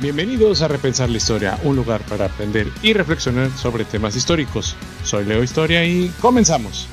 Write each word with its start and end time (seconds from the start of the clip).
Bienvenidos 0.00 0.62
a 0.62 0.68
Repensar 0.68 1.10
la 1.10 1.16
Historia, 1.16 1.58
un 1.64 1.74
lugar 1.74 2.02
para 2.02 2.26
aprender 2.26 2.68
y 2.84 2.92
reflexionar 2.92 3.50
sobre 3.50 3.84
temas 3.84 4.14
históricos. 4.14 4.76
Soy 5.02 5.24
Leo 5.24 5.42
Historia 5.42 5.84
y 5.84 6.06
comenzamos. 6.20 6.86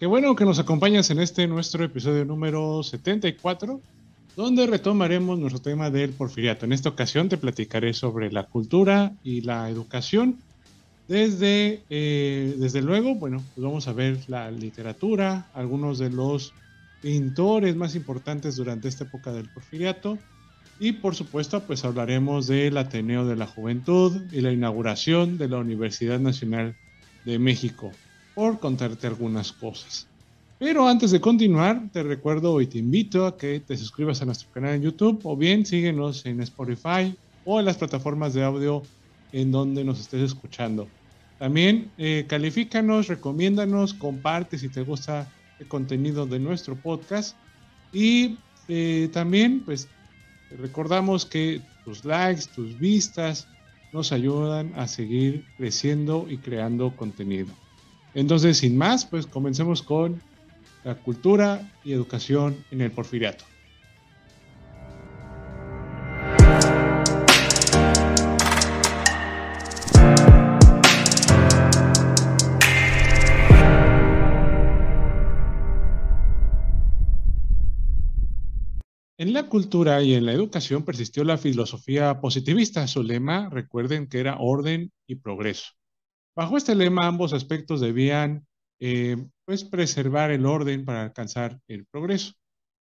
Qué 0.00 0.06
bueno 0.06 0.34
que 0.34 0.46
nos 0.46 0.58
acompañas 0.58 1.10
en 1.10 1.20
este 1.20 1.46
nuestro 1.46 1.84
episodio 1.84 2.24
número 2.24 2.82
74, 2.82 3.82
donde 4.34 4.66
retomaremos 4.66 5.38
nuestro 5.38 5.60
tema 5.60 5.90
del 5.90 6.14
porfiriato. 6.14 6.64
En 6.64 6.72
esta 6.72 6.88
ocasión 6.88 7.28
te 7.28 7.36
platicaré 7.36 7.92
sobre 7.92 8.32
la 8.32 8.44
cultura 8.44 9.12
y 9.24 9.42
la 9.42 9.68
educación. 9.68 10.38
Desde, 11.06 11.82
eh, 11.90 12.54
desde 12.56 12.80
luego, 12.80 13.14
bueno, 13.14 13.44
pues 13.54 13.62
vamos 13.62 13.88
a 13.88 13.92
ver 13.92 14.18
la 14.28 14.50
literatura, 14.50 15.50
algunos 15.52 15.98
de 15.98 16.08
los 16.08 16.54
pintores 17.04 17.76
más 17.76 17.94
importantes 17.94 18.56
durante 18.56 18.88
esta 18.88 19.04
época 19.04 19.30
del 19.30 19.50
porfiriato. 19.50 20.18
Y 20.80 20.92
por 20.92 21.14
supuesto, 21.14 21.60
pues 21.60 21.84
hablaremos 21.84 22.46
del 22.46 22.78
Ateneo 22.78 23.26
de 23.26 23.36
la 23.36 23.46
Juventud 23.46 24.22
y 24.32 24.40
la 24.40 24.52
inauguración 24.52 25.36
de 25.36 25.48
la 25.48 25.58
Universidad 25.58 26.18
Nacional 26.18 26.74
de 27.26 27.38
México, 27.38 27.92
por 28.34 28.58
contarte 28.58 29.06
algunas 29.06 29.52
cosas. 29.52 30.06
Pero 30.58 30.88
antes 30.88 31.10
de 31.10 31.20
continuar, 31.20 31.90
te 31.92 32.02
recuerdo 32.02 32.58
y 32.62 32.68
te 32.68 32.78
invito 32.78 33.26
a 33.26 33.36
que 33.36 33.60
te 33.60 33.76
suscribas 33.76 34.22
a 34.22 34.24
nuestro 34.24 34.50
canal 34.50 34.76
en 34.76 34.82
YouTube 34.82 35.20
o 35.24 35.36
bien 35.36 35.66
síguenos 35.66 36.24
en 36.24 36.40
Spotify 36.40 37.14
o 37.44 37.60
en 37.60 37.66
las 37.66 37.76
plataformas 37.76 38.32
de 38.32 38.44
audio 38.44 38.82
en 39.32 39.52
donde 39.52 39.84
nos 39.84 40.00
estés 40.00 40.22
escuchando. 40.22 40.88
También 41.38 41.90
eh, 41.98 42.24
califícanos, 42.26 43.08
recomiéndanos, 43.08 43.92
comparte 43.92 44.56
si 44.56 44.70
te 44.70 44.80
gusta 44.80 45.30
el 45.58 45.68
contenido 45.68 46.26
de 46.26 46.38
nuestro 46.38 46.76
podcast. 46.76 47.36
Y 47.92 48.38
eh, 48.68 49.08
también, 49.12 49.62
pues, 49.64 49.88
recordamos 50.58 51.24
que 51.24 51.60
tus 51.84 52.04
likes, 52.04 52.46
tus 52.54 52.78
vistas, 52.78 53.48
nos 53.92 54.10
ayudan 54.10 54.72
a 54.74 54.88
seguir 54.88 55.44
creciendo 55.56 56.26
y 56.28 56.38
creando 56.38 56.94
contenido. 56.96 57.52
Entonces, 58.12 58.58
sin 58.58 58.76
más, 58.76 59.04
pues 59.06 59.26
comencemos 59.26 59.82
con 59.82 60.20
la 60.82 60.96
cultura 60.96 61.72
y 61.84 61.92
educación 61.92 62.56
en 62.72 62.80
el 62.80 62.90
porfiriato. 62.90 63.44
Cultura 79.48 80.02
y 80.02 80.14
en 80.14 80.26
la 80.26 80.32
educación 80.32 80.84
persistió 80.84 81.24
la 81.24 81.38
filosofía 81.38 82.20
positivista. 82.20 82.86
Su 82.86 83.02
lema, 83.02 83.48
recuerden 83.50 84.08
que 84.08 84.20
era 84.20 84.36
orden 84.38 84.92
y 85.06 85.16
progreso. 85.16 85.72
Bajo 86.36 86.56
este 86.56 86.74
lema, 86.74 87.06
ambos 87.06 87.32
aspectos 87.32 87.80
debían 87.80 88.46
eh, 88.80 89.16
pues, 89.44 89.64
preservar 89.64 90.30
el 90.30 90.46
orden 90.46 90.84
para 90.84 91.02
alcanzar 91.02 91.60
el 91.68 91.86
progreso. 91.86 92.32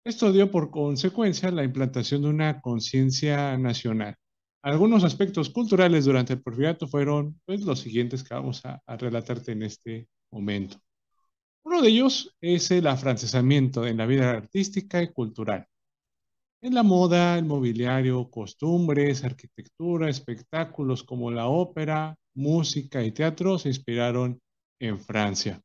Esto 0.03 0.31
dio 0.31 0.49
por 0.51 0.71
consecuencia 0.71 1.51
la 1.51 1.63
implantación 1.63 2.23
de 2.23 2.29
una 2.29 2.61
conciencia 2.61 3.57
nacional. 3.57 4.15
Algunos 4.63 5.03
aspectos 5.03 5.49
culturales 5.49 6.05
durante 6.05 6.33
el 6.33 6.41
porfiriato 6.41 6.87
fueron 6.87 7.39
pues, 7.45 7.61
los 7.61 7.79
siguientes 7.79 8.23
que 8.23 8.33
vamos 8.33 8.63
a, 8.65 8.81
a 8.85 8.97
relatarte 8.97 9.53
en 9.53 9.63
este 9.63 10.07
momento. 10.31 10.77
Uno 11.63 11.81
de 11.81 11.89
ellos 11.89 12.35
es 12.41 12.71
el 12.71 12.87
afrancesamiento 12.87 13.85
en 13.85 13.97
la 13.97 14.05
vida 14.05 14.31
artística 14.31 15.01
y 15.01 15.11
cultural. 15.11 15.67
En 16.63 16.75
la 16.75 16.83
moda, 16.83 17.39
el 17.39 17.45
mobiliario, 17.45 18.29
costumbres, 18.29 19.23
arquitectura, 19.23 20.11
espectáculos 20.11 21.01
como 21.03 21.31
la 21.31 21.47
ópera, 21.47 22.15
música 22.35 23.03
y 23.03 23.11
teatro 23.11 23.57
se 23.57 23.69
inspiraron 23.69 24.39
en 24.79 24.99
Francia. 24.99 25.59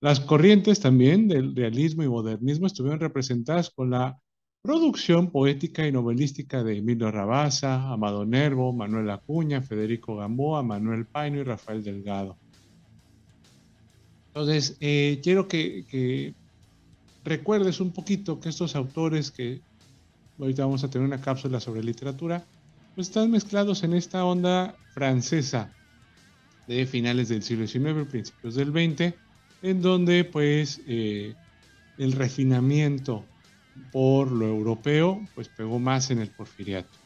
Las 0.00 0.18
corrientes 0.18 0.80
también 0.80 1.28
del 1.28 1.54
realismo 1.54 2.02
y 2.02 2.08
modernismo 2.08 2.66
estuvieron 2.66 2.98
representadas 2.98 3.70
con 3.70 3.90
la 3.90 4.18
producción 4.60 5.30
poética 5.30 5.86
y 5.86 5.92
novelística 5.92 6.64
de 6.64 6.78
Emilio 6.78 7.12
Rabasa, 7.12 7.88
Amado 7.88 8.24
Nervo, 8.26 8.72
Manuel 8.72 9.10
Acuña, 9.10 9.62
Federico 9.62 10.16
Gamboa, 10.16 10.64
Manuel 10.64 11.06
Paino 11.06 11.38
y 11.38 11.44
Rafael 11.44 11.84
Delgado. 11.84 12.36
Entonces, 14.26 14.76
eh, 14.80 15.20
quiero 15.22 15.46
que, 15.46 15.84
que 15.88 16.34
recuerdes 17.24 17.78
un 17.78 17.92
poquito 17.92 18.40
que 18.40 18.48
estos 18.48 18.74
autores 18.74 19.30
que 19.30 19.60
ahorita 20.38 20.64
vamos 20.64 20.84
a 20.84 20.90
tener 20.90 21.06
una 21.06 21.20
cápsula 21.20 21.60
sobre 21.60 21.82
literatura, 21.82 22.44
pues 22.94 23.08
están 23.08 23.30
mezclados 23.30 23.82
en 23.82 23.94
esta 23.94 24.24
onda 24.24 24.76
francesa 24.92 25.72
de 26.66 26.86
finales 26.86 27.28
del 27.28 27.42
siglo 27.42 27.66
XIX, 27.66 28.08
principios 28.08 28.54
del 28.54 28.70
XX, 28.70 29.14
en 29.62 29.82
donde 29.82 30.24
pues 30.24 30.80
eh, 30.86 31.34
el 31.96 32.12
refinamiento 32.12 33.24
por 33.92 34.30
lo 34.30 34.46
europeo 34.46 35.20
pues 35.34 35.48
pegó 35.48 35.78
más 35.78 36.10
en 36.10 36.18
el 36.18 36.28
porfiriato. 36.30 36.98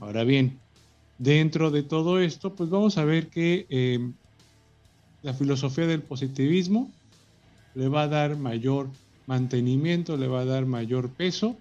Ahora 0.00 0.24
bien, 0.24 0.60
dentro 1.18 1.70
de 1.70 1.82
todo 1.82 2.20
esto 2.20 2.54
pues 2.54 2.70
vamos 2.70 2.98
a 2.98 3.04
ver 3.04 3.28
que 3.28 3.66
eh, 3.70 4.12
la 5.22 5.34
filosofía 5.34 5.86
del 5.86 6.02
positivismo 6.02 6.90
le 7.74 7.88
va 7.88 8.02
a 8.02 8.08
dar 8.08 8.36
mayor 8.36 8.90
mantenimiento, 9.26 10.16
le 10.16 10.28
va 10.28 10.40
a 10.40 10.44
dar 10.44 10.66
mayor 10.66 11.10
peso 11.10 11.56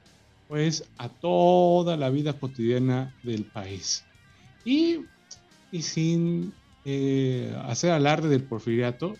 pues 0.47 0.83
a 0.97 1.09
toda 1.09 1.97
la 1.97 2.09
vida 2.09 2.33
cotidiana 2.33 3.13
del 3.23 3.45
país. 3.45 4.03
Y, 4.65 4.99
sin 5.81 6.53
eh, 6.85 7.55
hacer 7.65 7.91
alarde 7.91 8.29
del 8.29 8.43
porfiriato, 8.43 9.15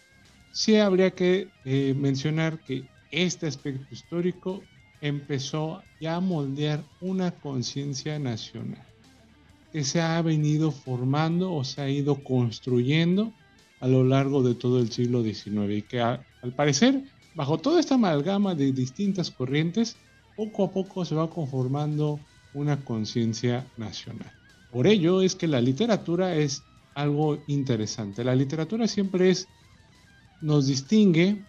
sí 0.51 0.75
habría 0.75 1.11
que 1.11 1.47
eh, 1.65 1.95
mencionar 1.97 2.59
que 2.59 2.83
este 3.11 3.47
aspecto 3.47 3.85
histórico 3.91 4.63
empezó 5.01 5.83
ya 5.99 6.15
a 6.15 6.19
moldear 6.19 6.83
una 7.01 7.31
conciencia 7.31 8.19
nacional 8.19 8.85
que 9.73 9.83
se 9.83 9.99
ha 9.99 10.21
venido 10.21 10.71
formando 10.71 11.51
o 11.51 11.63
se 11.63 11.81
ha 11.81 11.89
ido 11.89 12.23
construyendo 12.23 13.33
a 13.79 13.87
lo 13.87 14.03
largo 14.03 14.43
de 14.43 14.53
todo 14.53 14.79
el 14.79 14.91
siglo 14.91 15.23
XIX 15.23 15.73
y 15.73 15.81
que 15.81 15.99
al 15.99 16.53
parecer, 16.55 17.03
bajo 17.33 17.57
toda 17.57 17.79
esta 17.79 17.95
amalgama 17.95 18.53
de 18.53 18.71
distintas 18.71 19.31
corrientes, 19.31 19.97
poco 20.35 20.65
a 20.65 20.71
poco 20.71 21.05
se 21.05 21.15
va 21.15 21.29
conformando 21.29 22.19
una 22.53 22.83
conciencia 22.83 23.65
nacional. 23.77 24.31
Por 24.71 24.87
ello 24.87 25.21
es 25.21 25.35
que 25.35 25.47
la 25.47 25.61
literatura 25.61 26.35
es 26.35 26.63
algo 26.95 27.43
interesante. 27.47 28.23
La 28.23 28.35
literatura 28.35 28.87
siempre 28.87 29.29
es, 29.29 29.47
nos 30.41 30.67
distingue 30.67 31.43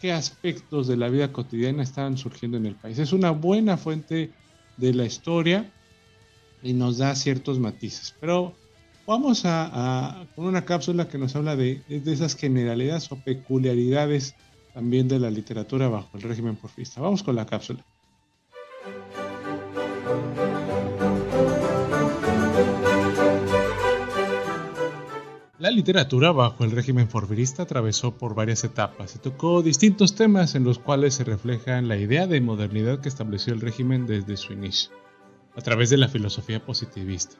qué 0.00 0.12
aspectos 0.12 0.86
de 0.86 0.96
la 0.96 1.08
vida 1.08 1.32
cotidiana 1.32 1.82
están 1.82 2.18
surgiendo 2.18 2.56
en 2.56 2.66
el 2.66 2.74
país. 2.74 2.98
Es 2.98 3.12
una 3.12 3.30
buena 3.30 3.76
fuente 3.76 4.30
de 4.76 4.94
la 4.94 5.04
historia 5.04 5.72
y 6.62 6.72
nos 6.72 6.98
da 6.98 7.14
ciertos 7.14 7.58
matices. 7.58 8.14
Pero 8.20 8.54
vamos 9.06 9.42
a, 9.44 10.26
con 10.34 10.46
una 10.46 10.64
cápsula 10.64 11.08
que 11.08 11.18
nos 11.18 11.36
habla 11.36 11.56
de, 11.56 11.82
de 11.88 12.12
esas 12.12 12.36
generalidades 12.36 13.10
o 13.12 13.16
peculiaridades 13.16 14.34
también 14.76 15.08
de 15.08 15.18
la 15.18 15.30
literatura 15.30 15.88
bajo 15.88 16.18
el 16.18 16.22
régimen 16.22 16.54
porfista. 16.54 17.00
Vamos 17.00 17.22
con 17.22 17.34
la 17.34 17.46
cápsula. 17.46 17.82
La 25.58 25.70
literatura 25.70 26.30
bajo 26.30 26.64
el 26.64 26.72
régimen 26.72 27.08
porfirista 27.08 27.62
atravesó 27.62 28.18
por 28.18 28.34
varias 28.34 28.64
etapas 28.64 29.16
y 29.16 29.18
tocó 29.18 29.62
distintos 29.62 30.14
temas 30.14 30.54
en 30.54 30.64
los 30.64 30.78
cuales 30.78 31.14
se 31.14 31.24
refleja 31.24 31.80
la 31.80 31.96
idea 31.96 32.26
de 32.26 32.42
modernidad 32.42 33.00
que 33.00 33.08
estableció 33.08 33.54
el 33.54 33.62
régimen 33.62 34.06
desde 34.06 34.36
su 34.36 34.52
inicio, 34.52 34.90
a 35.56 35.62
través 35.62 35.88
de 35.88 35.96
la 35.96 36.08
filosofía 36.08 36.62
positivista. 36.62 37.36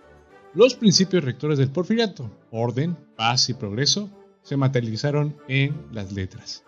Los 0.54 0.74
principios 0.74 1.22
rectores 1.22 1.58
del 1.58 1.70
porfiriato, 1.70 2.30
orden, 2.50 2.96
paz 3.14 3.50
y 3.50 3.52
progreso, 3.52 4.08
se 4.40 4.56
materializaron 4.56 5.36
en 5.48 5.76
las 5.92 6.12
letras. 6.12 6.64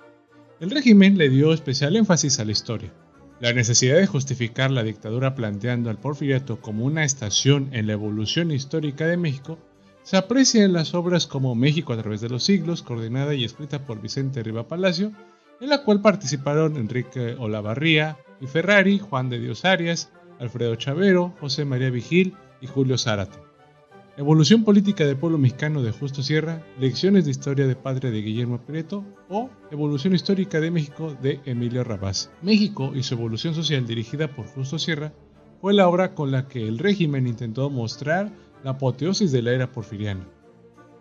El 0.61 0.71
régimen 0.71 1.17
le 1.17 1.29
dio 1.29 1.53
especial 1.53 1.95
énfasis 1.95 2.41
a 2.41 2.45
la 2.45 2.51
historia. 2.51 2.93
La 3.39 3.53
necesidad 3.53 3.97
de 3.97 4.09
justificar 4.09 4.73
la 4.73 4.83
dictadura 4.83 5.37
planteando 5.37 5.89
al 5.89 6.01
porfiriato 6.01 6.61
como 6.61 6.85
una 6.85 7.05
estación 7.05 7.69
en 7.73 7.87
la 7.87 7.93
evolución 7.93 8.51
histórica 8.51 9.07
de 9.07 9.17
México 9.17 9.61
se 10.03 10.17
aprecia 10.17 10.65
en 10.65 10.73
las 10.73 10.95
obras 10.95 11.29
como 11.29 11.55
México 11.55 11.93
a 11.93 11.99
través 11.99 12.21
de 12.21 12.29
los 12.29 12.43
siglos, 12.43 12.83
coordinada 12.83 13.35
y 13.35 13.45
escrita 13.45 13.85
por 13.85 14.01
Vicente 14.01 14.43
Riva 14.43 14.67
Palacio, 14.67 15.13
en 15.61 15.69
la 15.69 15.85
cual 15.85 16.01
participaron 16.01 16.77
Enrique 16.77 17.37
Olavarría 17.39 18.17
y 18.41 18.49
Ferrari, 18.49 18.99
Juan 18.99 19.29
de 19.29 19.39
Dios 19.39 19.65
Arias, 19.65 20.11
Alfredo 20.41 20.75
Chavero, 20.75 21.35
José 21.39 21.67
María 21.67 21.91
Vigil 21.91 22.35
y 22.61 22.67
Julio 22.67 22.99
Zárate. 22.99 23.48
Evolución 24.19 24.65
política 24.65 25.07
del 25.07 25.17
pueblo 25.17 25.39
mexicano 25.39 25.81
de 25.81 25.93
Justo 25.93 26.25
Sierra, 26.25 26.61
Lecciones 26.81 27.25
de 27.25 27.31
historia 27.31 27.69
de 27.69 27.77
padre 27.77 28.11
de 28.11 28.21
Guillermo 28.21 28.59
Prieto 28.59 29.05
o 29.29 29.49
Evolución 29.71 30.13
histórica 30.13 30.59
de 30.59 30.73
México 30.73 31.17
de 31.23 31.39
Emilio 31.45 31.85
Rabás. 31.85 32.29
México 32.43 32.91
y 32.97 33.05
su 33.05 33.15
evolución 33.15 33.55
social 33.55 33.87
dirigida 33.87 34.35
por 34.35 34.47
Justo 34.47 34.77
Sierra 34.77 35.13
fue 35.61 35.73
la 35.73 35.87
obra 35.87 36.17
con 36.17 36.33
la 36.33 36.49
que 36.49 36.67
el 36.67 36.81
régimen 36.81 37.29
intentó 37.29 37.71
mostrar 37.71 38.33
la 38.65 38.73
apoteosis 38.73 39.31
de 39.31 39.41
la 39.41 39.53
era 39.53 39.71
porfiriana. 39.71 40.27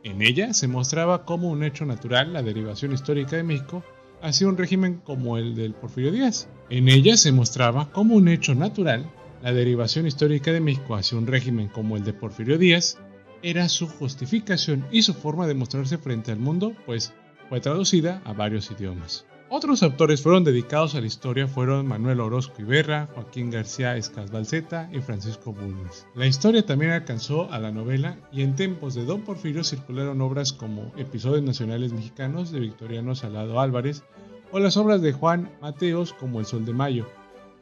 En 0.03 0.21
ella 0.21 0.53
se 0.53 0.67
mostraba 0.67 1.25
como 1.25 1.49
un 1.49 1.63
hecho 1.63 1.87
natural 1.87 2.33
la 2.33 2.43
derivación 2.43 2.91
histórica 2.91 3.35
de 3.35 3.41
México 3.41 3.83
hacia 4.21 4.47
un 4.47 4.57
régimen 4.57 5.01
como 5.03 5.39
el 5.39 5.55
del 5.55 5.73
Porfirio 5.73 6.11
Díaz. 6.11 6.49
En 6.69 6.87
ella 6.87 7.17
se 7.17 7.31
mostraba 7.31 7.91
como 7.91 8.13
un 8.13 8.27
hecho 8.27 8.53
natural 8.53 9.09
la 9.41 9.53
derivación 9.53 10.05
histórica 10.05 10.51
de 10.51 10.61
México 10.61 10.95
hacia 10.95 11.17
un 11.17 11.25
régimen 11.25 11.67
como 11.67 11.97
el 11.97 12.03
de 12.03 12.13
Porfirio 12.13 12.59
Díaz 12.59 12.99
era 13.41 13.69
su 13.69 13.87
justificación 13.87 14.85
y 14.91 15.01
su 15.01 15.13
forma 15.13 15.47
de 15.47 15.55
mostrarse 15.55 15.97
frente 15.97 16.31
al 16.31 16.39
mundo, 16.39 16.73
pues 16.85 17.13
fue 17.49 17.61
traducida 17.61 18.21
a 18.25 18.33
varios 18.33 18.69
idiomas. 18.71 19.25
Otros 19.49 19.81
autores 19.81 20.21
fueron 20.21 20.43
dedicados 20.43 20.93
a 20.93 20.99
la 20.99 21.07
historia 21.07 21.47
fueron 21.47 21.87
Manuel 21.87 22.19
Orozco 22.19 22.61
Iberra, 22.61 23.07
Joaquín 23.13 23.49
García 23.49 23.95
Escasbalceta 23.95 24.89
y 24.91 24.99
Francisco 24.99 25.53
Bulnes. 25.53 26.05
La 26.15 26.27
historia 26.27 26.65
también 26.65 26.91
alcanzó 26.91 27.49
a 27.49 27.57
la 27.57 27.71
novela 27.71 28.17
y 28.29 28.41
en 28.41 28.57
tiempos 28.57 28.93
de 28.93 29.05
Don 29.05 29.21
Porfirio 29.21 29.63
circularon 29.63 30.19
obras 30.19 30.51
como 30.51 30.91
Episodios 30.97 31.43
Nacionales 31.43 31.93
Mexicanos 31.93 32.51
de 32.51 32.59
Victoriano 32.59 33.15
Salado 33.15 33.61
Álvarez 33.61 34.03
o 34.51 34.59
las 34.59 34.75
obras 34.75 35.01
de 35.01 35.13
Juan 35.13 35.49
Mateos 35.61 36.11
como 36.11 36.41
El 36.41 36.45
Sol 36.45 36.65
de 36.65 36.73
Mayo, 36.73 37.07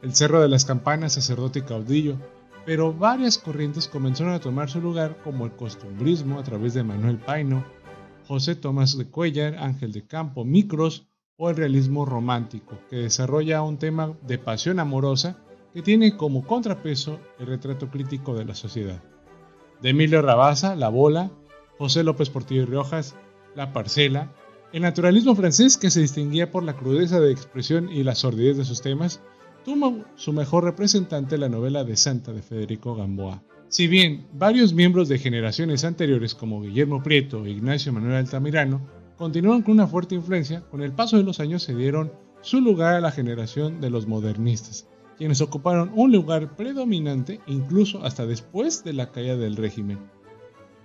El 0.02 0.12
Cerro 0.12 0.40
de 0.40 0.48
las 0.48 0.64
Campanas, 0.64 1.12
Sacerdote 1.12 1.60
y 1.60 1.62
Caudillo, 1.62 2.16
pero 2.66 2.92
varias 2.92 3.38
corrientes 3.38 3.86
comenzaron 3.86 4.34
a 4.34 4.40
tomar 4.40 4.68
su 4.68 4.80
lugar 4.80 5.22
como 5.22 5.46
el 5.46 5.52
costumbrismo 5.52 6.40
a 6.40 6.42
través 6.42 6.74
de 6.74 6.82
Manuel 6.82 7.18
Paino, 7.18 7.64
José 8.26 8.56
Tomás 8.56 8.98
de 8.98 9.08
Cuellar, 9.08 9.56
Ángel 9.56 9.92
de 9.92 10.04
Campo, 10.04 10.44
Micros, 10.44 11.06
o 11.38 11.48
el 11.48 11.56
realismo 11.56 12.04
romántico, 12.04 12.78
que 12.90 12.96
desarrolla 12.96 13.62
un 13.62 13.78
tema 13.78 14.14
de 14.26 14.38
pasión 14.38 14.80
amorosa 14.80 15.38
que 15.72 15.82
tiene 15.82 16.16
como 16.16 16.44
contrapeso 16.44 17.20
el 17.38 17.46
retrato 17.46 17.88
crítico 17.90 18.34
de 18.34 18.46
la 18.46 18.54
sociedad. 18.54 19.02
De 19.80 19.90
Emilio 19.90 20.22
Rabasa, 20.22 20.74
La 20.74 20.88
Bola, 20.88 21.30
José 21.78 22.02
López 22.02 22.30
Portillo 22.30 22.62
y 22.62 22.64
Riojas, 22.64 23.14
La 23.54 23.72
Parcela, 23.72 24.32
el 24.72 24.82
naturalismo 24.82 25.36
francés, 25.36 25.76
que 25.76 25.90
se 25.90 26.00
distinguía 26.00 26.50
por 26.50 26.64
la 26.64 26.76
crudeza 26.76 27.20
de 27.20 27.30
expresión 27.30 27.90
y 27.92 28.02
la 28.02 28.14
sordidez 28.14 28.56
de 28.56 28.64
sus 28.64 28.80
temas, 28.80 29.20
tuvo 29.66 30.04
su 30.14 30.32
mejor 30.32 30.62
representante 30.62 31.36
la 31.36 31.48
novela 31.48 31.82
de 31.82 31.96
Santa 31.96 32.32
de 32.32 32.40
Federico 32.40 32.94
Gamboa. 32.94 33.42
Si 33.66 33.88
bien 33.88 34.28
varios 34.32 34.72
miembros 34.72 35.08
de 35.08 35.18
generaciones 35.18 35.82
anteriores 35.82 36.36
como 36.36 36.62
Guillermo 36.62 37.02
Prieto 37.02 37.44
e 37.44 37.50
Ignacio 37.50 37.92
Manuel 37.92 38.14
Altamirano 38.14 38.80
continuaron 39.16 39.62
con 39.62 39.74
una 39.74 39.88
fuerte 39.88 40.14
influencia, 40.14 40.60
con 40.70 40.82
el 40.82 40.92
paso 40.92 41.16
de 41.16 41.24
los 41.24 41.40
años 41.40 41.64
se 41.64 41.74
dieron 41.74 42.12
su 42.42 42.60
lugar 42.60 42.94
a 42.94 43.00
la 43.00 43.10
generación 43.10 43.80
de 43.80 43.90
los 43.90 44.06
modernistas, 44.06 44.86
quienes 45.18 45.40
ocuparon 45.40 45.90
un 45.96 46.12
lugar 46.12 46.54
predominante 46.54 47.40
incluso 47.48 48.04
hasta 48.04 48.24
después 48.24 48.84
de 48.84 48.92
la 48.92 49.10
caída 49.10 49.36
del 49.36 49.56
régimen. 49.56 49.98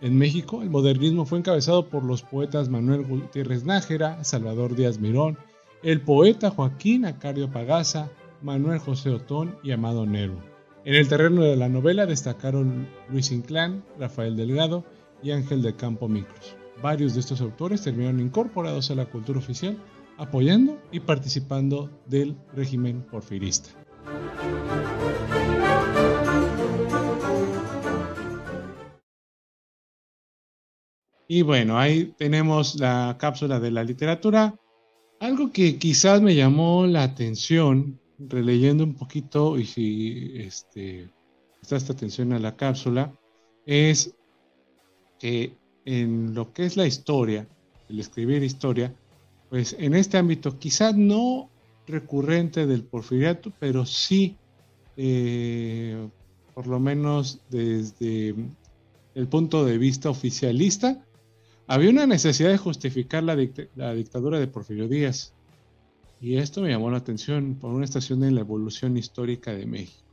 En 0.02 0.18
México, 0.18 0.64
el 0.64 0.72
modernismo 0.72 1.28
fue 1.28 1.38
encabezado 1.38 1.88
por 1.88 2.04
los 2.04 2.24
poetas 2.24 2.70
Manuel 2.70 3.04
Gutiérrez 3.04 3.64
Nájera, 3.64 4.24
Salvador 4.24 4.76
Díaz 4.76 4.98
Mirón, 4.98 5.38
el 5.84 6.02
poeta 6.02 6.50
Joaquín 6.50 7.06
Acario 7.06 7.52
Pagaza, 7.52 8.10
Manuel 8.42 8.80
José 8.80 9.10
Otón 9.10 9.58
y 9.64 9.72
Amado 9.72 10.06
Nervo. 10.06 10.42
En 10.84 10.96
el 10.96 11.08
terreno 11.08 11.44
de 11.44 11.56
la 11.56 11.70
novela 11.70 12.06
destacaron 12.06 12.88
Luis 13.10 13.32
Inclán, 13.32 13.84
Rafael 14.00 14.36
Delgado 14.36 14.84
y 15.22 15.32
Ángel 15.32 15.62
de 15.62 15.76
Campo 15.76 16.08
Micros. 16.08 16.56
Varios 16.82 17.14
de 17.14 17.20
estos 17.20 17.42
autores 17.42 17.84
terminaron 17.84 18.20
incorporados 18.20 18.90
a 18.90 18.96
la 18.96 19.06
cultura 19.06 19.38
oficial, 19.38 19.78
apoyando 20.18 20.80
y 20.92 21.00
participando 21.02 21.92
del 22.08 22.36
régimen 22.56 23.04
porfirista. 23.04 23.70
Y 31.28 31.44
bueno, 31.44 31.80
ahí 31.80 32.14
tenemos 32.18 32.78
la 32.78 33.16
cápsula 33.18 33.60
de 33.60 33.72
la 33.72 33.86
literatura. 33.86 34.56
Algo 35.22 35.54
que 35.54 35.78
quizás 35.78 36.22
me 36.22 36.36
llamó 36.36 36.86
la 36.88 37.04
atención, 37.04 38.01
releyendo 38.28 38.84
un 38.84 38.94
poquito, 38.94 39.58
y 39.58 39.66
si 39.66 40.32
este, 40.36 41.10
esta 41.62 41.94
atención 41.94 42.34
a 42.34 42.40
la 42.40 42.56
cápsula, 42.56 43.14
es 43.66 44.14
que 45.20 45.56
en 45.86 46.34
lo 46.34 46.54
que 46.54 46.66
es 46.66 46.78
la 46.78 46.88
historia, 46.88 47.48
el 47.90 48.00
escribir 48.00 48.44
historia, 48.44 48.94
pues 49.50 49.76
en 49.80 49.94
este 49.94 50.18
ámbito 50.18 50.58
quizás 50.58 50.96
no 50.96 51.50
recurrente 51.88 52.66
del 52.66 52.84
porfiriato, 52.84 53.52
pero 53.60 53.86
sí, 53.86 54.38
eh, 54.98 56.08
por 56.54 56.68
lo 56.68 56.80
menos 56.80 57.42
desde 57.50 58.36
el 59.16 59.28
punto 59.28 59.66
de 59.66 59.78
vista 59.78 60.10
oficialista, 60.10 61.04
había 61.68 61.90
una 61.90 62.08
necesidad 62.08 62.50
de 62.50 62.58
justificar 62.58 63.24
la, 63.24 63.38
la 63.76 63.94
dictadura 63.94 64.40
de 64.40 64.48
Porfirio 64.48 64.88
Díaz. 64.88 65.34
Y 66.22 66.38
esto 66.38 66.62
me 66.62 66.70
llamó 66.70 66.92
la 66.92 67.00
atención 67.00 67.56
por 67.56 67.74
una 67.74 67.84
estación 67.84 68.20
de 68.20 68.30
la 68.30 68.42
evolución 68.42 68.96
histórica 68.96 69.52
de 69.54 69.66
México. 69.66 70.08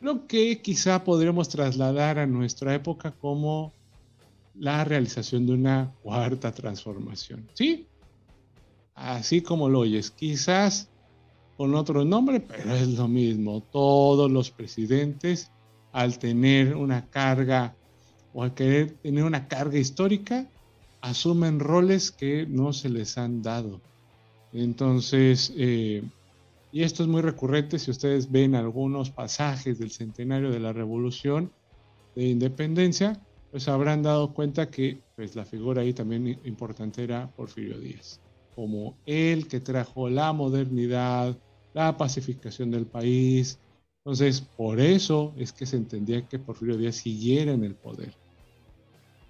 Lo 0.00 0.28
que 0.28 0.62
quizá 0.62 1.02
podríamos 1.02 1.48
trasladar 1.48 2.20
a 2.20 2.26
nuestra 2.26 2.76
época 2.76 3.10
como 3.10 3.72
la 4.54 4.84
realización 4.84 5.46
de 5.46 5.52
una 5.54 5.92
cuarta 6.02 6.52
transformación. 6.52 7.48
¿Sí? 7.54 7.88
Así 8.94 9.42
como 9.42 9.68
lo 9.68 9.80
oyes, 9.80 10.12
quizás 10.12 10.88
con 11.56 11.74
otro 11.74 12.04
nombre, 12.04 12.38
pero 12.38 12.72
es 12.72 12.88
lo 12.96 13.08
mismo. 13.08 13.62
Todos 13.62 14.30
los 14.30 14.52
presidentes, 14.52 15.50
al 15.90 16.20
tener 16.20 16.76
una 16.76 17.10
carga 17.10 17.74
o 18.32 18.44
al 18.44 18.54
querer 18.54 18.92
tener 18.92 19.24
una 19.24 19.48
carga 19.48 19.78
histórica, 19.78 20.48
asumen 21.00 21.58
roles 21.58 22.12
que 22.12 22.46
no 22.46 22.72
se 22.72 22.88
les 22.88 23.18
han 23.18 23.42
dado. 23.42 23.80
Entonces, 24.52 25.52
eh, 25.56 26.02
y 26.72 26.82
esto 26.82 27.02
es 27.02 27.08
muy 27.08 27.22
recurrente 27.22 27.78
si 27.78 27.90
ustedes 27.90 28.30
ven 28.30 28.54
algunos 28.54 29.10
pasajes 29.10 29.78
del 29.78 29.90
centenario 29.90 30.50
de 30.50 30.60
la 30.60 30.72
Revolución 30.72 31.52
de 32.14 32.26
Independencia, 32.26 33.20
pues 33.50 33.68
habrán 33.68 34.02
dado 34.02 34.32
cuenta 34.32 34.70
que 34.70 35.00
pues, 35.16 35.34
la 35.34 35.44
figura 35.44 35.82
ahí 35.82 35.92
también 35.92 36.40
importante 36.44 37.02
era 37.02 37.30
Porfirio 37.34 37.78
Díaz, 37.78 38.20
como 38.54 38.96
él 39.06 39.48
que 39.48 39.60
trajo 39.60 40.08
la 40.08 40.32
modernidad, 40.32 41.36
la 41.74 41.96
pacificación 41.96 42.70
del 42.70 42.86
país. 42.86 43.58
Entonces, 44.04 44.40
por 44.40 44.80
eso 44.80 45.34
es 45.36 45.52
que 45.52 45.66
se 45.66 45.76
entendía 45.76 46.26
que 46.26 46.38
Porfirio 46.38 46.76
Díaz 46.76 46.96
siguiera 46.96 47.52
en 47.52 47.64
el 47.64 47.74
poder. 47.74 48.14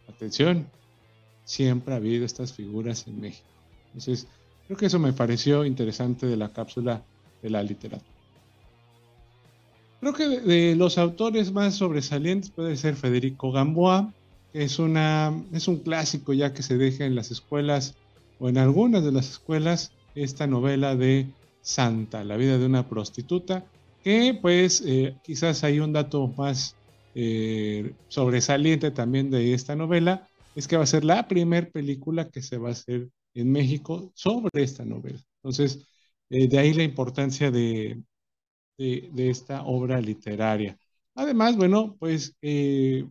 Atención, 0.09 0.66
siempre 1.45 1.95
ha 1.95 1.97
habido 1.97 2.25
estas 2.25 2.52
figuras 2.52 3.06
en 3.06 3.21
México. 3.21 3.49
Entonces, 3.87 4.28
creo 4.71 4.79
que 4.79 4.87
eso 4.87 5.00
me 5.00 5.12
pareció 5.12 5.65
interesante 5.65 6.29
de 6.29 6.37
la 6.37 6.53
cápsula 6.53 7.03
de 7.43 7.50
la 7.50 7.61
literatura. 7.61 8.09
Creo 9.99 10.12
que 10.12 10.29
de, 10.29 10.77
los 10.77 10.97
autores 10.97 11.50
más 11.50 11.75
sobresalientes 11.75 12.50
puede 12.50 12.77
ser 12.77 12.95
Federico 12.95 13.50
Gamboa, 13.50 14.15
que 14.53 14.62
es, 14.62 14.79
una, 14.79 15.35
es 15.53 15.67
un 15.67 15.79
clásico 15.79 16.35
ya 16.35 16.55
que 16.55 16.62
se 16.62 16.79
deja 16.79 17.05
en 17.05 17.17
las 17.17 17.33
escuelas 17.33 17.97
o 18.39 18.49
en 18.49 18.59
algunas 18.59 19.03
de 19.03 19.11
las 19.11 19.29
escuelas 19.29 19.91
esta 20.15 20.47
novela 20.47 20.95
de 20.95 21.27
Santa, 21.62 22.23
la 22.23 22.37
vida 22.37 22.57
de 22.57 22.67
una 22.67 22.89
prostituta, 22.89 23.65
que 24.05 24.39
pues 24.41 24.85
eh, 24.87 25.17
quizás 25.25 25.65
hay 25.65 25.81
un 25.81 25.93
dato 25.93 26.29
más 26.39 26.77
eh, 27.17 27.93
sobresaliente 28.07 28.93
también 28.93 29.33
de 29.33 29.53
esta 29.53 29.75
novela, 29.75 30.29
es 30.55 30.69
que 30.69 30.77
va 30.77 30.85
a 30.85 30.87
ser 30.87 31.05
la 31.05 31.27
primera 31.27 31.69
película 31.69 32.29
que 32.29 32.41
se 32.41 32.57
va 32.57 32.69
a 32.69 32.73
hacer 32.73 33.09
en 33.34 33.52
México 33.52 34.12
sobre 34.14 34.62
esta 34.62 34.84
novela. 34.84 35.20
Entonces, 35.37 35.87
eh, 36.30 36.49
de 36.49 36.58
ahí 36.58 36.75
la 36.75 36.84
importancia 36.84 37.50
de, 37.50 38.02
esta 38.78 39.64
obra 39.64 40.00
literaria. 40.00 40.78
Además, 41.14 41.56
bueno, 41.56 41.96
pues 41.99 42.34
eh, 42.40 43.06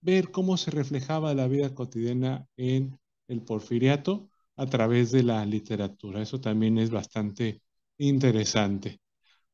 ver 0.00 0.30
cómo 0.30 0.56
se 0.56 0.70
reflejaba 0.70 1.34
la 1.34 1.46
vida 1.46 1.74
cotidiana 1.74 2.46
en 2.56 2.98
el 3.28 3.42
porfiriato 3.42 4.28
a 4.56 4.66
través 4.66 5.12
de 5.12 5.22
la 5.22 5.44
literatura. 5.46 6.22
Eso 6.22 6.40
también 6.40 6.78
es 6.78 6.90
bastante 6.90 7.60
interesante. 7.98 9.00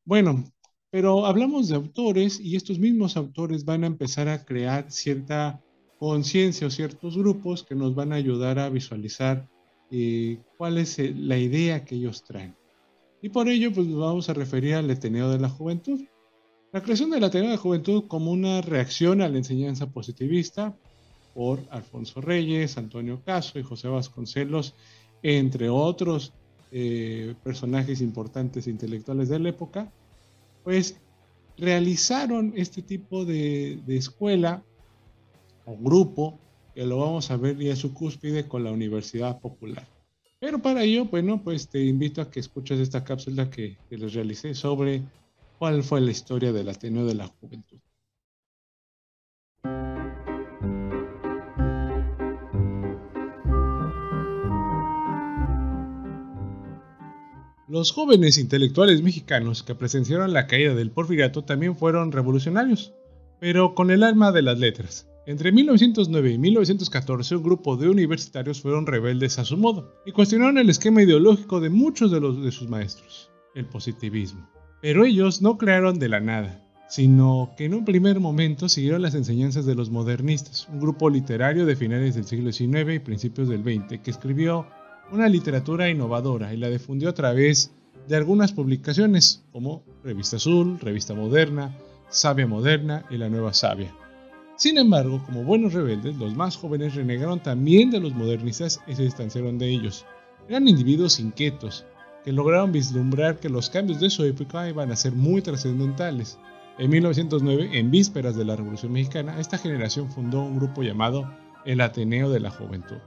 Bueno, 0.05 0.43
pero 0.89 1.25
hablamos 1.25 1.69
de 1.69 1.75
autores 1.75 2.39
y 2.39 2.55
estos 2.55 2.79
mismos 2.79 3.17
autores 3.17 3.65
van 3.65 3.83
a 3.83 3.87
empezar 3.87 4.27
a 4.27 4.45
crear 4.45 4.91
cierta 4.91 5.61
conciencia 5.97 6.67
o 6.67 6.69
ciertos 6.69 7.17
grupos 7.17 7.63
que 7.63 7.75
nos 7.75 7.95
van 7.95 8.13
a 8.13 8.17
ayudar 8.17 8.59
a 8.59 8.69
visualizar 8.69 9.49
eh, 9.95 10.39
cuál 10.57 10.79
es 10.79 10.97
eh, 10.97 11.13
la 11.15 11.37
idea 11.37 11.85
que 11.85 11.93
ellos 11.93 12.23
traen. 12.23 12.55
Y 13.21 13.29
por 13.29 13.47
ello, 13.47 13.71
pues 13.71 13.85
nos 13.85 13.99
vamos 13.99 14.27
a 14.27 14.33
referir 14.33 14.73
al 14.73 14.89
Ateneo 14.89 15.29
de 15.29 15.37
la 15.37 15.49
Juventud. 15.49 16.01
La 16.71 16.81
creación 16.81 17.11
del 17.11 17.23
Ateneo 17.23 17.49
de 17.49 17.57
la 17.57 17.61
Juventud 17.61 18.05
como 18.07 18.31
una 18.31 18.61
reacción 18.61 19.21
a 19.21 19.29
la 19.29 19.37
enseñanza 19.37 19.85
positivista 19.91 20.75
por 21.35 21.59
Alfonso 21.69 22.21
Reyes, 22.21 22.75
Antonio 22.79 23.21
Caso 23.23 23.59
y 23.59 23.63
José 23.63 23.87
Vasconcelos, 23.87 24.73
entre 25.21 25.69
otros 25.69 26.33
eh, 26.71 27.35
personajes 27.43 28.01
importantes 28.01 28.65
e 28.65 28.71
intelectuales 28.71 29.29
de 29.29 29.37
la 29.37 29.49
época, 29.49 29.91
pues 30.63 30.97
realizaron 31.55 32.51
este 32.55 32.81
tipo 32.81 33.25
de, 33.25 33.79
de 33.85 33.97
escuela 33.97 34.63
o 35.65 35.77
grupo 35.77 36.39
que 36.73 36.85
lo 36.85 36.97
vamos 36.97 37.29
a 37.31 37.37
ver 37.37 37.57
ya 37.57 37.75
su 37.75 37.93
cúspide 37.93 38.47
con 38.47 38.63
la 38.63 38.71
Universidad 38.71 39.39
Popular. 39.39 39.87
Pero 40.39 40.59
para 40.59 40.83
ello, 40.83 41.05
bueno, 41.05 41.41
pues 41.43 41.69
te 41.69 41.83
invito 41.83 42.21
a 42.21 42.29
que 42.29 42.39
escuches 42.39 42.79
esta 42.79 43.03
cápsula 43.03 43.49
que, 43.49 43.77
que 43.89 43.97
les 43.97 44.13
realicé 44.13 44.53
sobre 44.55 45.01
cuál 45.57 45.83
fue 45.83 46.01
la 46.01 46.11
historia 46.11 46.51
del 46.51 46.69
Ateneo 46.69 47.05
de 47.05 47.15
la 47.15 47.27
Juventud. 47.27 47.79
Los 57.69 57.91
jóvenes 57.91 58.37
intelectuales 58.37 59.01
mexicanos 59.01 59.63
que 59.63 59.73
presenciaron 59.73 60.33
la 60.33 60.45
caída 60.45 60.75
del 60.75 60.91
porfiriato 60.91 61.43
también 61.43 61.75
fueron 61.75 62.11
revolucionarios, 62.11 62.93
pero 63.39 63.73
con 63.73 63.89
el 63.89 64.03
alma 64.03 64.31
de 64.31 64.41
las 64.43 64.59
letras. 64.59 65.07
Entre 65.25 65.53
1909 65.53 66.31
y 66.31 66.37
1914 66.37 67.37
un 67.37 67.43
grupo 67.43 67.77
de 67.77 67.87
universitarios 67.87 68.59
fueron 68.61 68.85
rebeldes 68.85 69.39
a 69.39 69.45
su 69.45 69.55
modo 69.55 69.93
y 70.05 70.11
cuestionaron 70.11 70.57
el 70.57 70.69
esquema 70.69 71.01
ideológico 71.01 71.61
de 71.61 71.69
muchos 71.69 72.11
de, 72.11 72.19
los, 72.19 72.43
de 72.43 72.51
sus 72.51 72.67
maestros, 72.67 73.31
el 73.55 73.65
positivismo. 73.65 74.49
Pero 74.81 75.05
ellos 75.05 75.41
no 75.41 75.57
crearon 75.57 75.97
de 75.97 76.09
la 76.09 76.19
nada, 76.19 76.61
sino 76.89 77.53
que 77.55 77.63
en 77.63 77.73
un 77.73 77.85
primer 77.85 78.19
momento 78.19 78.67
siguieron 78.67 79.01
las 79.01 79.15
enseñanzas 79.15 79.65
de 79.65 79.75
los 79.75 79.89
modernistas, 79.89 80.67
un 80.67 80.81
grupo 80.81 81.09
literario 81.09 81.65
de 81.65 81.77
finales 81.77 82.15
del 82.15 82.25
siglo 82.25 82.51
XIX 82.51 82.93
y 82.93 82.99
principios 82.99 83.47
del 83.47 83.63
XX 83.63 84.01
que 84.01 84.11
escribió 84.11 84.67
una 85.09 85.29
literatura 85.29 85.89
innovadora 85.89 86.53
y 86.53 86.57
la 86.57 86.69
difundió 86.69 87.07
a 87.07 87.13
través 87.13 87.71
de 88.09 88.17
algunas 88.17 88.51
publicaciones 88.51 89.45
como 89.53 89.85
Revista 90.03 90.35
Azul, 90.35 90.79
Revista 90.81 91.13
Moderna, 91.13 91.77
Sabia 92.09 92.45
Moderna 92.45 93.05
y 93.09 93.15
La 93.15 93.29
Nueva 93.29 93.53
Sabia. 93.53 93.95
Sin 94.55 94.77
embargo, 94.77 95.21
como 95.25 95.43
buenos 95.43 95.73
rebeldes, 95.73 96.15
los 96.17 96.35
más 96.35 96.57
jóvenes 96.57 96.93
renegaron 96.93 97.41
también 97.41 97.89
de 97.89 97.99
los 97.99 98.13
modernistas 98.13 98.79
y 98.87 98.95
se 98.95 99.03
distanciaron 99.03 99.57
de 99.57 99.69
ellos. 99.69 100.05
Eran 100.47 100.67
individuos 100.67 101.19
inquietos, 101.19 101.85
que 102.23 102.31
lograron 102.31 102.71
vislumbrar 102.71 103.39
que 103.39 103.49
los 103.49 103.69
cambios 103.69 103.99
de 103.99 104.09
su 104.09 104.23
época 104.23 104.69
iban 104.69 104.91
a 104.91 104.95
ser 104.95 105.13
muy 105.13 105.41
trascendentales. 105.41 106.37
En 106.77 106.89
1909, 106.91 107.71
en 107.73 107.91
vísperas 107.91 108.35
de 108.35 108.45
la 108.45 108.55
Revolución 108.55 108.91
Mexicana, 108.91 109.39
esta 109.39 109.57
generación 109.57 110.11
fundó 110.11 110.41
un 110.43 110.57
grupo 110.57 110.83
llamado 110.83 111.29
el 111.65 111.81
Ateneo 111.81 112.29
de 112.29 112.39
la 112.39 112.51
Juventud. 112.51 112.97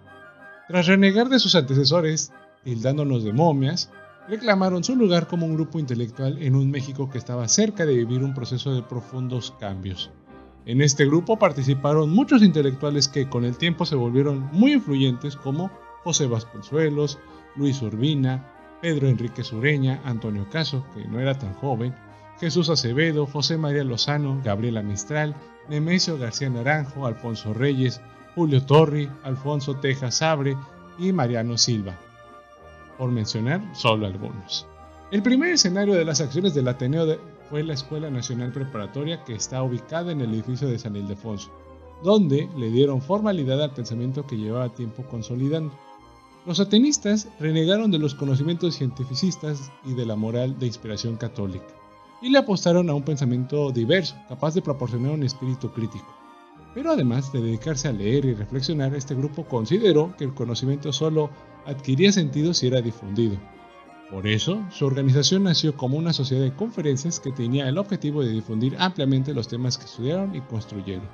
Tras 0.69 0.87
renegar 0.87 1.29
de 1.29 1.39
sus 1.39 1.55
antecesores, 1.55 2.33
tildándonos 2.65 3.23
de 3.23 3.33
momias, 3.33 3.91
reclamaron 4.29 4.83
su 4.83 4.97
lugar 4.97 5.29
como 5.29 5.47
un 5.47 5.55
grupo 5.55 5.79
intelectual 5.79 6.43
en 6.43 6.57
un 6.57 6.71
México 6.71 7.09
que 7.09 7.19
estaba 7.19 7.47
cerca 7.47 7.87
de 7.87 7.95
vivir 7.95 8.25
un 8.25 8.35
proceso 8.35 8.75
de 8.75 8.83
profundos 8.83 9.55
cambios. 9.61 10.11
En 10.67 10.81
este 10.81 11.07
grupo 11.07 11.39
participaron 11.39 12.11
muchos 12.11 12.43
intelectuales 12.43 13.07
que 13.07 13.29
con 13.29 13.45
el 13.45 13.57
tiempo 13.57 13.87
se 13.87 13.95
volvieron 13.95 14.49
muy 14.51 14.73
influyentes 14.73 15.37
como 15.37 15.71
José 16.03 16.27
Vasconcelos, 16.27 17.21
Luis 17.55 17.81
Urbina, 17.83 18.53
Pedro 18.83 19.09
Enrique 19.09 19.45
Sureña, 19.45 20.01
Antonio 20.05 20.49
Caso, 20.51 20.85
que 20.93 21.07
no 21.07 21.21
era 21.21 21.39
tan 21.39 21.55
joven, 21.55 21.95
Jesús 22.41 22.69
Acevedo, 22.69 23.27
José 23.27 23.57
María 23.57 23.85
Lozano, 23.85 24.41
Gabriela 24.45 24.83
Mistral, 24.83 25.37
Nemesio 25.69 26.19
García 26.19 26.51
Naranjo, 26.51 27.07
Alfonso 27.07 27.55
Reyes, 27.55 28.01
Julio 28.35 28.61
Torri, 28.61 29.09
Alfonso 29.23 29.77
Tejas 29.77 30.17
Sabre 30.17 30.57
y 30.99 31.13
Mariano 31.13 31.57
Silva, 31.59 31.97
por 32.99 33.13
mencionar 33.13 33.63
solo 33.73 34.07
algunos. 34.07 34.67
El 35.13 35.23
primer 35.23 35.51
escenario 35.51 35.95
de 35.95 36.05
las 36.05 36.21
acciones 36.21 36.55
del 36.55 36.67
Ateneo 36.67 37.07
fue 37.49 37.63
la 37.63 37.75
Escuela 37.75 38.11
Nacional 38.11 38.53
Preparatoria 38.53 39.25
que 39.25 39.35
está 39.35 39.63
ubicada 39.63 40.13
en 40.13 40.21
el 40.21 40.33
edificio 40.35 40.69
de 40.69 40.79
San 40.79 40.97
Ildefonso, 40.97 41.51
donde 42.03 42.49
le 42.57 42.71
dieron 42.71 43.01
formalidad 43.01 43.63
al 43.63 43.73
pensamiento 43.73 44.27
que 44.27 44.37
llevaba 44.37 44.75
tiempo 44.75 45.05
consolidando. 45.05 45.73
Los 46.45 46.61
atenistas 46.61 47.29
renegaron 47.41 47.91
de 47.91 47.99
los 47.99 48.15
conocimientos 48.15 48.77
cientificistas 48.77 49.73
y 49.85 49.95
de 49.95 50.07
la 50.07 50.17
moral 50.17 50.59
de 50.59 50.67
inspiración 50.67 51.17
católica, 51.17 51.67
y 52.23 52.31
le 52.31 52.39
apostaron 52.39 52.89
a 52.91 52.95
un 52.95 53.03
pensamiento 53.03 53.71
diverso, 53.73 54.17
capaz 54.29 54.55
de 54.55 54.63
proporcionar 54.63 55.13
un 55.13 55.23
espíritu 55.23 55.71
crítico. 55.73 56.07
Pero 56.75 56.93
además 56.93 57.33
de 57.33 57.41
dedicarse 57.41 57.89
a 57.89 57.93
leer 57.93 58.27
y 58.27 58.35
reflexionar, 58.35 58.95
este 58.95 59.15
grupo 59.15 59.47
consideró 59.47 60.15
que 60.17 60.25
el 60.25 60.35
conocimiento 60.35 60.93
solo 60.93 61.31
adquiría 61.65 62.13
sentido 62.13 62.53
si 62.53 62.67
era 62.67 62.83
difundido. 62.83 63.39
Por 64.11 64.27
eso, 64.29 64.65
su 64.71 64.87
organización 64.87 65.43
nació 65.43 65.77
como 65.77 65.99
una 65.99 66.13
sociedad 66.13 66.43
de 66.43 66.55
conferencias 66.55 67.19
que 67.19 67.33
tenía 67.33 67.69
el 67.69 67.77
objetivo 67.77 68.23
de 68.23 68.31
difundir 68.31 68.77
ampliamente 68.79 69.35
los 69.35 69.49
temas 69.49 69.79
que 69.79 69.87
estudiaron 69.87 70.35
y 70.37 70.41
construyeron. 70.43 71.09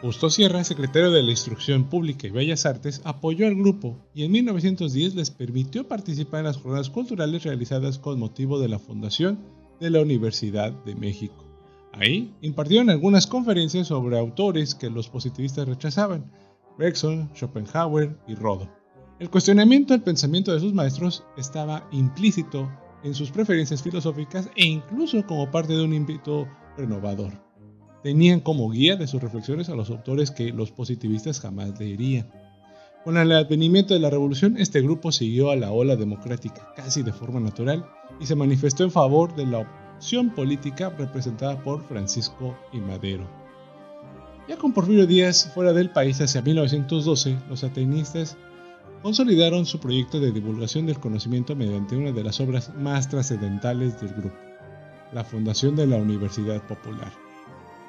Justo 0.00 0.30
Sierra, 0.30 0.62
secretario 0.64 1.10
de 1.10 1.22
la 1.22 1.30
Instrucción 1.30 1.84
Pública 1.84 2.26
y 2.26 2.30
Bellas 2.30 2.66
Artes, 2.66 3.00
apoyó 3.04 3.46
al 3.46 3.54
grupo 3.54 3.96
y 4.14 4.24
en 4.24 4.32
1910 4.32 5.14
les 5.14 5.30
permitió 5.30 5.88
participar 5.88 6.40
en 6.40 6.46
las 6.46 6.58
jornadas 6.58 6.90
culturales 6.90 7.42
realizadas 7.42 7.98
con 7.98 8.18
motivo 8.18 8.60
de 8.60 8.68
la 8.68 8.78
fundación 8.78 9.40
de 9.80 9.90
la 9.90 10.02
Universidad 10.02 10.72
de 10.84 10.94
México. 10.94 11.44
Ahí 11.92 12.34
impartieron 12.42 12.90
algunas 12.90 13.26
conferencias 13.26 13.88
sobre 13.88 14.18
autores 14.18 14.74
que 14.74 14.90
los 14.90 15.08
positivistas 15.08 15.66
rechazaban, 15.66 16.30
Bergson, 16.78 17.30
Schopenhauer 17.34 18.16
y 18.28 18.34
Rodo. 18.34 18.83
El 19.24 19.30
cuestionamiento 19.30 19.94
del 19.94 20.02
pensamiento 20.02 20.52
de 20.52 20.60
sus 20.60 20.74
maestros 20.74 21.24
estaba 21.38 21.88
implícito 21.92 22.70
en 23.04 23.14
sus 23.14 23.30
preferencias 23.30 23.82
filosóficas 23.82 24.50
e 24.54 24.66
incluso 24.66 25.24
como 25.24 25.50
parte 25.50 25.72
de 25.72 25.82
un 25.82 25.94
ímpetu 25.94 26.46
renovador. 26.76 27.32
Tenían 28.02 28.40
como 28.40 28.68
guía 28.68 28.96
de 28.96 29.06
sus 29.06 29.22
reflexiones 29.22 29.70
a 29.70 29.76
los 29.76 29.88
autores 29.88 30.30
que 30.30 30.52
los 30.52 30.72
positivistas 30.72 31.40
jamás 31.40 31.80
leerían. 31.80 32.30
Con 33.02 33.16
el 33.16 33.32
advenimiento 33.32 33.94
de 33.94 34.00
la 34.00 34.10
revolución, 34.10 34.58
este 34.58 34.82
grupo 34.82 35.10
siguió 35.10 35.50
a 35.50 35.56
la 35.56 35.72
ola 35.72 35.96
democrática 35.96 36.74
casi 36.76 37.02
de 37.02 37.14
forma 37.14 37.40
natural 37.40 37.82
y 38.20 38.26
se 38.26 38.34
manifestó 38.34 38.84
en 38.84 38.90
favor 38.90 39.34
de 39.34 39.46
la 39.46 39.66
política 40.36 40.90
representada 40.90 41.64
por 41.64 41.82
Francisco 41.88 42.54
y 42.74 42.76
Madero. 42.76 43.26
Ya 44.50 44.58
con 44.58 44.74
Porfirio 44.74 45.06
Díaz 45.06 45.50
fuera 45.54 45.72
del 45.72 45.88
país 45.88 46.20
hacia 46.20 46.42
1912, 46.42 47.38
los 47.48 47.64
atenistas 47.64 48.36
consolidaron 49.04 49.66
su 49.66 49.80
proyecto 49.80 50.18
de 50.18 50.32
divulgación 50.32 50.86
del 50.86 50.98
conocimiento 50.98 51.54
mediante 51.54 51.94
una 51.94 52.10
de 52.10 52.24
las 52.24 52.40
obras 52.40 52.74
más 52.74 53.06
trascendentales 53.06 54.00
del 54.00 54.14
grupo, 54.14 54.34
la 55.12 55.22
fundación 55.24 55.76
de 55.76 55.86
la 55.86 55.96
Universidad 55.96 56.66
Popular. 56.66 57.12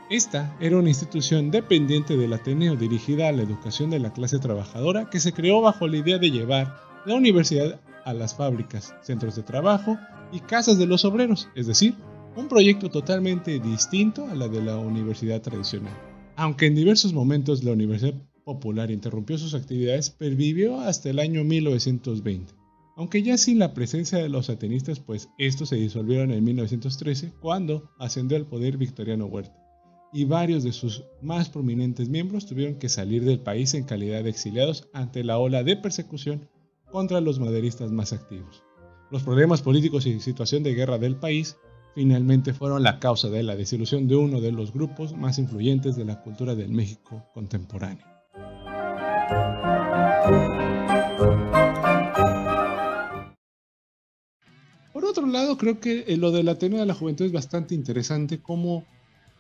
Esta 0.10 0.53
era 0.60 0.75
una 0.75 0.89
institución 0.89 1.51
dependiente 1.51 2.17
del 2.17 2.34
Ateneo 2.34 2.75
dirigida 2.75 3.29
a 3.29 3.31
la 3.31 3.43
educación 3.43 3.91
de 3.91 4.00
la 4.00 4.12
clase 4.12 4.39
trabajadora 4.39 5.10
que 5.10 5.22
se 5.22 5.31
creó 5.31 5.62
bajo 5.62 5.88
la 5.88 5.95
idea 5.95 6.17
de 6.17 6.31
llevar 6.31 6.75
la 7.05 7.15
universidad 7.15 7.79
a 8.03 8.13
las 8.13 8.36
fábricas, 8.36 8.93
centros 9.01 9.38
de 9.38 9.43
trabajo 9.43 9.98
y 10.34 10.41
casas 10.41 10.77
de 10.77 10.86
los 10.86 11.05
obreros, 11.05 11.48
es 11.55 11.65
decir, 11.65 11.95
un 12.36 12.50
proyecto 12.50 12.89
totalmente 12.89 13.57
distinto 13.60 14.27
a 14.27 14.36
la 14.36 14.50
de 14.50 14.62
la 14.62 14.75
universidad 14.75 15.41
tradicional. 15.41 15.93
Aunque 16.36 16.65
en 16.65 16.75
diversos 16.75 17.13
momentos 17.13 17.63
la 17.63 17.72
Universidad 17.72 18.15
Popular 18.45 18.91
interrumpió 18.91 19.39
sus 19.39 19.55
actividades, 19.55 20.11
pervivió 20.11 20.79
hasta 20.79 21.09
el 21.09 21.17
año 21.17 21.43
1920. 21.43 22.53
Aunque 22.95 23.23
ya 23.23 23.37
sin 23.37 23.59
la 23.59 23.73
presencia 23.73 24.19
de 24.19 24.29
los 24.29 24.49
atenistas, 24.49 24.99
pues 24.99 25.29
estos 25.37 25.69
se 25.69 25.75
disolvieron 25.75 26.31
en 26.31 26.43
1913 26.43 27.33
cuando 27.41 27.91
ascendió 27.99 28.37
al 28.37 28.45
poder 28.45 28.77
Victoriano 28.77 29.25
Huerta, 29.25 29.59
y 30.13 30.23
varios 30.25 30.63
de 30.63 30.71
sus 30.71 31.03
más 31.21 31.49
prominentes 31.49 32.07
miembros 32.07 32.45
tuvieron 32.45 32.75
que 32.75 32.87
salir 32.87 33.25
del 33.25 33.39
país 33.39 33.73
en 33.73 33.83
calidad 33.83 34.23
de 34.23 34.29
exiliados 34.29 34.87
ante 34.93 35.23
la 35.23 35.39
ola 35.39 35.63
de 35.63 35.75
persecución 35.75 36.47
contra 36.89 37.19
los 37.19 37.39
maderistas 37.39 37.91
más 37.91 38.13
activos. 38.13 38.63
Los 39.11 39.23
problemas 39.23 39.61
políticos 39.61 40.05
y 40.05 40.19
situación 40.19 40.63
de 40.63 40.75
guerra 40.75 40.99
del 40.99 41.17
país 41.17 41.57
finalmente 41.95 42.53
fueron 42.53 42.83
la 42.83 42.99
causa 42.99 43.29
de 43.29 43.43
la 43.43 43.55
desilusión 43.55 44.07
de 44.07 44.15
uno 44.15 44.39
de 44.39 44.51
los 44.51 44.71
grupos 44.71 45.17
más 45.17 45.39
influyentes 45.39 45.95
de 45.95 46.05
la 46.05 46.21
cultura 46.21 46.55
del 46.55 46.69
México 46.69 47.25
contemporáneo. 47.33 48.14
Por 54.94 55.05
otro 55.05 55.27
lado, 55.27 55.58
creo 55.58 55.79
que 55.79 56.05
eh, 56.08 56.17
lo 56.17 56.32
del 56.32 56.50
Ateneo 56.50 56.79
de 56.79 56.86
la 56.86 56.94
Juventud 56.94 57.25
es 57.25 57.32
bastante 57.32 57.75
interesante, 57.75 58.39
como 58.39 58.86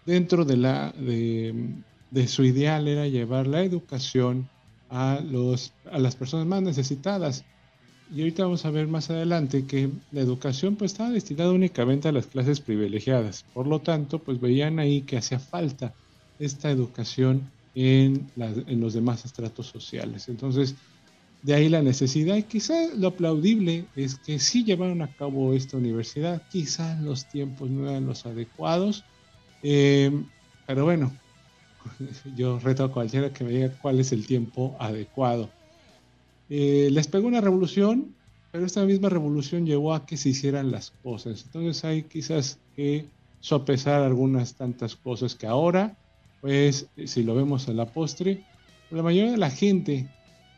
dentro 0.05 0.45
de, 0.45 0.57
la, 0.57 0.93
de, 0.97 2.27
su 2.27 2.43
ideal 2.43 2.87
era 2.87 3.07
llevar 3.07 3.47
la 3.47 3.63
educación 3.63 4.49
a, 4.89 5.19
los, 5.23 5.73
a 5.91 5.99
las 5.99 6.15
personas 6.15 6.45
más 6.45 6.61
necesitadas. 6.61 7.45
Y 8.13 8.19
ahorita 8.21 8.43
vamos 8.43 8.65
a 8.65 8.69
ver 8.69 8.87
más 8.87 9.09
adelante 9.09 9.65
que 9.65 9.89
la 10.11 10.21
educación 10.21 10.75
pues 10.75 10.91
estaba 10.91 11.09
destinada 11.09 11.51
únicamente 11.51 12.07
a 12.07 12.11
las 12.11 12.27
clases 12.27 12.61
privilegiadas. 12.61 13.45
Por 13.53 13.65
lo 13.65 13.79
tanto, 13.79 14.19
pues 14.19 14.39
veían 14.39 14.77
ahí 14.77 15.01
que 15.01 15.17
hacía 15.17 15.39
falta 15.39 15.93
esta 16.37 16.69
educación 16.69 17.49
en, 17.75 18.33
en 18.37 18.81
los 18.81 18.95
demás 18.95 19.25
estratos 19.25 19.67
sociales. 19.67 20.29
Entonces, 20.29 20.77
De 21.41 21.55
ahí 21.55 21.69
la 21.69 21.83
necesidad 21.83 22.37
y 22.37 22.45
quizá 22.45 22.73
lo 22.95 23.09
aplaudible 23.09 23.91
es 23.95 24.17
que 24.19 24.39
sí 24.39 24.65
llevaron 24.65 25.01
a 25.03 25.15
cabo 25.15 25.53
esta 25.53 25.77
universidad, 25.77 26.47
quizás 26.49 27.01
los 27.01 27.29
tiempos 27.29 27.71
no 27.71 27.89
eran 27.89 28.07
los 28.07 28.25
adecuados, 28.25 29.07
eh, 29.61 30.11
pero 30.65 30.85
bueno, 30.85 31.21
yo 32.35 32.59
reto 32.59 32.85
a 32.85 32.91
cualquiera 32.91 33.33
que 33.33 33.43
me 33.45 33.51
diga 33.51 33.77
cuál 33.79 33.99
es 33.99 34.11
el 34.11 34.27
tiempo 34.27 34.77
adecuado. 34.79 35.55
Eh, 36.49 36.89
les 36.91 37.07
pegó 37.07 37.27
una 37.27 37.41
revolución, 37.41 38.17
pero 38.51 38.65
esta 38.65 38.85
misma 38.85 39.09
revolución 39.09 39.65
llevó 39.65 39.93
a 39.93 40.05
que 40.05 40.17
se 40.17 40.29
hicieran 40.29 40.71
las 40.71 40.91
cosas. 40.91 41.43
Entonces 41.45 41.83
hay 41.85 42.07
quizás 42.07 42.61
que 42.75 43.13
sopesar 43.39 44.03
algunas 44.03 44.55
tantas 44.55 44.95
cosas 44.95 45.35
que 45.35 45.47
ahora, 45.47 45.99
pues 46.45 46.85
si 47.05 47.23
lo 47.23 47.33
vemos 47.33 47.67
en 47.69 47.77
la 47.77 47.87
postre, 47.87 48.43
la 48.91 49.01
mayoría 49.01 49.31
de 49.31 49.37
la 49.37 49.49
gente 49.49 50.07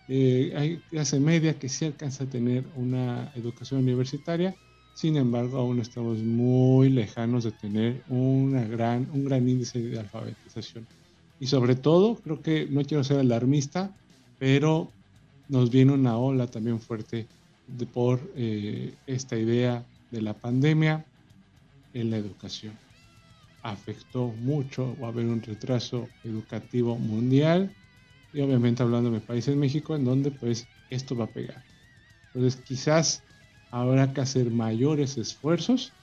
eh, 0.10 0.54
hay 0.54 1.20
media 1.22 1.58
que 1.58 1.70
sí 1.70 1.86
alcanza 1.86 2.26
a 2.26 2.28
tener 2.28 2.66
una 2.76 3.32
educación 3.36 3.84
universitaria, 3.84 4.54
sin 4.96 5.16
embargo 5.16 5.60
aún 5.60 5.80
estamos 5.80 6.18
muy 6.18 6.90
lejanos 6.90 7.46
de 7.46 7.52
tener 7.54 8.04
una 8.10 8.66
gran, 8.66 9.08
un 9.14 9.24
gran 9.24 9.48
índice 9.48 9.80
de 9.80 9.98
alfabetización. 9.98 10.86
Y 11.40 11.48
sobre 11.48 11.76
todo, 11.76 12.16
creo 12.16 12.42
que 12.42 12.68
no 12.70 12.84
quiero 12.84 13.06
ser 13.06 13.20
alarmista, 13.20 13.90
pero 14.40 14.92
nos 15.48 15.72
viene 15.72 15.94
una 15.94 16.18
ola 16.18 16.48
también 16.48 16.82
fuerte 16.82 17.28
por 17.94 18.20
eh, 18.36 18.94
esta 19.08 19.38
idea 19.38 19.86
de 20.12 20.22
la 20.22 20.34
pandemia 20.34 21.06
en 21.94 22.12
la 22.12 22.18
educación. 22.18 22.74
Afectó 23.62 24.28
mucho, 24.28 24.98
va 24.98 25.08
a 25.08 25.12
haber 25.12 25.26
un 25.26 25.42
retraso 25.42 26.12
educativo 26.24 26.98
mundial 26.98 27.76
y 28.32 28.42
obviamente 28.42 28.84
hablando 28.84 29.10
de 29.10 29.20
mi 29.20 29.26
país 29.26 29.48
en 29.48 29.60
México, 29.60 29.96
en 29.96 30.06
donde 30.06 30.32
pues 30.32 30.70
esto 30.90 31.16
va 31.16 31.26
a 31.26 31.34
pegar. 31.34 31.66
Entonces 32.34 32.62
quizás 32.62 33.24
habrá 33.72 34.14
que 34.14 34.22
hacer 34.22 34.52
mayores 34.52 35.18
esfuerzos 35.18 35.96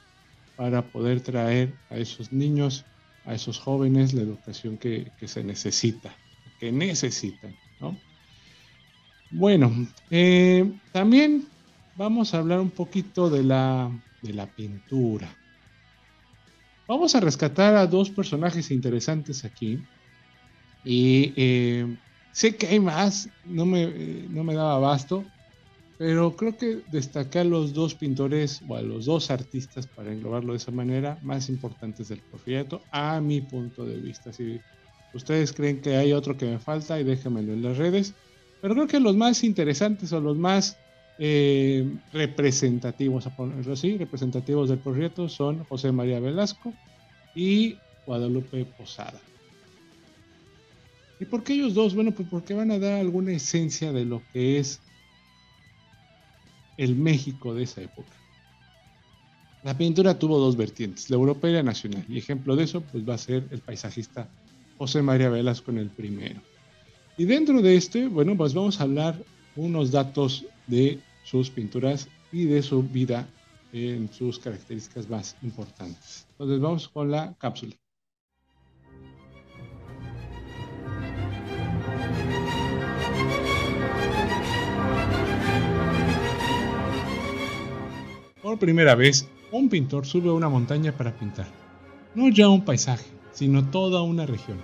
para 0.57 0.91
poder 0.91 1.21
traer 1.21 1.79
a 1.89 1.99
esos 1.99 2.33
niños, 2.33 2.87
a 3.25 3.35
esos 3.35 3.59
jóvenes 3.59 4.15
la 4.15 4.23
educación 4.23 4.79
que, 4.79 5.13
se 5.27 5.45
necesita, 5.45 6.19
que 6.59 6.73
necesitan. 6.73 7.59
Bueno, 9.31 9.73
eh, 10.11 10.73
también 10.93 11.49
vamos 11.95 12.35
a 12.35 12.39
hablar 12.39 12.61
un 12.61 12.71
poquito 12.71 13.29
de 13.31 13.43
la, 13.43 13.91
de 14.21 14.33
la 14.33 14.51
pintura. 14.51 15.37
Vamos 16.89 17.15
a 17.15 17.21
rescatar 17.21 17.75
a 17.77 17.87
dos 17.87 18.11
personajes 18.11 18.71
interesantes 18.71 19.45
aquí. 19.45 19.87
Y 20.83 21.35
eh, 21.37 21.99
Sé 22.33 22.57
que 22.57 22.67
hay 22.67 22.81
más, 22.81 23.31
no 23.45 23.65
me, 23.67 24.27
no 24.29 24.43
me 24.45 24.55
daba 24.55 24.75
abasto, 24.77 25.33
pero 25.97 26.37
creo 26.37 26.57
que 26.57 26.85
destaqué 26.87 27.41
a 27.41 27.45
los 27.45 27.75
dos 27.75 27.97
pintores 27.97 28.63
o 28.69 28.77
a 28.77 28.83
los 28.83 29.07
dos 29.07 29.31
artistas, 29.31 29.87
para 29.89 30.13
englobarlo 30.13 30.53
de 30.53 30.59
esa 30.59 30.73
manera, 30.73 31.19
más 31.23 31.49
importantes 31.51 32.09
del 32.09 32.23
porfiriato, 32.25 32.89
a 32.93 33.21
mi 33.21 33.43
punto 33.43 33.87
de 33.87 34.01
vista. 34.01 34.33
Si 34.33 34.65
ustedes 35.13 35.53
creen 35.55 35.81
que 35.83 35.97
hay 35.97 36.13
otro 36.13 36.37
que 36.37 36.47
me 36.47 36.61
falta, 36.61 37.01
y 37.01 37.05
déjenmelo 37.05 37.55
en 37.55 37.63
las 37.63 37.79
redes, 37.79 38.17
pero 38.61 38.75
creo 38.75 38.89
que 38.89 39.01
los 39.01 39.17
más 39.17 39.45
interesantes 39.45 40.13
o 40.13 40.21
los 40.21 40.37
más 40.39 40.84
eh, 41.19 41.87
representativos, 42.13 43.27
a 43.27 43.31
ponerlo 43.31 43.73
así, 43.73 43.97
representativos 43.97 44.69
del 44.69 44.79
porfiriato 44.79 45.29
son 45.29 45.65
José 45.65 45.93
María 45.93 46.21
Velasco 46.21 46.73
y 47.35 47.77
Guadalupe 48.07 48.65
Posada. 48.65 49.21
¿Y 51.21 51.25
por 51.27 51.45
qué 51.45 51.55
ellos 51.55 51.75
dos? 51.75 51.95
Bueno, 51.95 52.11
pues 52.11 52.29
porque 52.29 52.55
van 52.55 52.71
a 52.71 52.79
dar 52.79 53.01
alguna 53.01 53.33
esencia 53.33 53.93
de 53.93 54.05
lo 54.05 54.23
que 54.33 54.59
es 54.59 54.81
el 56.77 56.97
México 56.97 57.55
de 57.55 57.63
esa 57.63 57.83
época. 57.83 58.11
La 59.63 59.79
pintura 59.79 60.19
tuvo 60.19 60.39
dos 60.39 60.57
vertientes, 60.57 61.09
la 61.09 61.17
europea 61.17 61.51
y 61.51 61.55
la 61.55 61.63
nacional, 61.63 62.05
y 62.09 62.19
ejemplo 62.19 62.55
de 62.57 62.65
eso 62.65 62.83
pues 62.83 63.09
va 63.09 63.15
a 63.15 63.19
ser 63.19 63.47
el 63.51 63.61
paisajista 63.61 64.29
José 64.77 65.01
María 65.01 65.31
Velasco 65.31 65.71
en 65.71 65.79
el 65.79 65.91
primero. 65.91 66.43
Y 67.17 67.25
dentro 67.25 67.63
de 67.63 67.77
este, 67.77 68.09
bueno, 68.09 68.37
pues 68.37 68.53
vamos 68.53 68.81
a 68.81 68.83
hablar 68.83 69.17
unos 69.57 69.93
datos 69.93 70.45
de 70.67 71.01
sus 71.25 71.51
pinturas 71.51 72.09
y 72.31 72.45
de 72.45 72.63
su 72.63 72.83
vida 72.83 73.27
en 73.73 74.13
sus 74.13 74.39
características 74.39 75.11
más 75.11 75.37
importantes. 75.43 76.27
Entonces 76.33 76.61
vamos 76.61 76.89
con 76.89 77.11
la 77.11 77.35
cápsula. 77.39 77.75
Por 88.41 88.59
primera 88.59 88.95
vez, 88.95 89.27
un 89.51 89.69
pintor 89.69 90.07
sube 90.07 90.29
a 90.29 90.35
una 90.35 90.49
montaña 90.49 90.93
para 90.97 91.17
pintar. 91.17 91.47
No 92.15 92.29
ya 92.29 92.49
un 92.49 92.65
paisaje, 92.65 93.07
sino 93.33 93.71
toda 93.71 94.03
una 94.03 94.27
región. 94.27 94.59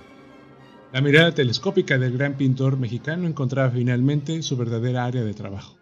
La 0.93 1.01
mirada 1.01 1.33
telescópica 1.33 1.99
del 1.99 2.17
gran 2.17 2.37
pintor 2.37 2.77
mexicano 2.77 3.27
encontraba 3.27 3.71
finalmente 3.71 4.43
su 4.43 4.57
verdadera 4.57 5.07
área 5.07 5.25
de 5.25 5.35
trabajo. 5.35 5.80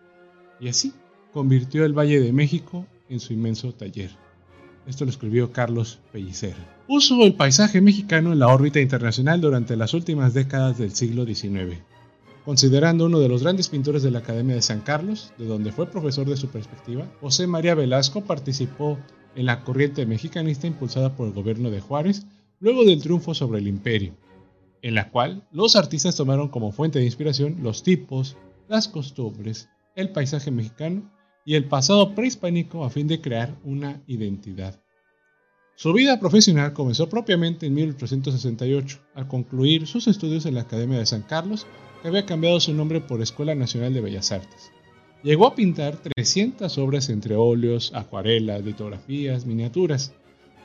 Y 0.61 0.69
así 0.69 0.93
convirtió 1.33 1.85
el 1.85 1.93
Valle 1.93 2.21
de 2.21 2.33
México 2.33 2.87
en 3.09 3.21
su 3.21 3.33
inmenso 3.33 3.73
taller. 3.73 4.11
Esto 4.87 5.05
lo 5.05 5.11
escribió 5.11 5.53
Carlos 5.53 6.01
Pellicer. 6.13 6.55
Puso 6.87 7.23
el 7.23 7.35
paisaje 7.35 7.81
mexicano 7.81 8.33
en 8.33 8.39
la 8.39 8.49
órbita 8.49 8.81
internacional 8.81 9.41
durante 9.41 9.77
las 9.77 9.93
últimas 9.95 10.35
décadas 10.35 10.79
del 10.79 10.95
siglo 10.95 11.27
XIX 11.27 11.83
Considerando 12.49 13.05
uno 13.05 13.21
de 13.21 13.29
los 13.29 13.43
grandes 13.43 13.69
pintores 13.69 14.03
de 14.03 14.11
la 14.11 14.21
Academia 14.21 14.55
de 14.55 14.63
San 14.63 14.81
Carlos, 14.81 15.35
de 15.37 15.45
donde 15.45 15.71
fue 15.71 15.91
profesor 15.91 16.27
de 16.27 16.39
su 16.39 16.49
perspectiva, 16.49 17.07
José 17.21 17.47
María 17.47 17.75
Velasco 17.75 18.23
participó 18.23 18.99
en 19.35 19.45
la 19.45 19.65
corriente 19.65 20.07
mexicanista 20.07 20.67
impulsada 20.67 21.15
por 21.15 21.27
el 21.27 21.35
gobierno 21.35 21.71
de 21.71 21.83
Juárez 21.83 22.25
luego 22.59 22.87
del 22.87 23.03
triunfo 23.03 23.35
sobre 23.35 23.59
el 23.59 23.69
imperio, 23.69 24.15
en 24.81 24.95
la 24.95 25.11
cual 25.11 25.47
los 25.53 25.77
artistas 25.77 26.17
tomaron 26.17 26.49
como 26.49 26.73
fuente 26.73 26.99
de 26.99 27.05
inspiración 27.05 27.59
los 27.63 27.83
tipos, 27.83 28.39
las 28.67 28.89
costumbres, 28.89 29.69
el 29.99 30.11
paisaje 30.11 30.53
mexicano 30.53 31.11
y 31.45 31.57
el 31.57 31.65
pasado 31.65 32.15
prehispánico 32.15 32.85
a 32.85 32.91
fin 32.91 33.09
de 33.09 33.21
crear 33.21 33.59
una 33.65 34.01
identidad. 34.07 34.81
Su 35.75 35.93
vida 35.93 36.21
profesional 36.21 36.73
comenzó 36.73 37.09
propiamente 37.09 37.67
en 37.67 37.75
1868, 37.75 39.01
al 39.15 39.27
concluir 39.27 39.89
sus 39.89 40.07
estudios 40.07 40.47
en 40.47 40.55
la 40.55 40.63
Academia 40.63 40.99
de 41.01 41.07
San 41.07 41.23
Carlos 41.23 41.67
que 42.01 42.09
había 42.09 42.27
cambiado 42.27 42.61
su 42.61 42.73
nombre 42.75 43.01
por 43.01 43.21
Escuela 43.23 43.57
Nacional 43.57 43.93
de 43.93 44.01
Bellas 44.01 44.31
Artes. 44.31 44.71
Llegó 45.25 45.49
a 45.49 45.57
pintar 45.57 45.97
300 45.97 46.79
obras 46.79 47.09
entre 47.09 47.35
óleos, 47.35 47.93
acuarelas, 47.93 48.65
litografías, 48.65 49.47
miniaturas. 49.47 50.13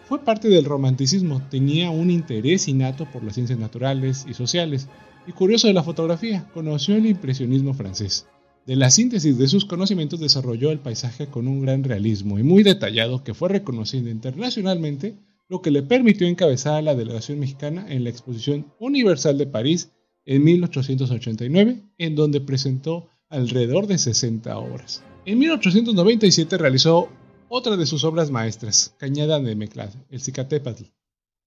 Fue 0.05 0.19
parte 0.19 0.47
del 0.47 0.65
romanticismo, 0.65 1.41
tenía 1.49 1.89
un 1.89 2.11
interés 2.11 2.67
innato 2.67 3.09
por 3.11 3.23
las 3.23 3.33
ciencias 3.33 3.57
naturales 3.57 4.27
y 4.29 4.35
sociales, 4.35 4.89
y 5.25 5.31
curioso 5.31 5.65
de 5.67 5.73
la 5.73 5.81
fotografía, 5.81 6.47
conoció 6.53 6.95
el 6.95 7.07
impresionismo 7.07 7.73
francés. 7.73 8.27
De 8.65 8.77
la 8.77 8.89
síntesis 8.89 9.37
de 9.37 9.49
sus 9.49 9.65
conocimientos 9.65 10.21
desarrolló 10.21 10.71
el 10.71 10.79
paisaje 10.79 11.27
con 11.27 11.49
un 11.49 11.61
gran 11.61 11.83
realismo 11.83 12.39
y 12.39 12.43
muy 12.43 12.63
detallado 12.63 13.21
que 13.21 13.33
fue 13.33 13.49
reconocido 13.49 14.09
internacionalmente, 14.09 15.17
lo 15.49 15.61
que 15.61 15.69
le 15.69 15.83
permitió 15.83 16.27
encabezar 16.27 16.75
a 16.75 16.81
la 16.81 16.95
delegación 16.95 17.39
mexicana 17.39 17.85
en 17.89 18.05
la 18.05 18.09
Exposición 18.09 18.71
Universal 18.79 19.37
de 19.37 19.47
París 19.47 19.91
en 20.23 20.45
1889, 20.45 21.83
en 21.97 22.15
donde 22.15 22.39
presentó 22.39 23.09
alrededor 23.27 23.87
de 23.87 23.97
60 23.97 24.57
obras. 24.57 25.03
En 25.25 25.39
1897 25.39 26.57
realizó 26.57 27.09
otra 27.49 27.75
de 27.75 27.85
sus 27.85 28.05
obras 28.05 28.31
maestras, 28.31 28.95
Cañada 28.97 29.41
de 29.41 29.55
Meclad, 29.55 29.89
el 30.09 30.21
Cicatépatl, 30.21 30.85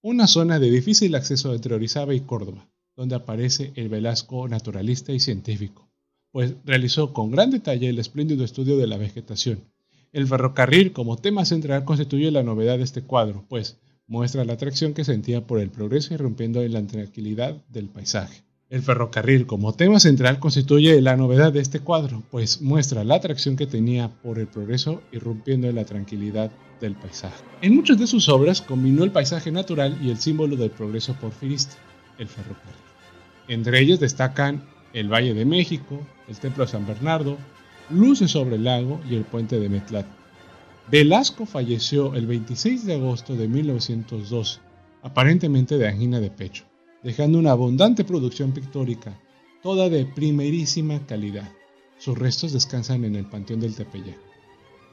una 0.03 0.27
zona 0.27 0.59
de 0.59 0.71
difícil 0.71 1.15
acceso 1.15 1.55
entre 1.55 1.75
Orizaba 1.75 2.15
y 2.15 2.21
Córdoba, 2.21 2.69
donde 2.95 3.15
aparece 3.15 3.73
el 3.75 3.89
Velasco 3.89 4.47
naturalista 4.49 5.13
y 5.13 5.21
científico, 5.21 5.86
pues 6.37 6.53
realizó 6.67 7.15
con 7.15 7.31
gran 7.31 7.51
detalle 7.51 7.89
el 7.89 7.99
espléndido 7.99 8.45
estudio 8.45 8.77
de 8.77 8.87
la 8.87 8.99
vegetación. 8.99 9.65
El 10.13 10.27
ferrocarril 10.27 10.93
como 10.93 11.17
tema 11.17 11.47
central 11.47 11.87
constituye 11.87 12.31
la 12.31 12.43
novedad 12.43 12.77
de 12.77 12.85
este 12.85 13.01
cuadro, 13.01 13.47
pues 13.49 13.79
muestra 14.07 14.45
la 14.45 14.53
atracción 14.53 14.93
que 14.93 15.03
sentía 15.03 15.47
por 15.47 15.61
el 15.61 15.71
progreso 15.71 16.13
irrumpiendo 16.13 16.61
en 16.61 16.75
la 16.75 16.87
tranquilidad 16.87 17.57
del 17.71 17.89
paisaje. 17.89 18.45
El 18.69 18.83
ferrocarril 18.83 19.47
como 19.47 19.73
tema 19.73 19.99
central 19.99 20.39
constituye 20.39 21.01
la 21.01 21.17
novedad 21.17 21.55
de 21.55 21.61
este 21.61 21.81
cuadro, 21.81 22.23
pues 22.31 22.61
muestra 22.61 23.03
la 23.03 23.15
atracción 23.15 23.57
que 23.57 23.67
tenía 23.67 24.11
por 24.21 24.39
el 24.39 24.47
progreso 24.47 25.01
irrumpiendo 25.13 25.69
en 25.69 25.77
la 25.77 25.87
tranquilidad 25.87 26.51
del 26.83 26.97
paisaje. 26.97 27.43
En 27.63 27.75
muchas 27.75 27.99
de 27.99 28.07
sus 28.07 28.29
obras 28.29 28.61
combinó 28.61 29.05
el 29.05 29.11
paisaje 29.11 29.51
natural 29.51 29.97
y 30.03 30.11
el 30.11 30.19
símbolo 30.19 30.57
del 30.57 30.71
progreso 30.71 31.15
porfirista, 31.15 31.77
el 32.19 32.29
ferrocarril. 32.29 32.77
Entre 33.49 33.81
ellos 33.81 34.01
destacan 34.01 34.76
el 34.99 35.13
Valle 35.13 35.35
de 35.35 35.45
México, 35.45 36.01
el 36.29 36.39
Templo 36.39 36.65
de 36.65 36.71
San 36.71 36.87
Bernardo, 36.87 37.39
luces 37.91 38.31
sobre 38.31 38.57
el 38.57 38.65
lago 38.65 39.01
y 39.09 39.15
el 39.15 39.25
puente 39.25 39.61
de 39.61 39.69
Metlat. 39.69 40.07
Velasco 40.91 41.47
falleció 41.47 42.15
el 42.15 42.27
26 42.27 42.85
de 42.87 42.95
agosto 42.95 43.37
de 43.37 43.47
1912, 43.47 44.61
aparentemente 45.03 45.79
de 45.79 45.89
angina 45.89 46.21
de 46.21 46.31
pecho 46.31 46.65
dejando 47.07 47.39
una 47.39 47.53
abundante 47.53 48.03
producción 48.03 48.51
pictórica, 48.51 49.17
toda 49.63 49.89
de 49.89 50.07
primerísima 50.07 51.07
calidad. 51.07 51.49
Sus 51.99 52.19
restos 52.19 52.53
descansan 52.53 53.05
en 53.05 53.15
el 53.15 53.27
Panteón 53.27 53.61
del 53.61 53.77
Tepeyac. 53.77 54.19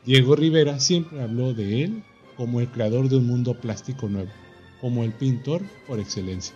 Diego 0.06 0.36
Rivera 0.36 0.80
siempre 0.80 1.24
habló 1.24 1.56
de 1.56 1.84
él 1.84 2.04
como 2.38 2.60
el 2.60 2.70
creador 2.70 3.10
de 3.10 3.18
un 3.18 3.26
mundo 3.26 3.60
plástico 3.60 4.10
nuevo, 4.10 4.30
como 4.80 5.04
el 5.04 5.12
pintor 5.12 5.64
por 5.88 6.00
excelencia. 6.00 6.56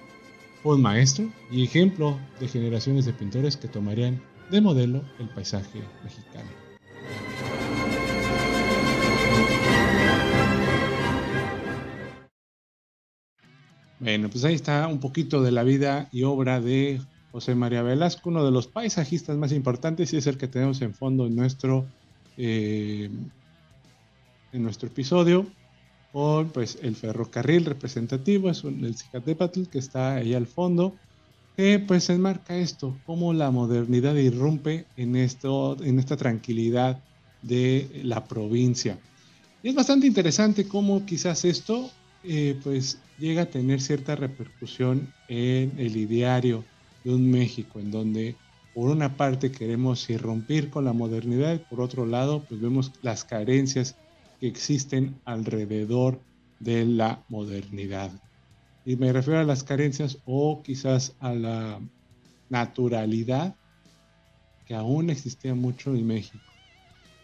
Un 0.70 0.82
maestro 0.82 1.32
y 1.50 1.64
ejemplo 1.64 2.20
de 2.42 2.48
generaciones 2.50 3.06
de 3.06 3.14
pintores 3.14 3.56
que 3.56 3.70
tomarían 3.70 4.22
de 4.52 4.60
modelo 4.60 5.02
el 5.18 5.30
paisaje 5.30 5.82
mexicano. 6.04 6.50
Bueno, 14.02 14.30
pues 14.30 14.44
ahí 14.44 14.56
está 14.56 14.90
un 14.90 15.00
poquito 15.00 15.42
de 15.42 15.52
la 15.52 15.64
vida 15.64 16.10
y 16.12 16.24
obra 16.24 16.60
de 16.60 17.00
José 17.32 17.56
María 17.56 17.82
Velasco, 17.82 18.30
uno 18.30 18.44
de 18.44 18.52
los 18.52 18.68
paisajistas 18.68 19.38
más 19.38 19.54
importantes 19.54 20.12
y 20.12 20.18
es 20.18 20.28
el 20.28 20.38
que 20.38 20.50
tenemos 20.50 20.82
en 20.82 20.94
fondo 20.94 21.30
nuestro, 21.30 21.86
eh, 22.36 23.10
en 24.52 24.64
nuestro 24.64 24.90
episodio 24.90 25.48
con 26.12 26.50
pues, 26.50 26.78
el 26.82 26.96
ferrocarril 26.96 27.66
representativo, 27.66 28.50
es 28.50 28.64
un, 28.64 28.84
el 28.84 28.96
Cicatépatl 28.96 29.64
que 29.64 29.80
está 29.80 30.16
ahí 30.16 30.34
al 30.34 30.48
fondo, 30.48 30.96
que 31.56 31.80
pues 31.80 32.10
enmarca 32.10 32.56
esto, 32.56 32.96
cómo 33.06 33.34
la 33.34 33.52
modernidad 33.52 34.16
irrumpe 34.16 34.86
en, 34.96 35.16
esto, 35.16 35.76
en 35.82 36.00
esta 36.00 36.16
tranquilidad 36.16 37.00
de 37.42 38.02
la 38.04 38.26
provincia. 38.26 39.00
Y 39.64 39.70
es 39.70 39.76
bastante 39.76 40.08
interesante 40.08 40.68
cómo 40.68 41.06
quizás 41.06 41.46
esto 41.46 41.90
eh, 42.24 42.60
pues 42.64 43.00
llega 43.18 43.44
a 43.44 43.46
tener 43.48 43.82
cierta 43.82 44.16
repercusión 44.16 45.12
en 45.28 45.74
el 45.78 45.98
ideario 45.98 46.64
de 47.04 47.16
un 47.16 47.30
México, 47.30 47.80
en 47.80 47.90
donde 47.90 48.36
por 48.74 48.92
una 48.92 49.18
parte 49.18 49.52
queremos 49.52 50.08
irrumpir 50.10 50.70
con 50.70 50.86
la 50.86 50.94
modernidad 50.94 51.56
y 51.56 51.58
por 51.58 51.82
otro 51.82 52.06
lado 52.06 52.44
pues 52.48 52.62
vemos 52.62 52.92
las 53.02 53.24
carencias 53.24 53.96
que 54.40 54.48
existen 54.48 55.20
alrededor 55.26 56.20
de 56.60 56.86
la 56.86 57.24
modernidad. 57.30 58.12
Y 58.86 58.96
me 58.96 59.12
refiero 59.12 59.40
a 59.40 59.44
las 59.44 59.64
carencias 59.64 60.18
o 60.26 60.62
quizás 60.64 61.16
a 61.20 61.34
la 61.34 61.80
naturalidad 62.50 63.56
que 64.66 64.76
aún 64.76 65.10
existía 65.10 65.56
mucho 65.56 65.96
en 65.96 66.08
México. 66.08 66.44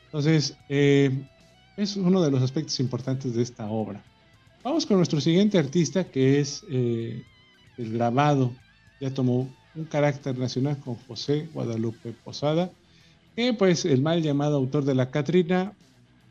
Entonces, 0.05 0.55
eh, 0.69 1.11
es 1.77 1.95
uno 1.95 2.21
de 2.21 2.31
los 2.31 2.41
aspectos 2.41 2.79
importantes 2.79 3.33
de 3.33 3.41
esta 3.41 3.67
obra. 3.69 4.03
Vamos 4.63 4.85
con 4.85 4.97
nuestro 4.97 5.19
siguiente 5.19 5.57
artista 5.57 6.03
que 6.05 6.39
es 6.39 6.63
eh, 6.69 7.23
el 7.77 7.93
grabado. 7.93 8.53
Ya 9.01 9.13
tomó 9.13 9.49
un 9.75 9.85
carácter 9.85 10.37
nacional 10.37 10.77
con 10.77 10.95
José 10.95 11.49
Guadalupe 11.53 12.13
Posada, 12.23 12.71
que 13.35 13.53
pues 13.53 13.85
el 13.85 14.01
mal 14.01 14.21
llamado 14.21 14.55
autor 14.55 14.85
de 14.85 14.95
la 14.95 15.09
Catrina 15.09 15.73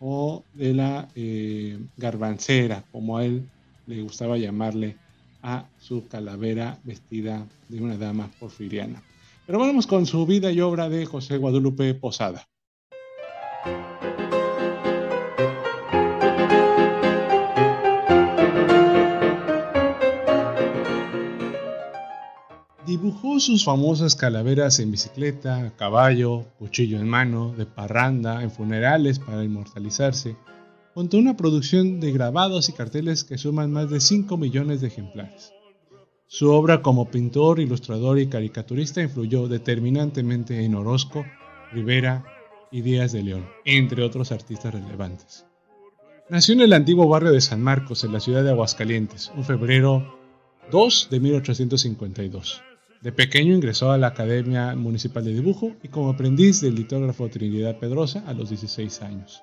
o 0.05 0.43
de 0.53 0.75
la 0.75 1.09
eh, 1.15 1.79
garbancera, 1.97 2.85
como 2.91 3.19
a 3.19 3.25
él 3.25 3.49
le 3.87 4.03
gustaba 4.03 4.37
llamarle 4.37 4.97
a 5.43 5.69
su 5.79 6.09
calavera 6.09 6.79
vestida 6.83 7.47
de 7.69 7.81
una 7.81 7.97
dama 7.97 8.29
porfiriana. 8.41 9.01
Pero 9.47 9.61
vamos 9.61 9.87
con 9.87 10.07
su 10.07 10.27
vida 10.27 10.51
y 10.51 10.61
obra 10.61 10.89
de 10.89 11.07
José 11.07 11.37
Guadalupe 11.37 11.95
Posada. 11.95 12.49
Dibujó 22.93 23.41
sus 23.41 23.65
famosas 23.65 24.15
calaveras 24.15 24.79
en 24.79 24.91
bicicleta, 24.91 25.65
a 25.65 25.75
caballo, 25.75 26.45
cuchillo 26.59 27.01
en 27.01 27.09
mano, 27.09 27.55
de 27.57 27.65
parranda, 27.65 28.43
en 28.43 28.51
funerales 28.51 29.19
para 29.19 29.43
inmortalizarse, 29.43 30.37
contó 30.93 31.17
una 31.17 31.35
producción 31.35 32.01
de 32.01 32.13
grabados 32.13 32.69
y 32.69 32.75
carteles 32.75 33.25
que 33.25 33.39
suman 33.39 33.73
más 33.73 33.89
de 33.89 33.99
5 33.99 34.37
millones 34.37 34.83
de 34.83 34.89
ejemplares. 34.89 35.55
Su 36.27 36.51
obra 36.51 36.83
como 36.83 37.11
pintor, 37.11 37.61
ilustrador 37.61 38.19
y 38.19 38.27
caricaturista 38.27 39.01
influyó 39.01 39.49
determinantemente 39.49 40.63
en 40.63 40.75
Orozco, 40.75 41.25
Rivera 41.73 42.27
y 42.71 42.83
Díaz 42.83 43.13
de 43.13 43.23
León, 43.23 43.47
entre 43.65 44.03
otros 44.03 44.33
artistas 44.33 44.75
relevantes. 44.75 45.47
Nació 46.29 46.53
en 46.57 46.61
el 46.61 46.75
antiguo 46.75 47.09
barrio 47.09 47.33
de 47.33 47.41
San 47.41 47.63
Marcos, 47.63 48.05
en 48.05 48.13
la 48.13 48.21
ciudad 48.21 48.45
de 48.45 48.51
Aguascalientes, 48.51 49.33
un 49.35 49.45
febrero 49.45 50.15
2 50.71 51.09
de 51.11 51.21
1852. 51.21 52.63
De 53.03 53.11
pequeño 53.11 53.53
ingresó 53.53 53.91
a 53.91 53.99
la 53.99 54.07
Academia 54.07 54.77
Municipal 54.77 55.25
de 55.25 55.35
Dibujo 55.35 55.73
y 55.83 55.89
como 55.89 56.11
aprendiz 56.11 56.61
del 56.61 56.77
litógrafo 56.77 57.29
Trinidad 57.29 57.77
Pedrosa 57.81 58.23
a 58.29 58.33
los 58.33 58.51
16 58.51 59.03
años. 59.03 59.43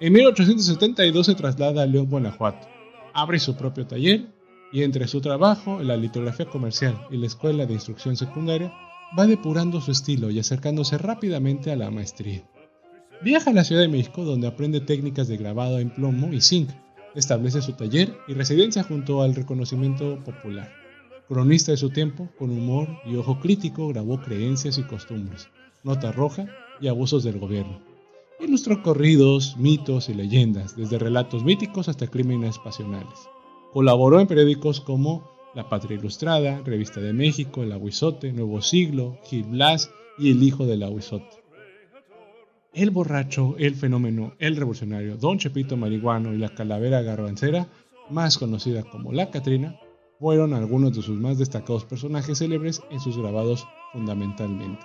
En 0.00 0.12
1872 0.12 1.26
se 1.26 1.36
traslada 1.36 1.84
a 1.84 1.86
León, 1.86 2.10
Guanajuato. 2.10 2.66
Abre 3.14 3.38
su 3.38 3.54
propio 3.54 3.86
taller 3.86 4.26
y 4.72 4.82
entre 4.82 5.06
su 5.06 5.20
trabajo 5.20 5.80
en 5.80 5.86
la 5.86 5.96
litografía 5.96 6.46
comercial 6.46 7.00
y 7.12 7.18
la 7.18 7.26
escuela 7.26 7.66
de 7.66 7.74
instrucción 7.74 8.16
secundaria 8.16 8.72
va 9.16 9.28
depurando 9.28 9.80
su 9.80 9.92
estilo 9.92 10.28
y 10.30 10.40
acercándose 10.40 10.98
rápidamente 10.98 11.70
a 11.70 11.76
la 11.76 11.92
maestría. 11.92 12.42
Viaja 13.22 13.50
a 13.50 13.54
la 13.54 13.62
Ciudad 13.62 13.82
de 13.82 13.88
México 13.88 14.24
donde 14.24 14.48
aprende 14.48 14.80
técnicas 14.80 15.28
de 15.28 15.36
grabado 15.36 15.78
en 15.78 15.90
plomo 15.90 16.32
y 16.32 16.40
zinc, 16.40 16.70
establece 17.14 17.62
su 17.62 17.74
taller 17.74 18.12
y 18.26 18.34
residencia 18.34 18.82
junto 18.82 19.22
al 19.22 19.36
reconocimiento 19.36 20.18
popular. 20.24 20.87
Cronista 21.28 21.72
de 21.72 21.76
su 21.76 21.90
tiempo, 21.90 22.30
con 22.38 22.48
humor 22.48 22.88
y 23.04 23.16
ojo 23.16 23.38
crítico 23.38 23.86
grabó 23.88 24.18
creencias 24.18 24.78
y 24.78 24.82
costumbres, 24.84 25.50
nota 25.84 26.10
roja 26.10 26.46
y 26.80 26.88
abusos 26.88 27.22
del 27.22 27.38
gobierno. 27.38 27.82
Ilustró 28.40 28.82
corridos, 28.82 29.54
mitos 29.58 30.08
y 30.08 30.14
leyendas, 30.14 30.74
desde 30.74 30.98
relatos 30.98 31.44
míticos 31.44 31.90
hasta 31.90 32.06
crímenes 32.06 32.58
pasionales. 32.58 33.28
Colaboró 33.74 34.20
en 34.20 34.26
periódicos 34.26 34.80
como 34.80 35.30
La 35.54 35.68
Patria 35.68 35.98
Ilustrada, 35.98 36.62
Revista 36.64 37.00
de 37.00 37.12
México, 37.12 37.62
El 37.62 37.72
Aguizote, 37.72 38.32
Nuevo 38.32 38.62
Siglo, 38.62 39.18
Gil 39.24 39.44
Blas 39.44 39.90
y 40.16 40.30
El 40.30 40.42
Hijo 40.42 40.64
del 40.64 40.82
Aguizote. 40.82 41.42
El 42.72 42.88
borracho, 42.90 43.54
el 43.58 43.74
fenómeno, 43.74 44.32
el 44.38 44.56
revolucionario, 44.56 45.18
Don 45.18 45.38
Chepito 45.38 45.76
Marihuano 45.76 46.32
y 46.32 46.38
la 46.38 46.54
calavera 46.54 47.02
garbancera, 47.02 47.68
más 48.08 48.38
conocida 48.38 48.82
como 48.84 49.12
La 49.12 49.30
Catrina, 49.30 49.78
fueron 50.18 50.54
algunos 50.54 50.94
de 50.94 51.02
sus 51.02 51.18
más 51.18 51.38
destacados 51.38 51.84
personajes 51.84 52.38
célebres 52.38 52.82
en 52.90 53.00
sus 53.00 53.16
grabados 53.16 53.66
fundamentalmente. 53.92 54.84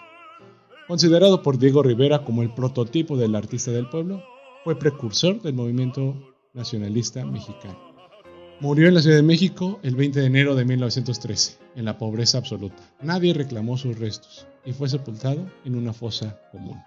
Considerado 0.88 1.41
por 1.41 1.58
Diego 1.58 1.82
Rivera 1.82 2.24
como 2.24 2.43
el 2.43 2.54
prototipo 2.54 3.17
del 3.17 3.36
artista 3.36 3.72
del 3.72 3.89
pueblo, 3.89 4.22
fue 4.63 4.78
precursor 4.78 5.41
del 5.41 5.56
movimiento 5.56 6.15
nacionalista 6.54 7.26
mexicano. 7.26 7.80
Murió 8.60 8.88
en 8.88 8.93
la 8.93 9.02
Ciudad 9.02 9.17
de 9.17 9.24
México 9.24 9.80
el 9.84 9.96
20 9.96 10.19
de 10.19 10.26
enero 10.26 10.56
de 10.56 10.65
1913, 10.65 11.58
en 11.76 11.86
la 11.86 11.98
pobreza 11.98 12.38
absoluta. 12.38 12.84
Nadie 13.02 13.34
reclamó 13.34 13.78
sus 13.78 13.98
restos 13.98 14.48
y 14.63 14.72
fue 14.74 14.88
sepultado 14.88 15.46
en 15.65 15.76
una 15.76 15.93
fosa 15.93 16.39
común. 16.52 16.78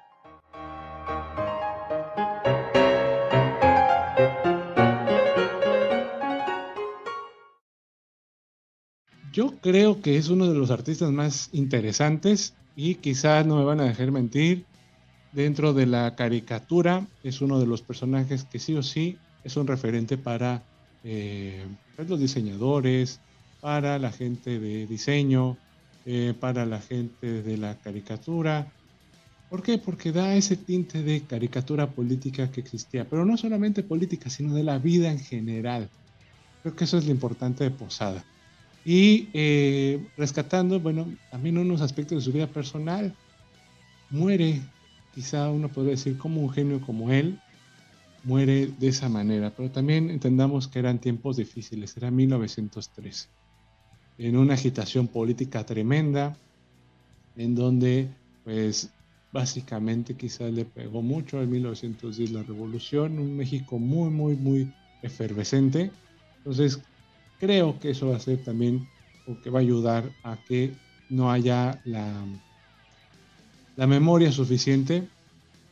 Yo 9.36 9.52
creo 9.60 10.00
que 10.00 10.16
es 10.16 10.30
uno 10.30 10.48
de 10.48 10.54
los 10.54 10.70
artistas 10.70 11.12
más 11.12 11.50
interesantes 11.52 12.54
y 12.74 12.94
quizás 12.94 13.44
no 13.44 13.58
me 13.58 13.64
van 13.64 13.80
a 13.80 13.84
dejar 13.84 14.10
mentir. 14.10 14.64
Dentro 15.34 15.74
de 15.74 15.84
la 15.84 16.16
caricatura 16.16 17.06
es 17.22 17.42
uno 17.42 17.60
de 17.60 17.66
los 17.66 17.82
personajes 17.82 18.44
que 18.44 18.58
sí 18.58 18.74
o 18.76 18.82
sí 18.82 19.18
es 19.44 19.58
un 19.58 19.66
referente 19.66 20.16
para 20.16 20.62
eh, 21.04 21.66
los 21.98 22.18
diseñadores, 22.18 23.20
para 23.60 23.98
la 23.98 24.10
gente 24.10 24.58
de 24.58 24.86
diseño, 24.86 25.58
eh, 26.06 26.32
para 26.40 26.64
la 26.64 26.80
gente 26.80 27.42
de 27.42 27.58
la 27.58 27.74
caricatura. 27.74 28.72
¿Por 29.50 29.62
qué? 29.62 29.76
Porque 29.76 30.12
da 30.12 30.34
ese 30.34 30.56
tinte 30.56 31.02
de 31.02 31.20
caricatura 31.20 31.90
política 31.90 32.50
que 32.50 32.62
existía, 32.62 33.04
pero 33.04 33.26
no 33.26 33.36
solamente 33.36 33.82
política, 33.82 34.30
sino 34.30 34.54
de 34.54 34.64
la 34.64 34.78
vida 34.78 35.12
en 35.12 35.18
general. 35.18 35.90
Creo 36.62 36.74
que 36.74 36.84
eso 36.84 36.96
es 36.96 37.04
lo 37.04 37.10
importante 37.10 37.64
de 37.64 37.70
Posada. 37.70 38.24
Y 38.88 39.30
eh, 39.32 39.98
rescatando, 40.16 40.78
bueno, 40.78 41.12
también 41.28 41.58
unos 41.58 41.80
aspectos 41.80 42.18
de 42.18 42.24
su 42.24 42.32
vida 42.32 42.46
personal. 42.46 43.12
Muere, 44.10 44.60
quizá 45.12 45.50
uno 45.50 45.68
podría 45.68 45.90
decir, 45.90 46.16
como 46.16 46.40
un 46.40 46.50
genio 46.50 46.80
como 46.80 47.10
él, 47.10 47.36
muere 48.22 48.68
de 48.68 48.86
esa 48.86 49.08
manera. 49.08 49.52
Pero 49.56 49.72
también 49.72 50.08
entendamos 50.08 50.68
que 50.68 50.78
eran 50.78 51.00
tiempos 51.00 51.36
difíciles, 51.36 51.96
era 51.96 52.12
1913, 52.12 53.26
en 54.18 54.36
una 54.36 54.54
agitación 54.54 55.08
política 55.08 55.66
tremenda, 55.66 56.38
en 57.34 57.56
donde, 57.56 58.08
pues, 58.44 58.94
básicamente 59.32 60.14
quizá 60.14 60.44
le 60.48 60.64
pegó 60.64 61.02
mucho 61.02 61.42
en 61.42 61.50
1910 61.50 62.30
la 62.30 62.44
revolución, 62.44 63.18
un 63.18 63.34
México 63.34 63.80
muy, 63.80 64.10
muy, 64.10 64.36
muy 64.36 64.72
efervescente. 65.02 65.90
Entonces, 66.36 66.80
creo 67.38 67.78
que 67.78 67.90
eso 67.90 68.08
va 68.08 68.16
a 68.16 68.20
ser 68.20 68.42
también 68.44 68.88
o 69.26 69.40
que 69.40 69.50
va 69.50 69.58
a 69.58 69.62
ayudar 69.62 70.10
a 70.22 70.36
que 70.36 70.72
no 71.08 71.30
haya 71.30 71.80
la 71.84 72.24
la 73.76 73.86
memoria 73.86 74.32
suficiente 74.32 75.06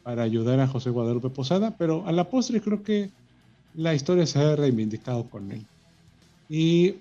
para 0.03 0.23
ayudar 0.23 0.61
a 0.61 0.69
José 0.69 0.91
Guadalupe 0.91 1.31
Posada, 1.31 1.75
pero 1.77 2.07
a 2.07 2.13
la 2.13 2.29
postre 2.29 2.61
creo 2.61 2.83
que 2.83 3.11
la 3.75 3.95
historia 3.95 4.27
se 4.27 4.39
ha 4.39 4.55
reivindicado 4.55 5.29
con 5.29 5.51
él. 5.51 5.65
Y 6.49 6.97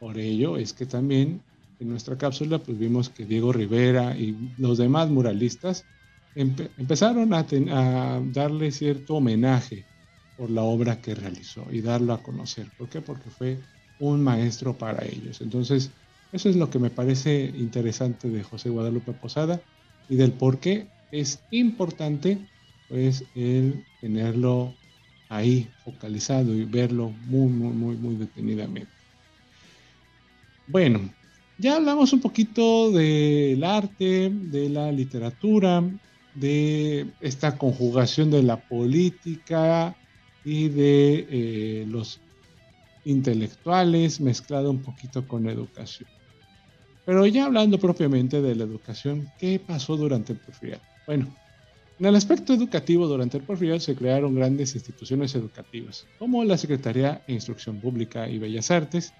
por 0.00 0.18
ello 0.18 0.56
es 0.56 0.72
que 0.72 0.84
también 0.84 1.40
en 1.78 1.88
nuestra 1.88 2.18
cápsula 2.18 2.58
pues 2.58 2.78
vimos 2.78 3.08
que 3.08 3.24
Diego 3.24 3.52
Rivera 3.52 4.16
y 4.18 4.52
los 4.58 4.78
demás 4.78 5.08
muralistas 5.08 5.84
empezaron 6.34 7.32
a, 7.32 7.46
a, 7.70 8.20
darle 8.32 8.70
cierto 8.72 9.14
homenaje 9.14 9.86
por 10.36 10.50
la 10.50 10.62
obra 10.62 11.00
que 11.00 11.14
realizó 11.14 11.66
y 11.72 11.80
darlo 11.80 12.12
a 12.12 12.22
conocer. 12.22 12.70
¿Por 12.76 12.88
qué? 12.88 13.00
Porque 13.00 13.30
fue 13.30 13.58
un 13.98 14.22
maestro 14.22 14.76
para 14.76 15.04
ellos. 15.04 15.40
Entonces, 15.40 15.90
eso 16.32 16.48
es 16.48 16.56
lo 16.56 16.68
que 16.70 16.78
me 16.78 16.90
parece 16.90 17.50
interesante 17.56 18.28
de 18.28 18.42
José 18.42 18.68
Guadalupe 18.68 19.12
Posada 19.14 19.60
y 20.08 20.16
del 20.16 20.32
por 20.32 20.60
qué 20.60 20.88
es 21.10 21.42
importante 21.50 22.38
pues 22.88 23.24
el 23.34 23.84
tenerlo 24.00 24.74
ahí 25.28 25.68
focalizado 25.82 26.54
y 26.54 26.64
verlo 26.64 27.10
muy, 27.10 27.48
muy, 27.48 27.72
muy, 27.72 27.96
muy 27.96 28.16
detenidamente. 28.16 28.92
Bueno, 30.66 31.14
ya 31.58 31.76
hablamos 31.76 32.12
un 32.12 32.20
poquito 32.20 32.90
del 32.92 33.64
arte, 33.64 34.30
de 34.30 34.68
la 34.68 34.92
literatura, 34.92 35.82
de 36.34 37.14
esta 37.20 37.56
conjugación 37.56 38.30
de 38.30 38.42
la 38.42 38.60
política 38.60 39.96
y 40.46 40.68
de 40.68 41.26
eh, 41.28 41.86
los 41.88 42.20
intelectuales 43.02 44.20
mezclado 44.20 44.70
un 44.70 44.80
poquito 44.80 45.26
con 45.26 45.48
educación. 45.48 46.08
Pero 47.04 47.26
ya 47.26 47.46
hablando 47.46 47.80
propiamente 47.80 48.40
de 48.40 48.54
la 48.54 48.62
educación, 48.62 49.32
¿qué 49.36 49.58
pasó 49.58 49.96
durante 49.96 50.34
el 50.34 50.38
porfiriato? 50.38 50.84
Bueno, 51.04 51.36
en 51.98 52.06
el 52.06 52.14
aspecto 52.14 52.54
educativo 52.54 53.08
durante 53.08 53.38
el 53.38 53.42
porfiriato 53.42 53.80
se 53.80 53.96
crearon 53.96 54.36
grandes 54.36 54.76
instituciones 54.76 55.34
educativas, 55.34 56.06
como 56.16 56.44
la 56.44 56.56
Secretaría 56.56 57.24
de 57.26 57.34
Instrucción 57.34 57.80
Pública 57.80 58.28
y 58.28 58.38
Bellas 58.38 58.70
Artes, 58.70 59.12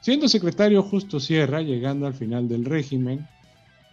siendo 0.00 0.28
secretario 0.28 0.82
Justo 0.82 1.20
Sierra 1.20 1.62
llegando 1.62 2.08
al 2.08 2.14
final 2.14 2.48
del 2.48 2.64
régimen 2.64 3.24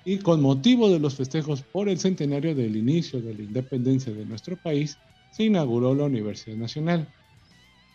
y 0.03 0.17
con 0.17 0.41
motivo 0.41 0.89
de 0.89 0.97
los 0.97 1.13
festejos 1.13 1.61
por 1.61 1.87
el 1.87 1.99
centenario 1.99 2.55
del 2.55 2.75
inicio 2.75 3.21
de 3.21 3.35
la 3.35 3.43
independencia 3.43 4.11
de 4.11 4.25
nuestro 4.25 4.57
país, 4.57 4.97
se 5.33 5.43
inauguró 5.43 5.95
la 5.95 6.05
Universidad 6.05 6.55
Nacional. 6.55 7.07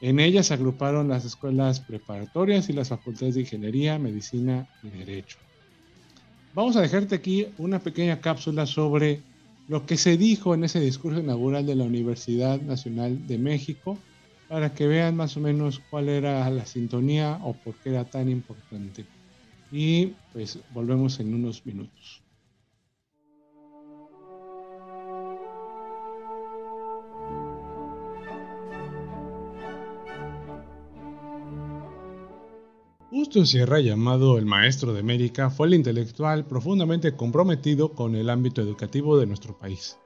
En 0.01 0.21
ella 0.21 0.43
se 0.43 0.55
agruparon 0.55 1.09
las 1.09 1.25
escuelas 1.25 1.81
preparatorias 1.81 2.69
y 2.69 2.73
las 2.73 2.89
facultades 2.89 3.37
de 3.37 3.43
Ingeniería, 3.43 3.99
Medicina 3.99 4.69
y 4.83 4.91
Derecho. 4.91 5.39
Vamos 6.55 6.77
a 6.77 6.83
dejarte 6.83 7.15
aquí 7.15 7.47
una 7.59 7.79
pequeña 7.79 8.21
cápsula 8.21 8.67
sobre 8.67 9.21
lo 9.69 9.87
que 9.87 9.97
se 9.97 10.17
dijo 10.17 10.55
en 10.55 10.65
ese 10.65 10.81
discurso 10.81 11.21
inaugural 11.21 11.65
de 11.65 11.77
la 11.77 11.85
Universidad 11.85 12.61
Nacional 12.61 13.27
de 13.27 13.39
México 13.39 13.99
para 14.49 14.75
que 14.75 14.87
vean 14.87 15.15
más 15.15 15.37
o 15.37 15.41
menos 15.41 15.81
cuál 15.91 16.09
era 16.09 16.49
la 16.51 16.67
sintonía 16.67 17.39
o 17.43 17.53
por 17.53 17.75
qué 17.77 17.91
era 17.91 18.05
tan 18.05 18.29
importante. 18.29 19.05
Y 19.71 20.15
pues 20.33 20.59
volvemos 20.73 21.21
en 21.21 21.35
unos 21.35 21.65
minutos. 21.67 22.23
Justo 33.19 33.45
Sierra, 33.45 33.81
llamado 33.81 34.39
el 34.39 34.47
Maestro 34.47 34.93
de 34.93 35.01
América, 35.01 35.51
fue 35.51 35.67
el 35.67 35.75
intelectual 35.75 36.47
profundamente 36.47 37.17
comprometido 37.17 37.93
con 37.93 38.15
el 38.15 38.31
ámbito 38.31 38.63
educativo 38.63 39.19
de 39.19 39.27
nuestro 39.27 39.59
país. 39.59 39.99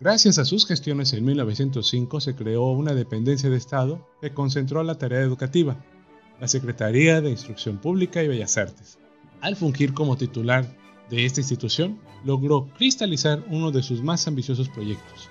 Gracias 0.00 0.38
a 0.38 0.46
sus 0.46 0.66
gestiones 0.66 1.12
en 1.12 1.26
1905 1.26 2.22
se 2.22 2.34
creó 2.34 2.70
una 2.70 2.94
dependencia 2.94 3.50
de 3.50 3.58
Estado 3.58 4.08
que 4.22 4.32
concentró 4.32 4.82
la 4.82 4.96
tarea 4.96 5.20
educativa, 5.20 5.84
la 6.40 6.48
Secretaría 6.48 7.20
de 7.20 7.28
Instrucción 7.28 7.76
Pública 7.76 8.22
y 8.22 8.28
Bellas 8.28 8.56
Artes. 8.56 8.98
Al 9.42 9.54
fungir 9.54 9.92
como 9.92 10.16
titular 10.16 10.74
de 11.10 11.26
esta 11.26 11.42
institución, 11.42 12.00
logró 12.24 12.66
cristalizar 12.78 13.44
uno 13.50 13.72
de 13.72 13.82
sus 13.82 14.02
más 14.02 14.26
ambiciosos 14.26 14.70
proyectos, 14.70 15.28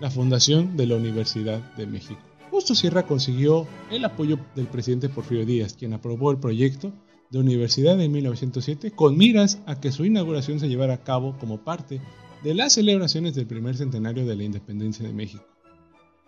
la 0.00 0.08
fundación 0.08 0.76
de 0.76 0.86
la 0.86 0.94
Universidad 0.94 1.74
de 1.74 1.88
México. 1.88 2.29
Justo 2.50 2.74
Sierra 2.74 3.06
consiguió 3.06 3.68
el 3.90 4.04
apoyo 4.04 4.38
del 4.56 4.66
presidente 4.66 5.08
Porfirio 5.08 5.46
Díaz, 5.46 5.74
quien 5.74 5.92
aprobó 5.92 6.32
el 6.32 6.38
proyecto 6.38 6.92
de 7.30 7.38
universidad 7.38 8.00
en 8.00 8.10
1907 8.10 8.90
con 8.90 9.16
miras 9.16 9.60
a 9.66 9.80
que 9.80 9.92
su 9.92 10.04
inauguración 10.04 10.58
se 10.58 10.68
llevara 10.68 10.94
a 10.94 11.04
cabo 11.04 11.36
como 11.38 11.62
parte 11.62 12.00
de 12.42 12.54
las 12.54 12.72
celebraciones 12.72 13.36
del 13.36 13.46
primer 13.46 13.76
centenario 13.76 14.26
de 14.26 14.34
la 14.34 14.42
independencia 14.42 15.06
de 15.06 15.12
México. 15.12 15.44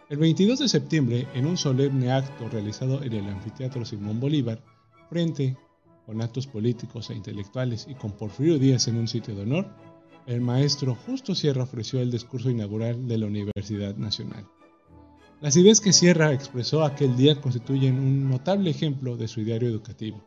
El 0.08 0.18
22 0.18 0.60
de 0.60 0.68
septiembre, 0.68 1.26
en 1.34 1.46
un 1.46 1.56
solemne 1.56 2.12
acto 2.12 2.48
realizado 2.48 3.02
en 3.02 3.14
el 3.14 3.26
anfiteatro 3.26 3.84
Simón 3.84 4.20
Bolívar, 4.20 4.62
frente 5.08 5.56
con 6.06 6.22
actos 6.22 6.46
políticos 6.46 7.10
e 7.10 7.14
intelectuales 7.14 7.86
y 7.88 7.94
con 7.94 8.12
Porfirio 8.12 8.60
Díaz 8.60 8.86
en 8.86 8.96
un 8.96 9.08
sitio 9.08 9.34
de 9.34 9.42
honor, 9.42 9.66
el 10.26 10.40
maestro 10.40 10.94
Justo 10.94 11.34
Sierra 11.34 11.64
ofreció 11.64 12.00
el 12.00 12.12
discurso 12.12 12.48
inaugural 12.48 13.08
de 13.08 13.18
la 13.18 13.26
Universidad 13.26 13.96
Nacional. 13.96 14.46
Las 15.42 15.56
ideas 15.56 15.80
que 15.80 15.92
Sierra 15.92 16.32
expresó 16.32 16.84
aquel 16.84 17.16
día 17.16 17.40
constituyen 17.40 17.98
un 17.98 18.30
notable 18.30 18.70
ejemplo 18.70 19.16
de 19.16 19.26
su 19.26 19.40
ideario 19.40 19.68
educativo, 19.68 20.22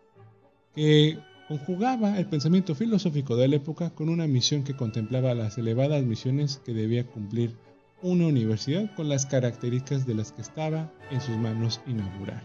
que 0.75 1.17
conjugaba 1.47 2.19
el 2.19 2.25
pensamiento 2.25 2.75
filosófico 2.75 3.37
de 3.37 3.47
la 3.47 3.55
época 3.55 3.91
con 3.91 4.09
una 4.09 4.27
misión 4.27 4.65
que 4.65 4.75
contemplaba 4.75 5.33
las 5.33 5.57
elevadas 5.57 6.03
misiones 6.03 6.61
que 6.65 6.73
debía 6.73 7.07
cumplir 7.07 7.55
una 8.01 8.27
universidad 8.27 8.93
con 8.97 9.07
las 9.07 9.25
características 9.25 10.05
de 10.05 10.15
las 10.15 10.33
que 10.33 10.41
estaba 10.41 10.91
en 11.09 11.21
sus 11.21 11.37
manos 11.37 11.79
inaugurar. 11.87 12.43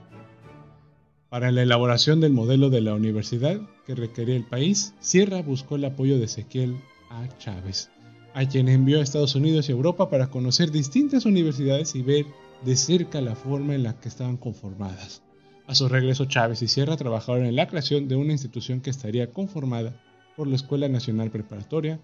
Para 1.28 1.50
la 1.50 1.62
elaboración 1.62 2.20
del 2.20 2.34
modelo 2.34 2.70
de 2.70 2.82
la 2.82 2.94
universidad 2.94 3.60
que 3.84 3.96
requería 3.96 4.36
el 4.36 4.46
país, 4.46 4.94
Sierra 5.00 5.42
buscó 5.42 5.74
el 5.74 5.86
apoyo 5.86 6.18
de 6.18 6.26
Ezequiel 6.26 6.76
A. 7.10 7.26
Chávez, 7.38 7.90
a 8.32 8.46
quien 8.46 8.68
envió 8.68 9.00
a 9.00 9.02
Estados 9.02 9.34
Unidos 9.34 9.68
y 9.68 9.72
Europa 9.72 10.08
para 10.08 10.30
conocer 10.30 10.70
distintas 10.70 11.26
universidades 11.26 11.96
y 11.96 12.02
ver 12.02 12.26
de 12.64 12.76
cerca 12.76 13.20
la 13.20 13.34
forma 13.34 13.74
en 13.74 13.82
la 13.82 13.98
que 14.00 14.08
estaban 14.08 14.36
conformadas. 14.36 15.22
A 15.66 15.74
su 15.74 15.88
regreso, 15.88 16.24
Chávez 16.24 16.62
y 16.62 16.68
Sierra 16.68 16.96
trabajaron 16.96 17.46
en 17.46 17.56
la 17.56 17.68
creación 17.68 18.08
de 18.08 18.16
una 18.16 18.32
institución 18.32 18.80
que 18.80 18.90
estaría 18.90 19.32
conformada 19.32 20.00
por 20.36 20.48
la 20.48 20.56
Escuela 20.56 20.88
Nacional 20.88 21.30
Preparatoria, 21.30 22.00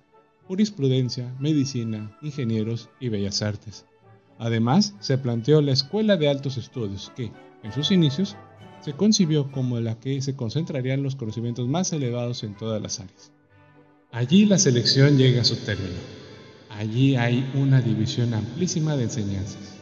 Jurisprudencia, 0.47 1.35
Medicina, 1.41 2.17
Ingenieros 2.23 2.89
y 3.01 3.09
Bellas 3.09 3.43
Artes. 3.43 3.85
Además, 4.39 4.95
se 5.01 5.19
planteó 5.19 5.61
la 5.63 5.73
Escuela 5.73 6.17
de 6.17 6.29
Altos 6.29 6.57
Estudios, 6.57 7.11
que, 7.17 7.33
en 7.63 7.73
sus 7.73 7.91
inicios, 7.91 8.37
se 8.81 8.93
concibió 8.93 9.51
como 9.51 9.81
la 9.81 9.99
que 9.99 10.23
se 10.23 10.37
concentrarían 10.37 11.03
los 11.03 11.17
conocimientos 11.17 11.67
más 11.67 11.93
elevados 11.93 12.45
en 12.45 12.57
todas 12.57 12.81
las 12.81 13.01
áreas. 13.01 13.33
Allí 14.13 14.47
la 14.47 14.59
selección 14.59 15.19
llega 15.19 15.41
a 15.41 15.45
su 15.45 15.57
término. 15.57 15.99
Allí 16.71 17.17
hay 17.17 17.51
una 17.55 17.81
división 17.81 18.33
amplísima 18.35 18.97
de 18.97 19.05
enseñanzas. 19.05 19.76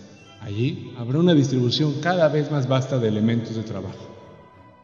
Allí 0.44 0.92
habrá 0.98 1.20
una 1.20 1.32
distribución 1.32 1.94
cada 2.02 2.28
vez 2.28 2.50
más 2.50 2.68
vasta 2.68 2.98
de 2.98 3.08
elementos 3.08 3.56
de 3.56 3.62
trabajo. 3.62 4.10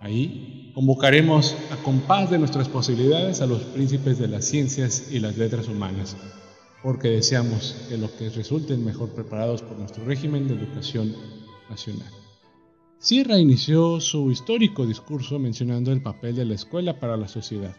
Ahí 0.00 0.72
convocaremos 0.74 1.54
a 1.70 1.76
compás 1.82 2.30
de 2.30 2.38
nuestras 2.38 2.66
posibilidades 2.66 3.42
a 3.42 3.46
los 3.46 3.60
príncipes 3.64 4.18
de 4.18 4.28
las 4.28 4.46
ciencias 4.46 5.12
y 5.12 5.20
las 5.20 5.36
letras 5.36 5.68
humanas, 5.68 6.16
porque 6.82 7.08
deseamos 7.08 7.76
que 7.90 7.98
los 7.98 8.10
que 8.12 8.30
resulten 8.30 8.82
mejor 8.86 9.10
preparados 9.10 9.60
por 9.60 9.78
nuestro 9.78 10.02
régimen 10.06 10.48
de 10.48 10.54
educación 10.54 11.14
nacional. 11.68 12.10
Sierra 12.98 13.38
inició 13.38 14.00
su 14.00 14.30
histórico 14.30 14.86
discurso 14.86 15.38
mencionando 15.38 15.92
el 15.92 16.02
papel 16.02 16.36
de 16.36 16.46
la 16.46 16.54
escuela 16.54 16.98
para 16.98 17.18
la 17.18 17.28
sociedad, 17.28 17.76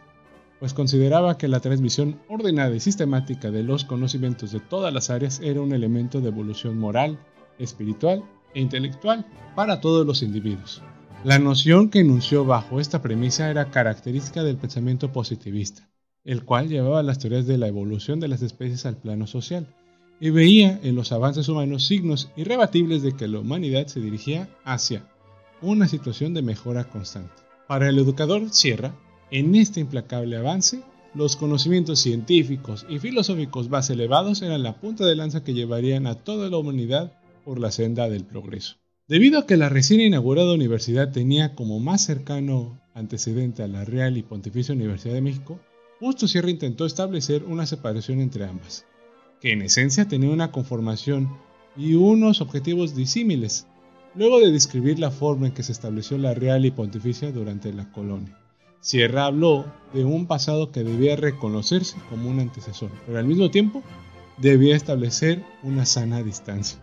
pues 0.60 0.76
consideraba 0.76 1.40
que 1.40 1.48
la 1.48 1.62
transmisión 1.62 2.20
ordenada 2.30 2.76
y 2.76 2.80
sistemática 2.80 3.50
de 3.50 3.64
los 3.64 3.86
conocimientos 3.86 4.52
de 4.52 4.60
todas 4.60 4.94
las 4.94 5.10
áreas 5.10 5.40
era 5.44 5.62
un 5.62 5.74
elemento 5.74 6.22
de 6.22 6.28
evolución 6.28 6.78
moral, 6.78 7.18
espiritual 7.62 8.24
e 8.54 8.62
intelectual 8.62 9.26
para 9.56 9.82
todos 9.82 10.06
los 10.06 10.24
individuos. 10.24 10.82
La 11.24 11.40
noción 11.40 11.90
que 11.90 12.00
enunció 12.00 12.46
bajo 12.46 12.80
esta 12.80 13.02
premisa 13.02 13.50
era 13.50 13.70
característica 13.70 14.44
del 14.44 14.58
pensamiento 14.58 15.12
positivista, 15.12 15.88
el 16.24 16.44
cual 16.44 16.68
llevaba 16.68 17.04
las 17.04 17.20
teorías 17.20 17.46
de 17.46 17.58
la 17.58 17.68
evolución 17.68 18.20
de 18.20 18.28
las 18.28 18.42
especies 18.42 18.86
al 18.86 18.98
plano 18.98 19.28
social, 19.28 19.68
y 20.20 20.30
veía 20.30 20.80
en 20.84 20.96
los 20.96 21.12
avances 21.12 21.48
humanos 21.48 21.86
signos 21.86 22.30
irrebatibles 22.36 23.02
de 23.02 23.16
que 23.16 23.28
la 23.28 23.40
humanidad 23.40 23.88
se 23.88 24.00
dirigía 24.00 24.50
hacia 24.64 25.04
una 25.62 25.88
situación 25.88 26.34
de 26.34 26.42
mejora 26.42 26.86
constante. 26.86 27.34
Para 27.68 27.90
el 27.90 27.98
educador 28.00 28.50
Sierra, 28.52 28.94
en 29.32 29.56
este 29.56 29.80
implacable 29.80 30.38
avance, 30.38 30.82
los 31.14 31.36
conocimientos 31.36 32.00
científicos 32.00 32.86
y 32.90 33.00
filosóficos 33.00 33.70
más 33.70 33.90
elevados 33.90 34.42
eran 34.42 34.64
la 34.64 34.80
punta 34.80 35.06
de 35.06 35.16
lanza 35.16 35.44
que 35.44 35.54
llevarían 35.54 36.08
a 36.08 36.16
toda 36.16 36.50
la 36.50 36.58
humanidad 36.58 37.14
por 37.44 37.60
la 37.60 37.72
senda 37.72 38.10
del 38.10 38.26
progreso. 38.26 38.78
Debido 39.08 39.40
a 39.40 39.46
que 39.46 39.58
la 39.58 39.70
recién 39.70 40.00
inaugurada 40.02 40.54
universidad 40.54 41.12
tenía 41.12 41.56
como 41.56 41.80
más 41.80 42.06
cercano 42.06 42.82
antecedente 42.94 43.64
a 43.64 43.68
la 43.68 43.84
Real 43.84 44.18
y 44.18 44.24
Pontificia 44.24 44.74
Universidad 44.74 45.14
de 45.14 45.22
México, 45.22 45.60
Justo 46.02 46.28
Sierra 46.28 46.50
intentó 46.50 46.88
establecer 46.88 47.44
una 47.44 47.68
separación 47.68 48.22
entre 48.22 48.46
ambas, 48.46 48.88
que 49.40 49.52
en 49.52 49.62
esencia 49.62 50.08
tenía 50.08 50.32
una 50.32 50.52
conformación 50.52 51.30
y 51.78 51.94
unos 51.94 52.42
objetivos 52.42 52.96
disímiles, 52.96 53.68
luego 54.16 54.40
de 54.40 54.52
describir 54.52 54.98
la 54.98 55.12
forma 55.12 55.46
en 55.46 55.54
que 55.54 55.62
se 55.62 55.72
estableció 55.72 56.18
la 56.18 56.34
real 56.34 56.66
y 56.66 56.72
pontificia 56.72 57.32
durante 57.32 57.72
la 57.72 57.92
colonia. 57.92 58.36
Sierra 58.80 59.26
habló 59.26 59.72
de 59.94 60.04
un 60.04 60.26
pasado 60.26 60.72
que 60.72 60.84
debía 60.84 61.16
reconocerse 61.18 61.98
como 62.10 62.32
un 62.32 62.40
antecesor, 62.40 62.90
pero 63.06 63.20
al 63.20 63.26
mismo 63.26 63.52
tiempo 63.52 63.84
debía 64.40 64.76
establecer 64.76 65.44
una 65.62 65.86
sana 65.86 66.24
distancia. 66.24 66.80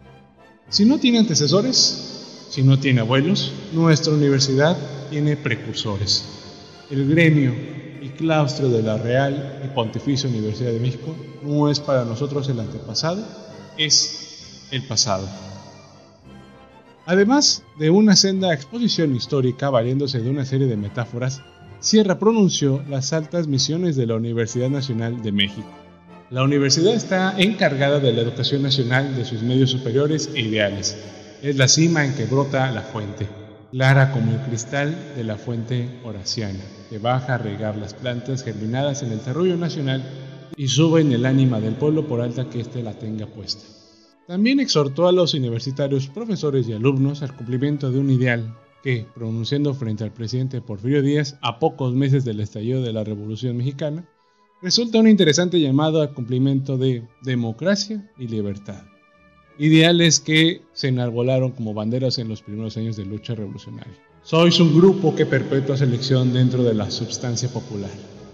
Si 0.71 0.85
no 0.85 0.99
tiene 0.99 1.19
antecesores, 1.19 2.47
si 2.51 2.63
no 2.63 2.79
tiene 2.79 3.01
abuelos, 3.01 3.53
nuestra 3.73 4.13
universidad 4.13 4.77
tiene 5.09 5.37
precursores. 5.37 6.25
El 6.91 7.09
gremio 7.09 7.55
y 8.03 8.11
claustro 8.11 8.69
de 8.69 8.83
la 8.83 8.99
Real 8.99 9.63
y 9.65 9.69
Pontificia 9.69 10.29
Universidad 10.29 10.73
de 10.73 10.81
México 10.81 11.17
no 11.43 11.71
es 11.71 11.81
para 11.81 12.05
nosotros 12.05 12.49
el 12.51 12.61
antepasado, 12.61 13.25
es 13.79 14.69
el 14.71 14.87
pasado. 14.87 15.27
Además 17.07 17.63
de 17.79 17.89
una 17.89 18.15
senda 18.15 18.53
exposición 18.53 19.17
histórica 19.17 19.71
valiéndose 19.71 20.21
de 20.21 20.29
una 20.29 20.45
serie 20.45 20.67
de 20.67 20.77
metáforas, 20.77 21.41
Sierra 21.81 22.19
pronunció 22.19 22.83
las 22.91 23.15
altas 23.15 23.47
misiones 23.47 23.97
de 23.97 24.07
la 24.07 24.17
Universidad 24.17 24.69
Nacional 24.69 25.23
de 25.23 25.33
México. 25.33 25.78
La 26.31 26.43
universidad 26.43 26.95
está 26.95 27.41
encargada 27.41 28.01
de 28.01 28.13
la 28.13 28.21
educación 28.21 28.61
nacional 28.61 29.17
de 29.17 29.25
sus 29.25 29.43
medios 29.43 29.71
superiores 29.71 30.29
e 30.35 30.43
ideales. 30.43 30.95
Es 31.41 31.57
la 31.57 31.69
cima 31.69 32.05
en 32.05 32.15
que 32.15 32.27
brota 32.27 32.71
la 32.71 32.83
fuente, 32.83 33.27
clara 33.71 34.13
como 34.13 34.33
el 34.33 34.41
cristal 34.41 34.95
de 35.17 35.25
la 35.25 35.39
fuente 35.39 35.89
horaciana, 36.05 36.61
que 36.91 36.99
baja 36.99 37.37
a 37.37 37.39
regar 37.39 37.79
las 37.79 37.95
plantas 37.95 38.45
germinadas 38.45 39.03
en 39.03 39.13
el 39.13 39.21
terruño 39.21 39.57
nacional 39.57 40.03
y 40.55 40.69
sube 40.69 41.01
en 41.01 41.13
el 41.13 41.25
ánima 41.25 41.61
del 41.61 41.77
pueblo 41.77 42.07
por 42.07 42.21
alta 42.21 42.51
que 42.51 42.61
éste 42.61 42.83
la 42.83 42.93
tenga 42.93 43.27
puesta. 43.27 43.65
También 44.27 44.61
exhortó 44.61 45.09
a 45.09 45.13
los 45.13 45.33
universitarios, 45.33 46.09
profesores 46.09 46.69
y 46.69 46.75
alumnos 46.75 47.23
al 47.23 47.35
cumplimiento 47.35 47.91
de 47.91 48.01
un 48.01 48.11
ideal 48.11 48.55
que, 48.83 49.07
pronunciando 49.15 49.73
frente 49.73 50.05
al 50.05 50.13
presidente 50.13 50.61
Porfirio 50.61 51.01
Díaz 51.01 51.39
a 51.41 51.59
pocos 51.59 51.95
meses 51.95 52.27
del 52.27 52.41
estallido 52.41 52.83
de 52.83 52.93
la 52.93 53.03
Revolución 53.03 53.57
Mexicana, 53.57 54.05
resulta 54.61 54.99
un 54.99 55.09
interesante 55.09 55.61
llamado 55.61 56.01
al 56.01 56.13
cumplimiento 56.13 56.77
de 56.77 57.05
democracia 57.23 58.05
y 58.19 58.29
libertad, 58.29 58.83
ideales 59.59 60.21
que 60.21 60.63
se 60.73 60.89
enarbolaron 60.89 61.53
como 61.53 61.75
banderas 61.75 62.19
en 62.19 62.29
los 62.29 62.43
primeros 62.43 62.77
años 62.77 62.97
de 62.97 63.05
lucha 63.05 63.35
revolucionaria. 63.35 63.95
Sois 64.23 64.61
un 64.61 64.75
grupo 64.75 65.15
que 65.15 65.27
perpetúa 65.27 65.77
selección 65.77 66.33
dentro 66.33 66.63
de 66.63 66.75
la 66.75 66.91
substancia 66.91 67.49
popular 67.49 67.91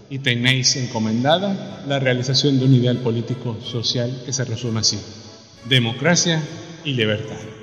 y 0.09 0.19
tenéis 0.19 0.75
encomendada 0.75 1.83
la 1.87 1.99
realización 1.99 2.59
de 2.59 2.65
un 2.65 2.73
ideal 2.73 2.97
político 2.97 3.57
social 3.61 4.11
que 4.25 4.33
se 4.33 4.45
resume 4.45 4.79
así 4.79 4.97
democracia 5.67 6.41
y 6.83 6.93
libertad. 6.93 7.54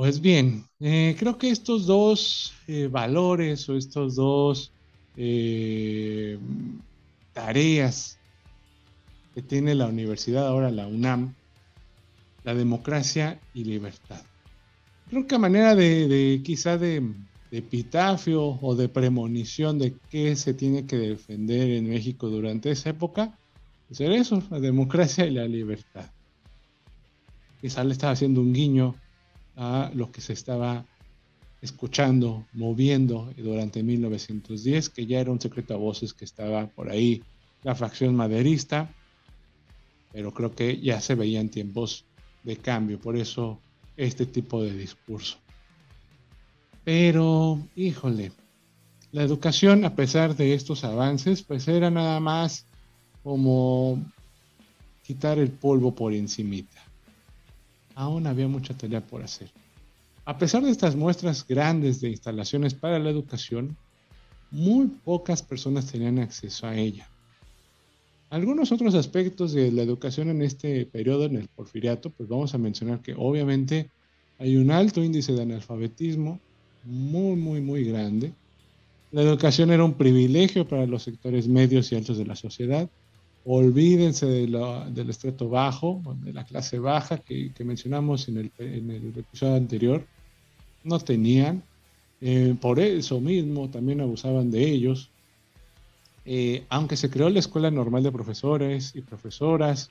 Pues 0.00 0.22
bien, 0.22 0.64
eh, 0.80 1.14
creo 1.18 1.36
que 1.36 1.50
estos 1.50 1.84
dos 1.84 2.54
eh, 2.66 2.88
valores 2.90 3.68
o 3.68 3.76
estos 3.76 4.16
dos 4.16 4.72
eh, 5.14 6.38
tareas 7.34 8.18
que 9.34 9.42
tiene 9.42 9.74
la 9.74 9.88
universidad 9.88 10.48
ahora, 10.48 10.70
la 10.70 10.86
UNAM, 10.86 11.34
la 12.44 12.54
democracia 12.54 13.38
y 13.52 13.64
libertad. 13.64 14.22
Creo 15.10 15.26
que 15.26 15.34
a 15.34 15.38
manera 15.38 15.74
de, 15.74 16.08
de 16.08 16.40
quizá 16.42 16.78
de 16.78 17.06
epitafio 17.50 18.58
o 18.62 18.74
de 18.74 18.88
premonición 18.88 19.78
de 19.78 19.96
qué 20.08 20.34
se 20.34 20.54
tiene 20.54 20.86
que 20.86 20.96
defender 20.96 21.72
en 21.72 21.90
México 21.90 22.30
durante 22.30 22.70
esa 22.70 22.88
época, 22.88 23.38
ser 23.90 24.12
eso, 24.12 24.42
la 24.48 24.60
democracia 24.60 25.26
y 25.26 25.32
la 25.32 25.46
libertad. 25.46 26.10
Quizá 27.60 27.84
le 27.84 27.92
estaba 27.92 28.14
haciendo 28.14 28.40
un 28.40 28.54
guiño 28.54 28.94
a 29.60 29.90
lo 29.92 30.10
que 30.10 30.22
se 30.22 30.32
estaba 30.32 30.86
escuchando, 31.60 32.46
moviendo 32.54 33.30
durante 33.36 33.82
1910, 33.82 34.88
que 34.88 35.04
ya 35.04 35.20
era 35.20 35.30
un 35.30 35.38
secreto 35.38 35.74
a 35.74 35.76
voces 35.76 36.14
que 36.14 36.24
estaba 36.24 36.66
por 36.68 36.88
ahí 36.88 37.22
la 37.62 37.74
facción 37.74 38.16
maderista, 38.16 38.90
pero 40.12 40.32
creo 40.32 40.50
que 40.50 40.80
ya 40.80 40.98
se 41.02 41.14
veían 41.14 41.50
tiempos 41.50 42.06
de 42.42 42.56
cambio, 42.56 42.98
por 42.98 43.18
eso 43.18 43.60
este 43.98 44.24
tipo 44.24 44.62
de 44.62 44.72
discurso. 44.72 45.36
Pero, 46.82 47.60
híjole, 47.76 48.32
la 49.12 49.22
educación, 49.22 49.84
a 49.84 49.94
pesar 49.94 50.36
de 50.36 50.54
estos 50.54 50.84
avances, 50.84 51.42
pues 51.42 51.68
era 51.68 51.90
nada 51.90 52.18
más 52.18 52.64
como 53.22 54.02
quitar 55.02 55.38
el 55.38 55.50
polvo 55.50 55.94
por 55.94 56.14
encimita. 56.14 56.89
Aún 57.94 58.26
había 58.26 58.48
mucha 58.48 58.76
tarea 58.76 59.00
por 59.00 59.22
hacer. 59.22 59.50
A 60.24 60.38
pesar 60.38 60.62
de 60.62 60.70
estas 60.70 60.96
muestras 60.96 61.46
grandes 61.46 62.00
de 62.00 62.10
instalaciones 62.10 62.74
para 62.74 62.98
la 62.98 63.10
educación, 63.10 63.76
muy 64.50 64.86
pocas 64.86 65.42
personas 65.42 65.86
tenían 65.90 66.18
acceso 66.18 66.66
a 66.66 66.76
ella. 66.76 67.08
Algunos 68.30 68.70
otros 68.70 68.94
aspectos 68.94 69.52
de 69.52 69.72
la 69.72 69.82
educación 69.82 70.28
en 70.28 70.42
este 70.42 70.86
periodo, 70.86 71.24
en 71.24 71.36
el 71.36 71.48
porfiriato, 71.48 72.10
pues 72.10 72.28
vamos 72.28 72.54
a 72.54 72.58
mencionar 72.58 73.00
que 73.00 73.14
obviamente 73.16 73.90
hay 74.38 74.56
un 74.56 74.70
alto 74.70 75.02
índice 75.02 75.32
de 75.32 75.42
analfabetismo, 75.42 76.38
muy, 76.84 77.36
muy, 77.36 77.60
muy 77.60 77.84
grande. 77.84 78.32
La 79.12 79.22
educación 79.22 79.70
era 79.70 79.84
un 79.84 79.94
privilegio 79.94 80.68
para 80.68 80.86
los 80.86 81.02
sectores 81.02 81.48
medios 81.48 81.90
y 81.90 81.96
altos 81.96 82.18
de 82.18 82.26
la 82.26 82.36
sociedad. 82.36 82.88
Olvídense 83.44 84.26
del 84.26 85.10
estrato 85.10 85.48
bajo, 85.48 86.02
de 86.22 86.32
la 86.32 86.44
clase 86.44 86.78
baja 86.78 87.18
que, 87.18 87.52
mencionamos 87.64 88.28
en 88.28 88.36
el, 88.36 88.52
en 88.58 88.90
el, 88.90 89.18
episodio 89.18 89.54
anterior. 89.54 90.06
No 90.84 90.98
tenían. 90.98 91.62
Eh, 92.20 92.54
por 92.60 92.78
eso 92.78 93.18
mismo 93.18 93.70
también 93.70 94.00
abusaban 94.00 94.50
de 94.50 94.62
ellos. 94.68 95.10
Eh, 96.26 96.64
aunque 96.68 96.96
se 96.96 97.08
creó 97.08 97.30
la 97.30 97.38
Escuela 97.38 97.70
Normal 97.70 98.02
de 98.02 98.12
Profesores 98.12 98.92
y 98.94 99.00
Profesoras, 99.00 99.88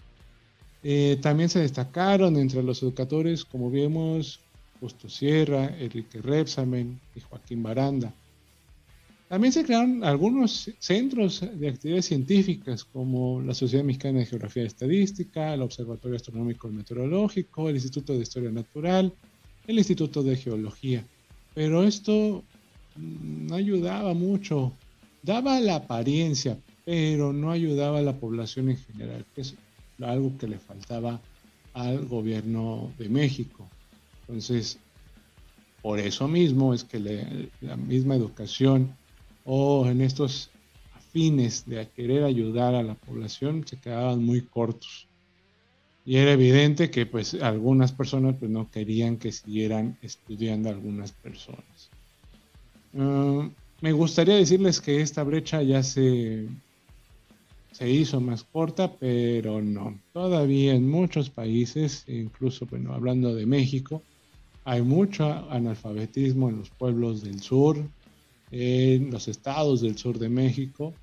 eh, 0.83 1.17
también 1.21 1.49
se 1.49 1.59
destacaron 1.59 2.37
entre 2.37 2.63
los 2.63 2.81
educadores, 2.83 3.43
como 3.43 3.71
vemos, 3.71 4.39
Justo 4.79 5.09
Sierra, 5.09 5.75
Enrique 5.77 6.21
Repsamen 6.21 6.99
y 7.15 7.19
Joaquín 7.19 7.61
Baranda. 7.61 8.13
También 9.29 9.53
se 9.53 9.63
crearon 9.63 10.03
algunos 10.03 10.71
centros 10.79 11.45
de 11.53 11.69
actividades 11.69 12.07
científicas 12.07 12.83
como 12.83 13.39
la 13.39 13.53
Sociedad 13.53 13.83
Mexicana 13.83 14.19
de 14.19 14.25
Geografía 14.25 14.63
y 14.63 14.65
Estadística, 14.65 15.53
el 15.53 15.61
Observatorio 15.61 16.17
Astronómico 16.17 16.67
y 16.67 16.71
Meteorológico, 16.71 17.69
el 17.69 17.75
Instituto 17.75 18.13
de 18.13 18.23
Historia 18.23 18.49
Natural, 18.49 19.13
el 19.67 19.77
Instituto 19.77 20.23
de 20.23 20.35
Geología. 20.35 21.05
Pero 21.53 21.83
esto 21.83 22.43
no 22.97 23.53
ayudaba 23.53 24.15
mucho, 24.15 24.73
daba 25.21 25.59
la 25.59 25.75
apariencia, 25.75 26.57
pero 26.83 27.31
no 27.31 27.51
ayudaba 27.51 27.99
a 27.99 28.01
la 28.01 28.17
población 28.17 28.71
en 28.71 28.77
general, 28.77 29.23
que 29.35 29.41
es 29.41 29.53
algo 30.01 30.35
que 30.39 30.47
le 30.47 30.57
faltaba 30.57 31.21
al 31.73 32.03
gobierno 32.07 32.91
de 32.97 33.09
México. 33.09 33.69
Entonces, 34.21 34.79
por 35.83 35.99
eso 35.99 36.27
mismo 36.27 36.73
es 36.73 36.83
que 36.83 37.47
la 37.61 37.77
misma 37.77 38.15
educación 38.15 38.97
o 39.51 39.87
en 39.87 40.01
estos 40.01 40.51
fines 41.11 41.65
de 41.65 41.87
querer 41.87 42.23
ayudar 42.23 42.75
a 42.75 42.83
la 42.83 42.93
población 42.93 43.65
se 43.65 43.79
quedaban 43.79 44.23
muy 44.23 44.41
cortos. 44.41 45.07
Y 46.05 46.17
era 46.17 46.33
evidente 46.33 46.91
que 46.91 47.07
pues 47.07 47.33
algunas 47.33 47.91
personas 47.91 48.35
pues 48.37 48.51
no 48.51 48.69
querían 48.69 49.17
que 49.17 49.31
siguieran 49.31 49.97
estudiando 50.03 50.69
algunas 50.69 51.11
personas. 51.13 51.89
Ah, 52.95 53.49
me 53.81 53.91
gustaría 53.91 54.35
decirles 54.35 54.79
que 54.79 55.01
esta 55.01 55.23
brecha 55.23 55.63
ya 55.63 55.81
se, 55.81 56.47
se 57.71 57.89
hizo 57.89 58.21
más 58.21 58.43
corta, 58.43 58.93
pero 58.99 59.63
no. 59.63 59.99
Todavía 60.13 60.75
en 60.75 60.87
muchos 60.87 61.31
países, 61.31 62.03
incluso 62.07 62.67
bueno, 62.67 62.93
hablando 62.93 63.33
de 63.33 63.47
México, 63.47 64.03
hay 64.63 64.83
mucho 64.83 65.25
analfabetismo 65.49 66.49
en 66.49 66.59
los 66.59 66.69
pueblos 66.69 67.23
del 67.23 67.39
sur, 67.41 67.83
en 68.51 69.11
los 69.11 69.27
estados 69.27 69.81
del 69.81 69.97
sur 69.97 70.17
de 70.19 70.29
México, 70.29 70.93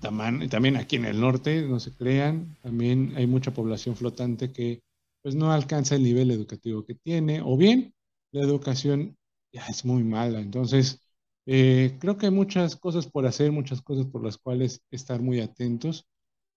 también 0.00 0.76
aquí 0.76 0.96
en 0.96 1.06
el 1.06 1.20
norte, 1.20 1.62
no 1.62 1.80
se 1.80 1.92
crean, 1.92 2.56
también 2.62 3.14
hay 3.16 3.26
mucha 3.26 3.52
población 3.52 3.96
flotante 3.96 4.52
que 4.52 4.80
pues 5.22 5.34
no 5.34 5.52
alcanza 5.52 5.96
el 5.96 6.02
nivel 6.02 6.30
educativo 6.30 6.84
que 6.84 6.94
tiene, 6.94 7.40
o 7.40 7.56
bien 7.56 7.94
la 8.32 8.42
educación 8.42 9.16
ya 9.52 9.66
es 9.66 9.84
muy 9.84 10.04
mala. 10.04 10.40
Entonces, 10.40 11.00
eh, 11.46 11.96
creo 11.98 12.16
que 12.16 12.26
hay 12.26 12.32
muchas 12.32 12.76
cosas 12.76 13.06
por 13.06 13.26
hacer, 13.26 13.50
muchas 13.52 13.82
cosas 13.82 14.06
por 14.06 14.22
las 14.22 14.36
cuales 14.38 14.82
estar 14.90 15.20
muy 15.20 15.40
atentos. 15.40 16.06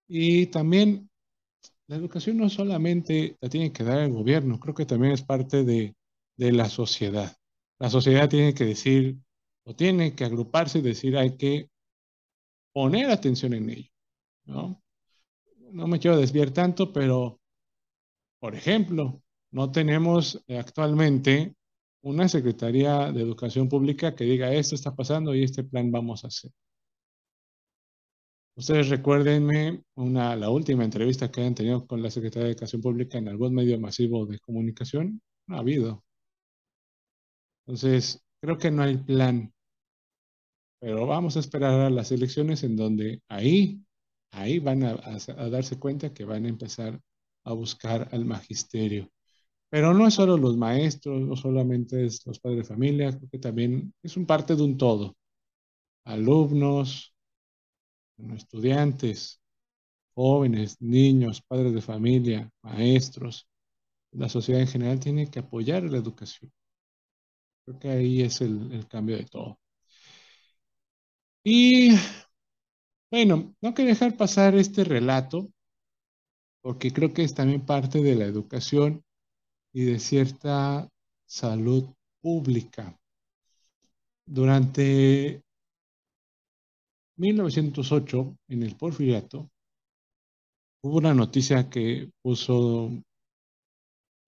Y 0.08 0.48
también 0.48 1.10
la 1.88 1.96
educación 1.96 2.38
no 2.38 2.50
solamente 2.50 3.38
la 3.42 3.50
tiene 3.50 3.72
que 3.72 3.84
dar 3.84 4.00
el 4.00 4.12
gobierno, 4.12 4.60
creo 4.60 4.76
que 4.76 4.86
también 4.86 5.14
es 5.14 5.24
parte 5.24 5.64
de, 5.64 5.96
de 6.38 6.52
la 6.52 6.70
sociedad. 6.70 7.36
La 7.80 7.90
sociedad 7.90 8.30
tiene 8.30 8.54
que 8.54 8.66
decir, 8.66 9.18
o 9.70 9.76
tiene 9.76 10.16
que 10.16 10.26
agruparse 10.26 10.80
y 10.80 10.82
decir, 10.82 11.16
hay 11.16 11.38
que 11.38 11.70
poner 12.74 13.12
atención 13.12 13.54
en 13.54 13.70
ello. 13.70 13.92
¿no? 14.46 14.82
no 15.72 15.88
me 15.88 16.00
quiero 16.00 16.18
desviar 16.18 16.50
tanto, 16.50 16.92
pero, 16.92 17.40
por 18.40 18.56
ejemplo, 18.56 19.22
no 19.52 19.72
tenemos 19.72 20.44
actualmente 20.48 21.56
una 22.02 22.28
Secretaría 22.28 23.12
de 23.12 23.22
Educación 23.22 23.70
Pública 23.70 24.16
que 24.16 24.24
diga 24.24 24.52
esto 24.52 24.74
está 24.74 24.96
pasando 24.96 25.36
y 25.36 25.44
este 25.44 25.64
plan 25.64 25.92
vamos 25.92 26.24
a 26.24 26.28
hacer. 26.30 26.52
Ustedes 28.56 28.90
recuérdenme 28.90 29.84
una, 29.96 30.36
la 30.36 30.50
última 30.50 30.84
entrevista 30.84 31.32
que 31.32 31.42
hayan 31.42 31.54
tenido 31.54 31.86
con 31.86 32.02
la 32.02 32.10
Secretaría 32.10 32.46
de 32.46 32.54
Educación 32.54 32.82
Pública 32.82 33.20
en 33.20 33.28
algún 33.28 33.54
medio 33.54 33.80
masivo 33.80 34.26
de 34.26 34.40
comunicación. 34.40 35.22
No 35.46 35.58
ha 35.58 35.60
habido. 35.60 36.04
Entonces, 37.68 38.26
creo 38.42 38.58
que 38.58 38.72
no 38.72 38.82
hay 38.82 38.98
plan. 38.98 39.54
Pero 40.80 41.06
vamos 41.06 41.36
a 41.36 41.40
esperar 41.40 41.80
a 41.82 41.90
las 41.90 42.12
elecciones 42.12 42.64
en 42.64 42.76
donde 42.76 43.22
ahí, 43.28 43.82
ahí 44.32 44.60
van 44.60 44.84
a, 44.84 44.96
darse 45.50 45.78
cuenta 45.80 46.14
que 46.14 46.26
van 46.26 46.46
a 46.46 46.50
empezar 46.50 47.00
a 47.44 47.54
buscar 47.54 48.10
al 48.12 48.26
magisterio. 48.26 49.10
Pero 49.70 49.94
no 49.94 50.08
es 50.08 50.16
solo 50.16 50.38
los 50.38 50.58
maestros, 50.58 51.22
no 51.22 51.36
solamente 51.36 52.06
es 52.06 52.26
los 52.26 52.40
padres 52.40 52.60
de 52.60 52.66
familia, 52.76 53.16
creo 53.18 53.30
que 53.30 53.40
también 53.40 53.94
es 54.04 54.18
un 54.18 54.26
parte 54.26 54.56
de 54.56 54.64
un 54.64 54.78
todo. 54.78 55.16
Alumnos, 56.06 57.14
estudiantes, 58.36 59.42
jóvenes, 60.16 60.82
niños, 60.82 61.42
padres 61.42 61.74
de 61.74 61.82
familia, 61.82 62.52
maestros, 62.64 63.48
la 64.12 64.30
sociedad 64.30 64.62
en 64.62 64.68
general 64.68 65.00
tiene 65.00 65.30
que 65.30 65.40
apoyar 65.40 65.84
la 65.84 65.98
educación. 65.98 66.52
Creo 67.66 67.80
que 67.80 67.90
ahí 67.90 68.22
es 68.22 68.42
el, 68.42 68.72
el 68.74 68.88
cambio 68.88 69.18
de 69.18 69.26
todo. 69.26 69.59
Y 71.44 71.92
bueno, 73.12 73.56
no 73.62 73.74
quiero 73.74 73.90
dejar 73.90 74.18
pasar 74.18 74.56
este 74.56 74.84
relato, 74.84 75.50
porque 76.62 76.92
creo 76.92 77.14
que 77.14 77.24
es 77.24 77.34
también 77.34 77.66
parte 77.66 78.02
de 78.02 78.16
la 78.16 78.26
educación 78.26 79.04
y 79.74 79.86
de 79.86 80.00
cierta 80.00 80.90
salud 81.26 81.86
pública. 82.22 82.96
Durante 84.26 85.42
1908, 87.18 88.38
en 88.50 88.64
el 88.64 88.76
Porfiriato, 88.76 89.50
hubo 90.84 90.98
una 90.98 91.14
noticia 91.14 91.70
que 91.70 92.12
puso 92.22 92.92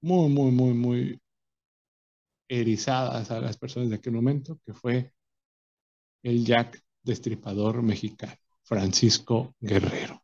muy, 0.02 0.30
muy, 0.30 0.52
muy, 0.52 0.74
muy 0.74 1.22
erizadas 2.50 3.32
a 3.32 3.40
las 3.40 3.58
personas 3.58 3.90
de 3.90 3.96
aquel 3.96 4.14
momento, 4.14 4.60
que 4.66 4.74
fue 4.74 5.14
el 6.24 6.46
Jack 6.46 6.82
destripador 7.04 7.82
mexicano, 7.82 8.36
Francisco 8.64 9.56
Guerrero. 9.60 10.24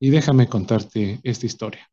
Y 0.00 0.10
déjame 0.10 0.48
contarte 0.48 1.20
esta 1.22 1.46
historia. 1.46 1.90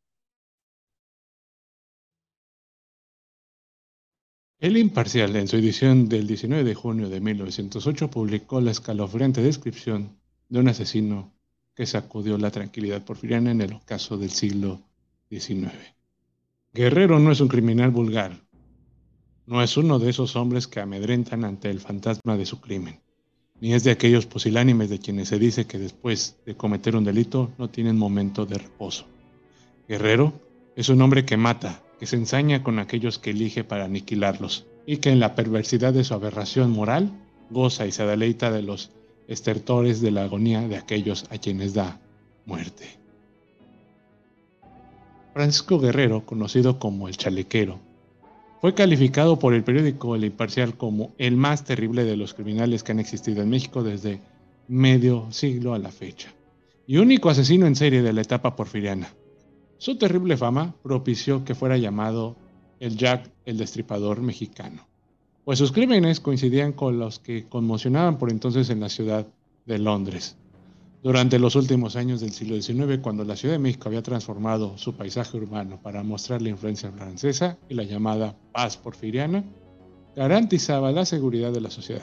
El 4.58 4.78
Imparcial, 4.78 5.36
en 5.36 5.48
su 5.48 5.56
edición 5.56 6.08
del 6.08 6.26
19 6.26 6.64
de 6.64 6.74
junio 6.74 7.08
de 7.10 7.20
1908, 7.20 8.10
publicó 8.10 8.60
la 8.60 8.70
escalofriante 8.70 9.42
descripción 9.42 10.18
de 10.48 10.60
un 10.60 10.68
asesino 10.68 11.34
que 11.74 11.84
sacudió 11.84 12.38
la 12.38 12.50
tranquilidad 12.50 13.04
porfiriana 13.04 13.50
en 13.50 13.60
el 13.60 13.74
ocaso 13.74 14.16
del 14.16 14.30
siglo 14.30 14.80
XIX. 15.28 15.72
Guerrero 16.72 17.18
no 17.18 17.32
es 17.32 17.40
un 17.40 17.48
criminal 17.48 17.90
vulgar, 17.90 18.46
no 19.44 19.62
es 19.62 19.76
uno 19.76 19.98
de 19.98 20.10
esos 20.10 20.36
hombres 20.36 20.66
que 20.66 20.80
amedrentan 20.80 21.44
ante 21.44 21.68
el 21.68 21.80
fantasma 21.80 22.36
de 22.36 22.46
su 22.46 22.60
crimen, 22.60 23.00
ni 23.60 23.72
es 23.74 23.84
de 23.84 23.90
aquellos 23.90 24.26
pusilánimes 24.26 24.90
de 24.90 24.98
quienes 24.98 25.28
se 25.28 25.38
dice 25.38 25.66
que 25.66 25.78
después 25.78 26.36
de 26.44 26.56
cometer 26.56 26.96
un 26.96 27.04
delito 27.04 27.50
no 27.58 27.70
tienen 27.70 27.96
momento 27.96 28.46
de 28.46 28.58
reposo. 28.58 29.06
Guerrero 29.88 30.32
es 30.76 30.88
un 30.88 31.00
hombre 31.00 31.24
que 31.24 31.36
mata, 31.36 31.82
que 31.98 32.06
se 32.06 32.16
ensaña 32.16 32.62
con 32.62 32.78
aquellos 32.78 33.18
que 33.18 33.30
elige 33.30 33.64
para 33.64 33.84
aniquilarlos, 33.84 34.66
y 34.86 34.98
que 34.98 35.10
en 35.10 35.20
la 35.20 35.34
perversidad 35.34 35.92
de 35.92 36.04
su 36.04 36.14
aberración 36.14 36.70
moral 36.70 37.10
goza 37.50 37.86
y 37.86 37.92
se 37.92 38.04
deleita 38.04 38.50
de 38.50 38.62
los 38.62 38.90
estertores 39.28 40.00
de 40.00 40.10
la 40.10 40.24
agonía 40.24 40.66
de 40.68 40.76
aquellos 40.76 41.26
a 41.30 41.38
quienes 41.38 41.74
da 41.74 42.00
muerte. 42.44 42.98
Francisco 45.32 45.78
Guerrero, 45.78 46.24
conocido 46.24 46.78
como 46.78 47.08
el 47.08 47.16
chalequero, 47.16 47.80
fue 48.60 48.74
calificado 48.74 49.38
por 49.38 49.54
el 49.54 49.64
periódico 49.64 50.16
El 50.16 50.24
Imparcial 50.24 50.76
como 50.76 51.12
el 51.18 51.36
más 51.36 51.64
terrible 51.64 52.04
de 52.04 52.16
los 52.16 52.34
criminales 52.34 52.82
que 52.82 52.92
han 52.92 53.00
existido 53.00 53.42
en 53.42 53.50
México 53.50 53.82
desde 53.82 54.20
medio 54.68 55.26
siglo 55.30 55.74
a 55.74 55.78
la 55.78 55.90
fecha, 55.90 56.32
y 56.86 56.96
único 56.98 57.30
asesino 57.30 57.66
en 57.66 57.76
serie 57.76 58.02
de 58.02 58.12
la 58.12 58.22
etapa 58.22 58.56
porfiriana. 58.56 59.08
Su 59.78 59.98
terrible 59.98 60.36
fama 60.36 60.74
propició 60.82 61.44
que 61.44 61.54
fuera 61.54 61.76
llamado 61.76 62.36
el 62.80 62.96
Jack 62.96 63.30
el 63.44 63.58
Destripador 63.58 64.22
mexicano, 64.22 64.86
pues 65.44 65.58
sus 65.58 65.72
crímenes 65.72 66.20
coincidían 66.20 66.72
con 66.72 66.98
los 66.98 67.18
que 67.18 67.46
conmocionaban 67.48 68.18
por 68.18 68.30
entonces 68.30 68.70
en 68.70 68.80
la 68.80 68.88
ciudad 68.88 69.26
de 69.66 69.78
Londres. 69.78 70.36
Durante 71.06 71.38
los 71.38 71.54
últimos 71.54 71.94
años 71.94 72.20
del 72.20 72.32
siglo 72.32 72.60
XIX, 72.60 72.98
cuando 73.00 73.22
la 73.22 73.36
Ciudad 73.36 73.54
de 73.54 73.60
México 73.60 73.88
había 73.88 74.02
transformado 74.02 74.76
su 74.76 74.96
paisaje 74.96 75.36
urbano 75.36 75.80
para 75.80 76.02
mostrar 76.02 76.42
la 76.42 76.48
influencia 76.48 76.90
francesa 76.90 77.58
y 77.68 77.74
la 77.74 77.84
llamada 77.84 78.36
paz 78.50 78.76
porfiriana, 78.76 79.44
garantizaba 80.16 80.90
la 80.90 81.04
seguridad 81.04 81.52
de 81.52 81.60
la 81.60 81.70
sociedad. 81.70 82.02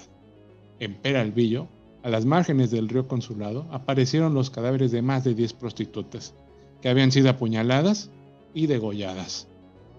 En 0.79 0.95
Peralvillo, 0.95 1.67
a 2.01 2.07
las 2.07 2.23
márgenes 2.23 2.71
del 2.71 2.87
río 2.87 3.09
Consulado, 3.09 3.67
aparecieron 3.71 4.33
los 4.33 4.49
cadáveres 4.49 4.93
de 4.93 5.01
más 5.01 5.25
de 5.25 5.33
10 5.33 5.51
prostitutas, 5.51 6.33
que 6.81 6.87
habían 6.87 7.11
sido 7.11 7.29
apuñaladas 7.29 8.09
y 8.53 8.67
degolladas. 8.67 9.49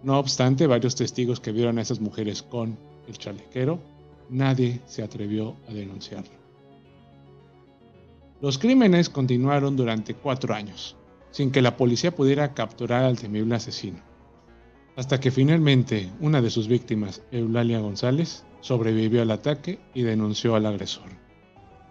No 0.02 0.18
obstante, 0.18 0.66
varios 0.66 0.94
testigos 0.94 1.40
que 1.40 1.52
vieron 1.52 1.76
a 1.76 1.82
esas 1.82 2.00
mujeres 2.00 2.42
con 2.42 2.78
el 3.06 3.18
chalequero, 3.18 3.80
nadie 4.30 4.80
se 4.86 5.02
atrevió 5.02 5.56
a 5.68 5.74
denunciarlo. 5.74 6.33
Los 8.44 8.58
crímenes 8.58 9.08
continuaron 9.08 9.74
durante 9.74 10.12
cuatro 10.12 10.52
años, 10.52 10.96
sin 11.30 11.50
que 11.50 11.62
la 11.62 11.78
policía 11.78 12.14
pudiera 12.14 12.52
capturar 12.52 13.02
al 13.02 13.18
temible 13.18 13.54
asesino, 13.54 14.00
hasta 14.96 15.18
que 15.18 15.30
finalmente 15.30 16.10
una 16.20 16.42
de 16.42 16.50
sus 16.50 16.68
víctimas, 16.68 17.22
Eulalia 17.30 17.78
González, 17.78 18.44
sobrevivió 18.60 19.22
al 19.22 19.30
ataque 19.30 19.78
y 19.94 20.02
denunció 20.02 20.56
al 20.56 20.66
agresor. 20.66 21.06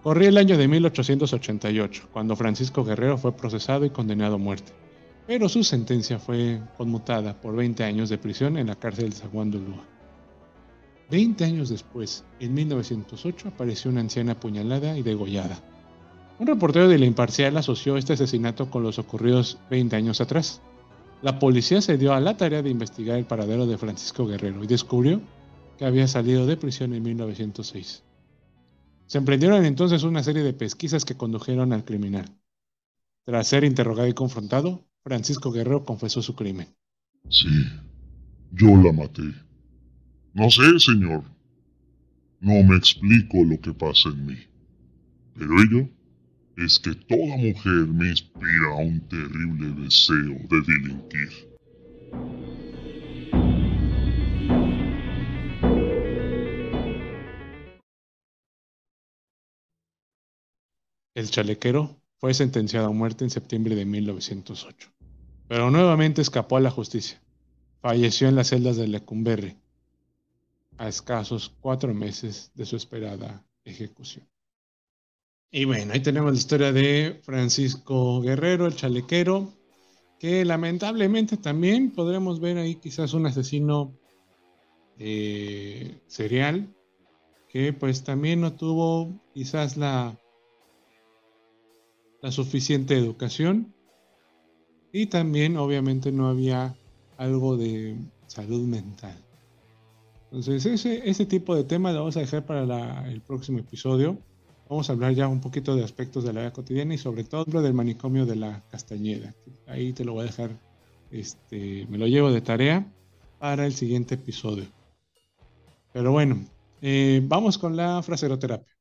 Corría 0.04 0.30
el 0.30 0.38
año 0.38 0.56
de 0.56 0.68
1888, 0.68 2.10
cuando 2.14 2.36
Francisco 2.36 2.84
Guerrero 2.84 3.18
fue 3.18 3.36
procesado 3.36 3.84
y 3.86 3.90
condenado 3.90 4.36
a 4.36 4.38
muerte 4.38 4.74
pero 5.26 5.50
su 5.50 5.64
sentencia 5.64 6.20
fue 6.20 6.62
conmutada 6.78 7.42
por 7.42 7.56
20 7.56 7.84
años 7.84 8.10
de 8.10 8.20
prisión 8.20 8.60
en 8.60 8.68
la 8.68 8.76
cárcel 8.76 9.10
de 9.10 9.16
Zaguán 9.16 9.50
de 9.50 9.60
20 11.10 11.46
años 11.46 11.70
después, 11.70 12.24
en 12.40 12.54
1908, 12.54 13.48
apareció 13.48 13.90
una 13.90 14.02
anciana 14.02 14.34
apuñalada 14.34 14.96
y 14.96 15.02
degollada. 15.02 15.73
Un 16.44 16.48
reportero 16.48 16.90
de 16.90 17.00
La 17.00 17.06
Imparcial 17.06 17.56
asoció 17.56 17.96
este 17.96 18.12
asesinato 18.12 18.70
con 18.70 18.84
los 18.84 19.00
ocurridos 19.00 19.60
20 19.70 19.96
años 19.96 20.20
atrás. 20.20 20.62
La 21.22 21.40
policía 21.40 21.80
se 21.80 21.98
dio 21.98 22.14
a 22.14 22.20
la 22.20 22.36
tarea 22.36 22.62
de 22.62 22.70
investigar 22.70 23.18
el 23.18 23.24
paradero 23.24 23.66
de 23.66 23.78
Francisco 23.78 24.28
Guerrero 24.28 24.62
y 24.62 24.68
descubrió 24.68 25.22
que 25.78 25.86
había 25.86 26.06
salido 26.06 26.46
de 26.46 26.58
prisión 26.58 26.94
en 26.94 27.02
1906. 27.02 28.04
Se 29.06 29.18
emprendieron 29.18 29.64
entonces 29.64 30.04
una 30.04 30.22
serie 30.22 30.44
de 30.44 30.52
pesquisas 30.52 31.06
que 31.06 31.16
condujeron 31.16 31.72
al 31.72 31.86
criminal. 31.86 32.26
Tras 33.24 33.48
ser 33.48 33.64
interrogado 33.64 34.10
y 34.10 34.14
confrontado, 34.14 34.86
Francisco 35.02 35.50
Guerrero 35.50 35.86
confesó 35.86 36.22
su 36.22 36.36
crimen. 36.36 36.68
Sí, 37.30 37.48
yo 38.52 38.68
la 38.84 38.92
maté. 38.92 39.34
No 40.34 40.50
sé, 40.50 40.78
señor. 40.78 41.24
No 42.42 42.62
me 42.64 42.76
explico 42.76 43.46
lo 43.46 43.62
que 43.62 43.74
pasa 43.74 44.10
en 44.10 44.26
mí. 44.26 44.38
Pero 45.36 45.62
ello 45.62 45.90
es 46.58 46.80
que 46.80 46.94
toda 46.94 47.38
mujer 47.38 47.88
me 47.88 48.10
inspira 48.10 48.76
un 48.78 49.00
terrible 49.08 49.84
deseo 49.84 50.38
de 50.50 50.62
delinquir. 50.68 51.54
El 61.16 61.30
chalequero 61.30 62.02
fue 62.18 62.34
sentenciado 62.34 62.88
a 62.88 62.92
muerte 62.92 63.24
en 63.24 63.30
septiembre 63.30 63.76
de 63.76 63.86
1908, 63.86 64.90
pero 65.48 65.70
nuevamente 65.70 66.22
escapó 66.22 66.58
a 66.58 66.62
la 66.62 66.72
justicia. 66.72 67.22
Falleció 67.82 68.30
en 68.30 68.36
las 68.36 68.48
celdas 68.50 68.78
de 68.78 68.88
Lecumberri, 68.88 69.58
a 70.78 70.88
escasos 70.88 71.54
cuatro 71.62 71.94
meses 71.94 72.52
de 72.56 72.66
su 72.66 72.76
esperada 72.76 73.46
ejecución. 73.64 74.33
Y 75.56 75.66
bueno, 75.66 75.94
ahí 75.94 76.00
tenemos 76.00 76.32
la 76.32 76.38
historia 76.40 76.72
de 76.72 77.20
Francisco 77.22 78.22
Guerrero, 78.22 78.66
el 78.66 78.76
chalequero. 78.76 79.54
que 80.20 80.44
lamentablemente 80.46 81.38
también 81.38 81.92
podremos 81.92 82.40
ver 82.40 82.58
ahí 82.58 82.76
quizás 82.76 83.14
un 83.14 83.28
asesino 83.28 83.94
eh, 84.98 86.00
serial 86.08 86.74
que 87.50 87.72
pues 87.72 88.04
también 88.04 88.42
no 88.42 88.54
tuvo 88.54 89.14
quizás 89.36 89.78
la, 89.78 90.18
la 92.24 92.32
suficiente 92.32 92.98
educación 92.98 93.76
y 94.92 95.06
también 95.06 95.58
obviamente 95.58 96.12
no 96.12 96.30
había 96.30 96.76
algo 97.18 97.58
de 97.58 97.96
salud 98.26 98.66
mental. 98.66 99.24
Entonces 100.26 100.66
ese, 100.66 101.08
ese 101.08 101.28
tipo 101.28 101.56
de 101.56 101.64
temas 101.64 101.94
lo 101.94 102.00
vamos 102.00 102.18
a 102.18 102.22
dejar 102.22 102.44
para 102.44 103.08
el 103.08 103.22
próximo 103.22 103.60
episodio. 103.60 104.18
Vamos 104.70 104.90
a 104.90 104.94
hablar 104.94 105.14
ya 105.14 105.28
un 105.28 105.42
poquito 105.42 105.76
de 105.76 105.84
aspectos 105.84 106.24
de 106.24 106.34
la 106.34 106.42
vida 106.42 106.54
cotidiana 106.54 106.94
y 106.94 106.98
sobre 106.98 107.24
todo 107.24 107.62
del 107.62 107.74
manicomio 107.74 108.26
de 108.26 108.36
la 108.36 108.64
Castañeda. 108.72 109.34
Ahí 109.68 109.94
te 109.94 110.06
lo 110.06 110.14
voy 110.14 110.24
a 110.24 110.26
dejar, 110.28 110.52
este, 111.12 111.86
me 111.90 111.98
lo 111.98 112.08
llevo 112.08 112.32
de 112.32 112.42
tarea 112.42 112.88
para 113.40 113.66
el 113.66 113.74
siguiente 113.74 114.16
episodio. 114.16 114.66
Pero 115.92 116.12
bueno, 116.12 116.46
eh, 116.82 117.22
vamos 117.24 117.58
con 117.58 117.76
la 117.76 118.02
fraseroterapia. 118.02 118.74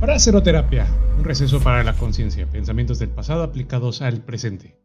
Fraseroterapia, 0.00 0.86
un 1.16 1.24
receso 1.24 1.60
para 1.60 1.82
la 1.82 1.94
conciencia, 1.94 2.46
pensamientos 2.50 2.98
del 2.98 3.10
pasado 3.10 3.42
aplicados 3.42 4.02
al 4.02 4.22
presente. 4.22 4.76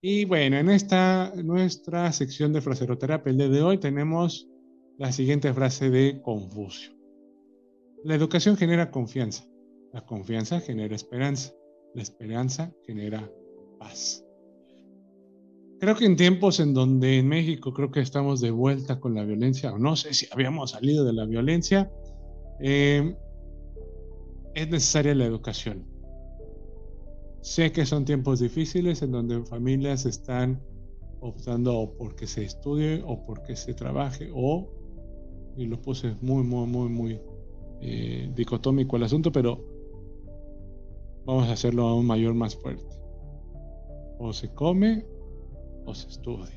Y 0.00 0.24
bueno, 0.24 0.56
en 0.56 0.70
esta 0.70 1.32
nuestra 1.36 2.12
sección 2.12 2.52
de 2.52 2.60
fraseroterapia 2.60 3.30
el 3.30 3.38
día 3.38 3.48
de 3.48 3.62
hoy 3.62 3.78
tenemos 3.78 4.48
la 4.98 5.12
siguiente 5.12 5.52
frase 5.52 5.90
de 5.90 6.20
Confucio. 6.22 6.95
La 8.06 8.14
educación 8.14 8.56
genera 8.56 8.92
confianza, 8.92 9.44
la 9.92 10.06
confianza 10.06 10.60
genera 10.60 10.94
esperanza, 10.94 11.52
la 11.92 12.02
esperanza 12.02 12.72
genera 12.86 13.28
paz. 13.80 14.24
Creo 15.80 15.96
que 15.96 16.04
en 16.04 16.14
tiempos 16.14 16.60
en 16.60 16.72
donde 16.72 17.18
en 17.18 17.26
México 17.26 17.74
creo 17.74 17.90
que 17.90 17.98
estamos 17.98 18.40
de 18.40 18.52
vuelta 18.52 19.00
con 19.00 19.16
la 19.16 19.24
violencia, 19.24 19.72
o 19.72 19.78
no 19.78 19.96
sé 19.96 20.14
si 20.14 20.28
habíamos 20.30 20.70
salido 20.70 21.04
de 21.04 21.14
la 21.14 21.24
violencia, 21.24 21.90
eh, 22.60 23.16
es 24.54 24.70
necesaria 24.70 25.12
la 25.16 25.24
educación. 25.24 25.84
Sé 27.40 27.72
que 27.72 27.84
son 27.86 28.04
tiempos 28.04 28.38
difíciles 28.38 29.02
en 29.02 29.10
donde 29.10 29.44
familias 29.46 30.06
están 30.06 30.62
optando 31.18 31.92
por 31.98 32.14
que 32.14 32.28
se 32.28 32.44
estudie 32.44 33.02
o 33.04 33.26
porque 33.26 33.56
se 33.56 33.74
trabaje 33.74 34.30
o, 34.32 34.70
y 35.56 35.66
lo 35.66 35.82
puse 35.82 36.14
muy, 36.20 36.44
muy, 36.44 36.68
muy, 36.68 36.88
muy 36.88 37.20
eh, 37.80 38.30
dicotómico 38.34 38.96
el 38.96 39.04
asunto, 39.04 39.30
pero 39.32 39.64
vamos 41.24 41.48
a 41.48 41.52
hacerlo 41.52 41.86
aún 41.86 42.06
mayor, 42.06 42.34
más 42.34 42.56
fuerte. 42.56 42.96
O 44.18 44.32
se 44.32 44.48
come 44.54 45.04
o 45.84 45.94
se 45.94 46.08
estudia. 46.08 46.50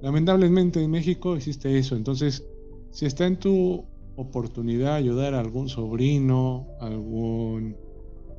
Lamentablemente 0.00 0.82
en 0.82 0.90
México 0.90 1.34
existe 1.34 1.76
eso, 1.76 1.96
entonces 1.96 2.46
si 2.90 3.06
está 3.06 3.26
en 3.26 3.38
tu 3.38 3.84
oportunidad 4.16 4.94
ayudar 4.94 5.34
a 5.34 5.40
algún 5.40 5.68
sobrino, 5.68 6.66
algún, 6.80 7.76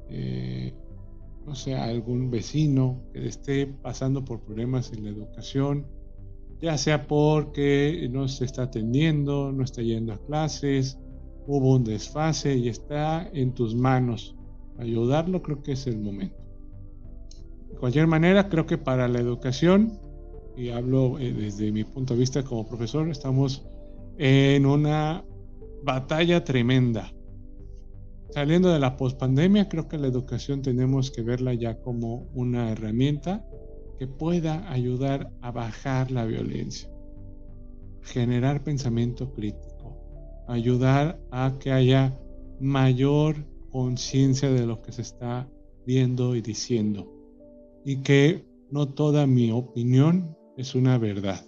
eh, 0.09 0.73
no 1.45 1.55
sé, 1.55 1.75
algún 1.75 2.31
vecino 2.31 3.01
que 3.13 3.27
esté 3.27 3.67
pasando 3.67 4.25
por 4.25 4.41
problemas 4.41 4.91
en 4.93 5.03
la 5.03 5.09
educación, 5.09 5.85
ya 6.61 6.77
sea 6.77 7.07
porque 7.07 8.07
no 8.11 8.27
se 8.27 8.45
está 8.45 8.63
atendiendo, 8.63 9.51
no 9.51 9.63
está 9.63 9.81
yendo 9.81 10.13
a 10.13 10.17
clases, 10.17 10.97
hubo 11.49 11.75
un 11.75 11.83
desfase 11.83 12.55
y 12.55 12.69
está 12.69 13.27
en 13.33 13.53
tus 13.53 13.73
manos. 13.73 14.35
Ayudarlo 14.77 15.41
creo 15.41 15.63
que 15.63 15.71
es 15.71 15.87
el 15.87 15.97
momento. 15.97 16.37
De 17.71 17.75
cualquier 17.75 18.05
manera, 18.05 18.49
creo 18.49 18.67
que 18.67 18.77
para 18.77 19.07
la 19.07 19.19
educación, 19.19 19.99
y 20.55 20.69
hablo 20.69 21.17
eh, 21.17 21.33
desde 21.33 21.71
mi 21.71 21.83
punto 21.83 22.13
de 22.13 22.19
vista 22.19 22.43
como 22.43 22.67
profesor, 22.67 23.09
estamos 23.09 23.65
en 24.19 24.67
una 24.67 25.25
batalla 25.83 26.43
tremenda. 26.43 27.11
Saliendo 28.29 28.69
de 28.69 28.77
la 28.77 28.95
pospandemia, 28.95 29.67
creo 29.69 29.87
que 29.87 29.97
la 29.97 30.05
educación 30.05 30.61
tenemos 30.61 31.09
que 31.09 31.23
verla 31.23 31.55
ya 31.55 31.81
como 31.81 32.29
una 32.35 32.71
herramienta 32.71 33.43
que 33.97 34.05
pueda 34.05 34.71
ayudar 34.71 35.31
a 35.41 35.49
bajar 35.49 36.11
la 36.11 36.25
violencia, 36.25 36.91
generar 38.03 38.63
pensamiento 38.63 39.33
crítico, 39.33 39.68
ayudar 40.49 41.21
a 41.31 41.57
que 41.59 41.71
haya 41.71 42.19
mayor 42.59 43.35
conciencia 43.69 44.49
de 44.49 44.65
lo 44.65 44.81
que 44.81 44.91
se 44.91 45.03
está 45.03 45.47
viendo 45.85 46.35
y 46.35 46.41
diciendo 46.41 47.07
y 47.85 48.01
que 48.01 48.45
no 48.71 48.87
toda 48.87 49.27
mi 49.27 49.51
opinión 49.51 50.35
es 50.57 50.75
una 50.75 50.97
verdad 50.97 51.45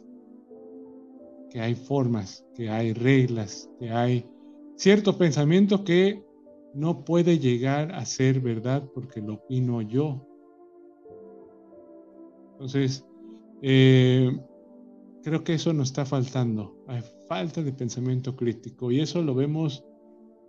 que 1.49 1.59
hay 1.59 1.75
formas, 1.75 2.45
que 2.55 2.69
hay 2.69 2.93
reglas, 2.93 3.69
que 3.77 3.89
hay 3.89 4.25
cierto 4.75 5.17
pensamiento 5.17 5.83
que 5.83 6.23
no 6.73 7.03
puede 7.03 7.39
llegar 7.39 7.91
a 7.91 8.05
ser 8.05 8.39
verdad 8.39 8.89
porque 8.93 9.19
lo 9.19 9.33
opino 9.33 9.81
yo. 9.81 10.25
Entonces, 12.53 13.05
eh, 13.61 14.31
creo 15.23 15.43
que 15.43 15.55
eso 15.55 15.73
nos 15.73 15.89
está 15.89 16.05
faltando. 16.05 16.77
Falta 17.31 17.63
de 17.63 17.71
pensamiento 17.71 18.35
crítico 18.35 18.91
y 18.91 18.99
eso 18.99 19.21
lo 19.21 19.33
vemos 19.33 19.85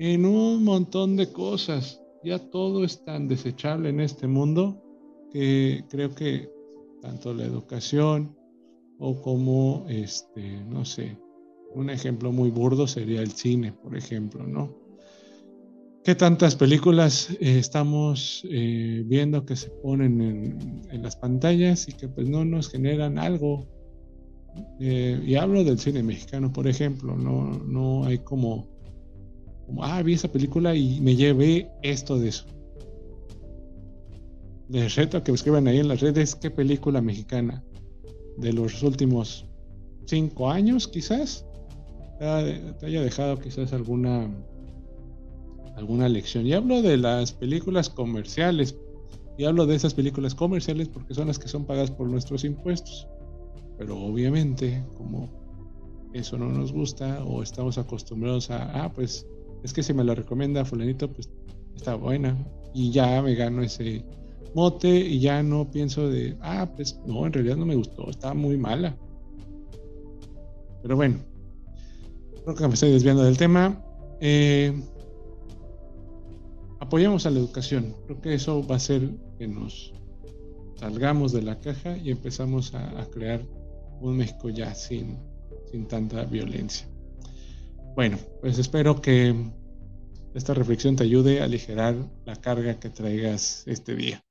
en 0.00 0.26
un 0.26 0.64
montón 0.64 1.14
de 1.14 1.30
cosas. 1.30 2.02
Ya 2.24 2.40
todo 2.40 2.82
es 2.82 3.04
tan 3.04 3.28
desechable 3.28 3.90
en 3.90 4.00
este 4.00 4.26
mundo 4.26 4.82
que 5.32 5.84
creo 5.88 6.12
que 6.12 6.50
tanto 7.00 7.34
la 7.34 7.44
educación, 7.44 8.36
o 8.98 9.22
como, 9.22 9.86
este, 9.88 10.42
no 10.64 10.84
sé, 10.84 11.16
un 11.72 11.88
ejemplo 11.88 12.32
muy 12.32 12.50
burdo 12.50 12.88
sería 12.88 13.20
el 13.20 13.30
cine, 13.30 13.72
por 13.72 13.96
ejemplo, 13.96 14.44
¿no? 14.44 14.74
¿Qué 16.02 16.16
tantas 16.16 16.56
películas 16.56 17.30
eh, 17.30 17.58
estamos 17.60 18.44
eh, 18.50 19.04
viendo 19.06 19.46
que 19.46 19.54
se 19.54 19.70
ponen 19.70 20.20
en, 20.90 21.00
las 21.00 21.14
pantallas 21.14 21.88
y 21.88 21.92
que 21.92 22.08
pues 22.08 22.28
no 22.28 22.44
nos 22.44 22.68
generan 22.68 23.20
algo? 23.20 23.81
Eh, 24.80 25.22
y 25.24 25.34
hablo 25.36 25.64
del 25.64 25.78
cine 25.78 26.02
mexicano, 26.02 26.52
por 26.52 26.66
ejemplo, 26.66 27.16
no, 27.16 27.50
no 27.64 28.04
hay 28.04 28.18
como, 28.18 28.66
como, 29.66 29.84
ah, 29.84 30.02
vi 30.02 30.14
esa 30.14 30.30
película 30.30 30.74
y 30.74 31.00
me 31.00 31.16
llevé 31.16 31.70
esto 31.82 32.18
de 32.18 32.28
eso. 32.28 32.44
Les 34.68 34.94
reto 34.94 35.18
a 35.18 35.24
que 35.24 35.32
escriban 35.32 35.68
ahí 35.68 35.78
en 35.78 35.88
las 35.88 36.00
redes 36.00 36.34
qué 36.34 36.50
película 36.50 37.00
mexicana 37.00 37.62
de 38.38 38.52
los 38.52 38.82
últimos 38.82 39.46
cinco 40.06 40.50
años, 40.50 40.88
quizás, 40.88 41.44
te 42.18 42.86
haya 42.86 43.02
dejado 43.02 43.38
quizás 43.38 43.72
alguna 43.72 44.30
alguna 45.76 46.08
lección. 46.08 46.46
Y 46.46 46.52
hablo 46.52 46.82
de 46.82 46.96
las 46.96 47.32
películas 47.32 47.90
comerciales. 47.90 48.76
Y 49.38 49.44
hablo 49.44 49.66
de 49.66 49.74
esas 49.74 49.94
películas 49.94 50.34
comerciales 50.34 50.88
porque 50.88 51.14
son 51.14 51.28
las 51.28 51.38
que 51.38 51.48
son 51.48 51.64
pagadas 51.64 51.90
por 51.90 52.08
nuestros 52.08 52.44
impuestos. 52.44 53.08
Pero 53.82 53.98
obviamente, 53.98 54.80
como 54.96 55.28
eso 56.12 56.38
no 56.38 56.48
nos 56.48 56.72
gusta 56.72 57.24
o 57.24 57.42
estamos 57.42 57.78
acostumbrados 57.78 58.48
a, 58.48 58.84
ah, 58.84 58.92
pues 58.92 59.26
es 59.64 59.72
que 59.72 59.82
si 59.82 59.92
me 59.92 60.04
la 60.04 60.14
recomienda 60.14 60.64
fulanito, 60.64 61.10
pues 61.10 61.28
está 61.74 61.96
buena. 61.96 62.36
Y 62.72 62.92
ya 62.92 63.20
me 63.22 63.34
gano 63.34 63.60
ese, 63.60 64.04
mote 64.54 64.88
y 64.88 65.18
ya 65.18 65.42
no 65.42 65.68
pienso 65.68 66.08
de, 66.08 66.36
ah, 66.42 66.70
pues 66.76 67.00
no, 67.08 67.26
en 67.26 67.32
realidad 67.32 67.56
no 67.56 67.66
me 67.66 67.74
gustó, 67.74 68.08
estaba 68.08 68.34
muy 68.34 68.56
mala. 68.56 68.96
Pero 70.82 70.94
bueno, 70.94 71.16
creo 72.44 72.54
que 72.54 72.68
me 72.68 72.74
estoy 72.74 72.92
desviando 72.92 73.24
del 73.24 73.36
tema. 73.36 73.84
Eh, 74.20 74.80
apoyamos 76.78 77.26
a 77.26 77.30
la 77.30 77.40
educación. 77.40 77.96
Creo 78.06 78.20
que 78.20 78.34
eso 78.34 78.64
va 78.64 78.74
a 78.74 78.76
hacer 78.76 79.10
que 79.40 79.48
nos 79.48 79.92
salgamos 80.82 81.30
de 81.30 81.42
la 81.42 81.60
caja 81.60 81.96
y 81.96 82.10
empezamos 82.10 82.74
a, 82.74 83.06
crear 83.12 83.40
un 84.08 84.16
México 84.16 84.50
ya 84.50 84.74
sin, 84.74 85.18
sin 85.70 85.86
tanta 85.86 86.24
violencia. 86.24 86.86
Bueno, 87.94 88.18
pues 88.40 88.58
espero 88.58 89.00
que 89.00 89.34
esta 90.34 90.54
reflexión 90.54 90.96
te 90.96 91.04
ayude 91.04 91.40
a 91.40 91.44
aligerar 91.44 91.94
la 92.24 92.36
carga 92.36 92.78
que 92.78 92.88
traigas 92.88 93.64
este 93.66 93.94
día. 93.94 94.22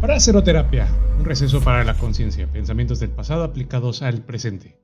Fraseroterapia, 0.00 0.88
un 1.18 1.24
receso 1.24 1.60
para 1.60 1.84
la 1.84 1.96
conciencia, 1.96 2.50
pensamientos 2.50 2.98
del 2.98 3.10
pasado 3.10 3.44
aplicados 3.44 4.02
al 4.02 4.24
presente. 4.24 4.82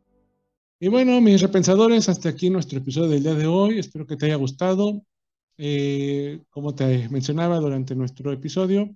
Y 0.81 0.89
bueno, 0.89 1.21
mis 1.21 1.41
repensadores, 1.41 2.09
hasta 2.09 2.29
aquí 2.29 2.51
nuestro 2.51 2.79
episodio 2.79 3.09
del 3.09 3.23
día 3.25 3.35
de 3.35 3.47
hoy. 3.47 3.79
Espero 3.79 4.07
que 4.07 4.17
te 4.17 4.27
haya 4.27 4.37
gustado. 4.37 5.03
Eh, 5.57 6.41
como 6.51 6.75
te 6.75 7.09
mencionaba 7.09 7.59
durante 7.59 7.97
nuestro 7.97 8.33
episodio, 8.33 8.95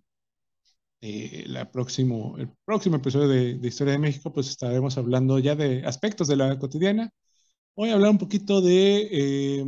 eh, 1.04 1.44
la 1.48 1.68
próximo, 1.68 2.36
el 2.38 2.48
próximo 2.64 2.96
episodio 2.96 3.26
de, 3.26 3.68
Historia 3.68 3.94
de 3.94 3.98
México, 3.98 4.32
pues 4.32 4.48
estaremos 4.48 4.96
hablando 4.96 5.36
ya 5.40 5.56
de 5.56 5.84
aspectos 5.84 6.28
de 6.28 6.36
la 6.36 6.56
cotidiana. 6.60 7.10
Voy 7.76 7.90
a 7.90 7.94
hablar 7.94 8.10
un 8.12 8.18
poquito 8.18 8.60
de, 8.60 9.08
eh, 9.10 9.64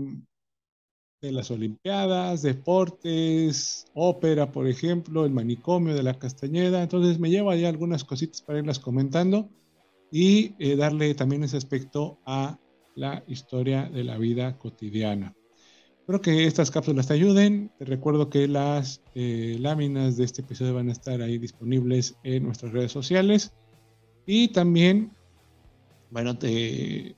de 1.20 1.32
las 1.32 1.50
Olimpiadas, 1.50 2.42
deportes, 2.42 3.86
ópera, 3.94 4.52
por 4.52 4.68
ejemplo, 4.68 5.24
el 5.24 5.32
manicomio 5.32 5.94
de 5.94 6.04
la 6.04 6.20
Castañeda. 6.20 6.84
Entonces 6.84 7.18
me 7.18 7.30
llevo 7.30 7.50
ahí 7.50 7.64
algunas 7.64 8.04
cositas 8.04 8.40
para 8.40 8.60
irlas 8.60 8.78
comentando 8.78 9.50
y 10.12 10.54
eh, 10.60 10.76
darle 10.76 11.14
también 11.16 11.42
ese 11.42 11.56
aspecto 11.56 12.20
a 12.26 12.60
la 12.94 13.24
historia 13.26 13.88
de 13.88 14.04
la 14.04 14.18
vida 14.18 14.56
cotidiana. 14.56 15.34
Espero 16.04 16.20
que 16.20 16.44
estas 16.44 16.70
cápsulas 16.70 17.06
te 17.06 17.14
ayuden. 17.14 17.70
Te 17.78 17.86
recuerdo 17.86 18.28
que 18.28 18.46
las 18.46 19.00
eh, 19.14 19.56
láminas 19.58 20.18
de 20.18 20.24
este 20.24 20.42
episodio 20.42 20.74
van 20.74 20.90
a 20.90 20.92
estar 20.92 21.22
ahí 21.22 21.38
disponibles 21.38 22.14
en 22.24 22.44
nuestras 22.44 22.72
redes 22.72 22.92
sociales. 22.92 23.54
Y 24.26 24.48
también, 24.48 25.12
bueno, 26.10 26.36
te, 26.36 27.16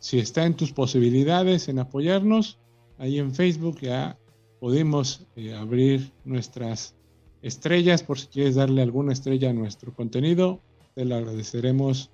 si 0.00 0.18
está 0.18 0.46
en 0.46 0.56
tus 0.56 0.72
posibilidades 0.72 1.68
en 1.68 1.78
apoyarnos, 1.78 2.58
ahí 2.98 3.20
en 3.20 3.32
Facebook 3.32 3.78
ya 3.80 4.18
podemos 4.58 5.24
eh, 5.36 5.54
abrir 5.54 6.10
nuestras 6.24 6.96
estrellas 7.40 8.02
por 8.02 8.18
si 8.18 8.26
quieres 8.26 8.56
darle 8.56 8.82
alguna 8.82 9.12
estrella 9.12 9.50
a 9.50 9.52
nuestro 9.52 9.94
contenido. 9.94 10.60
Te 10.96 11.04
lo 11.04 11.14
agradeceremos 11.14 12.10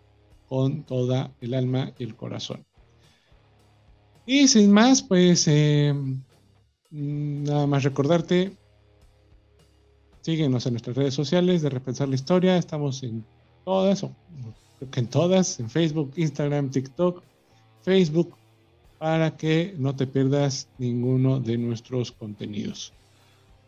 con 0.51 0.85
toda 0.85 1.35
el 1.41 1.55
alma 1.55 1.95
y 1.99 2.05
el 2.05 2.15
corazón. 2.15 2.67
Y 4.25 4.47
sin 4.47 4.71
más, 4.71 5.03
pues 5.03 5.49
eh, 5.49 5.93
nada 6.91 7.67
más 7.67 7.83
recordarte, 7.83 8.53
síguenos 10.21 10.65
en 10.67 10.75
nuestras 10.75 10.97
redes 10.97 11.15
sociales 11.15 11.63
de 11.63 11.71
Repensar 11.71 12.09
la 12.09 12.15
Historia. 12.15 12.57
Estamos 12.57 13.03
en 13.03 13.25
todas, 13.65 14.05
o 14.05 14.15
creo 14.79 14.91
que 14.91 15.01
en 15.01 15.09
todas, 15.09 15.59
en 15.59 15.69
Facebook, 15.69 16.13
Instagram, 16.17 16.71
TikTok, 16.71 17.23
Facebook, 17.83 18.37
para 18.99 19.37
que 19.37 19.75
no 19.79 19.97
te 19.97 20.07
pierdas 20.07 20.69
ninguno 20.79 21.41
de 21.41 21.59
nuestros 21.59 22.13
contenidos. 22.13 22.93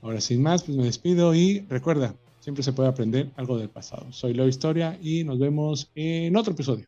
Ahora 0.02 0.20
sin 0.20 0.42
más, 0.42 0.62
pues 0.62 0.76
me 0.76 0.84
despido 0.84 1.34
y 1.34 1.60
recuerda, 1.68 2.14
siempre 2.38 2.62
se 2.62 2.72
puede 2.72 2.90
aprender 2.90 3.32
algo 3.34 3.58
del 3.58 3.70
pasado. 3.70 4.06
Soy 4.12 4.34
Leo 4.34 4.46
Historia 4.46 4.96
y 5.02 5.24
nos 5.24 5.40
vemos 5.40 5.90
en 5.96 6.36
otro 6.36 6.52
episodio. 6.52 6.86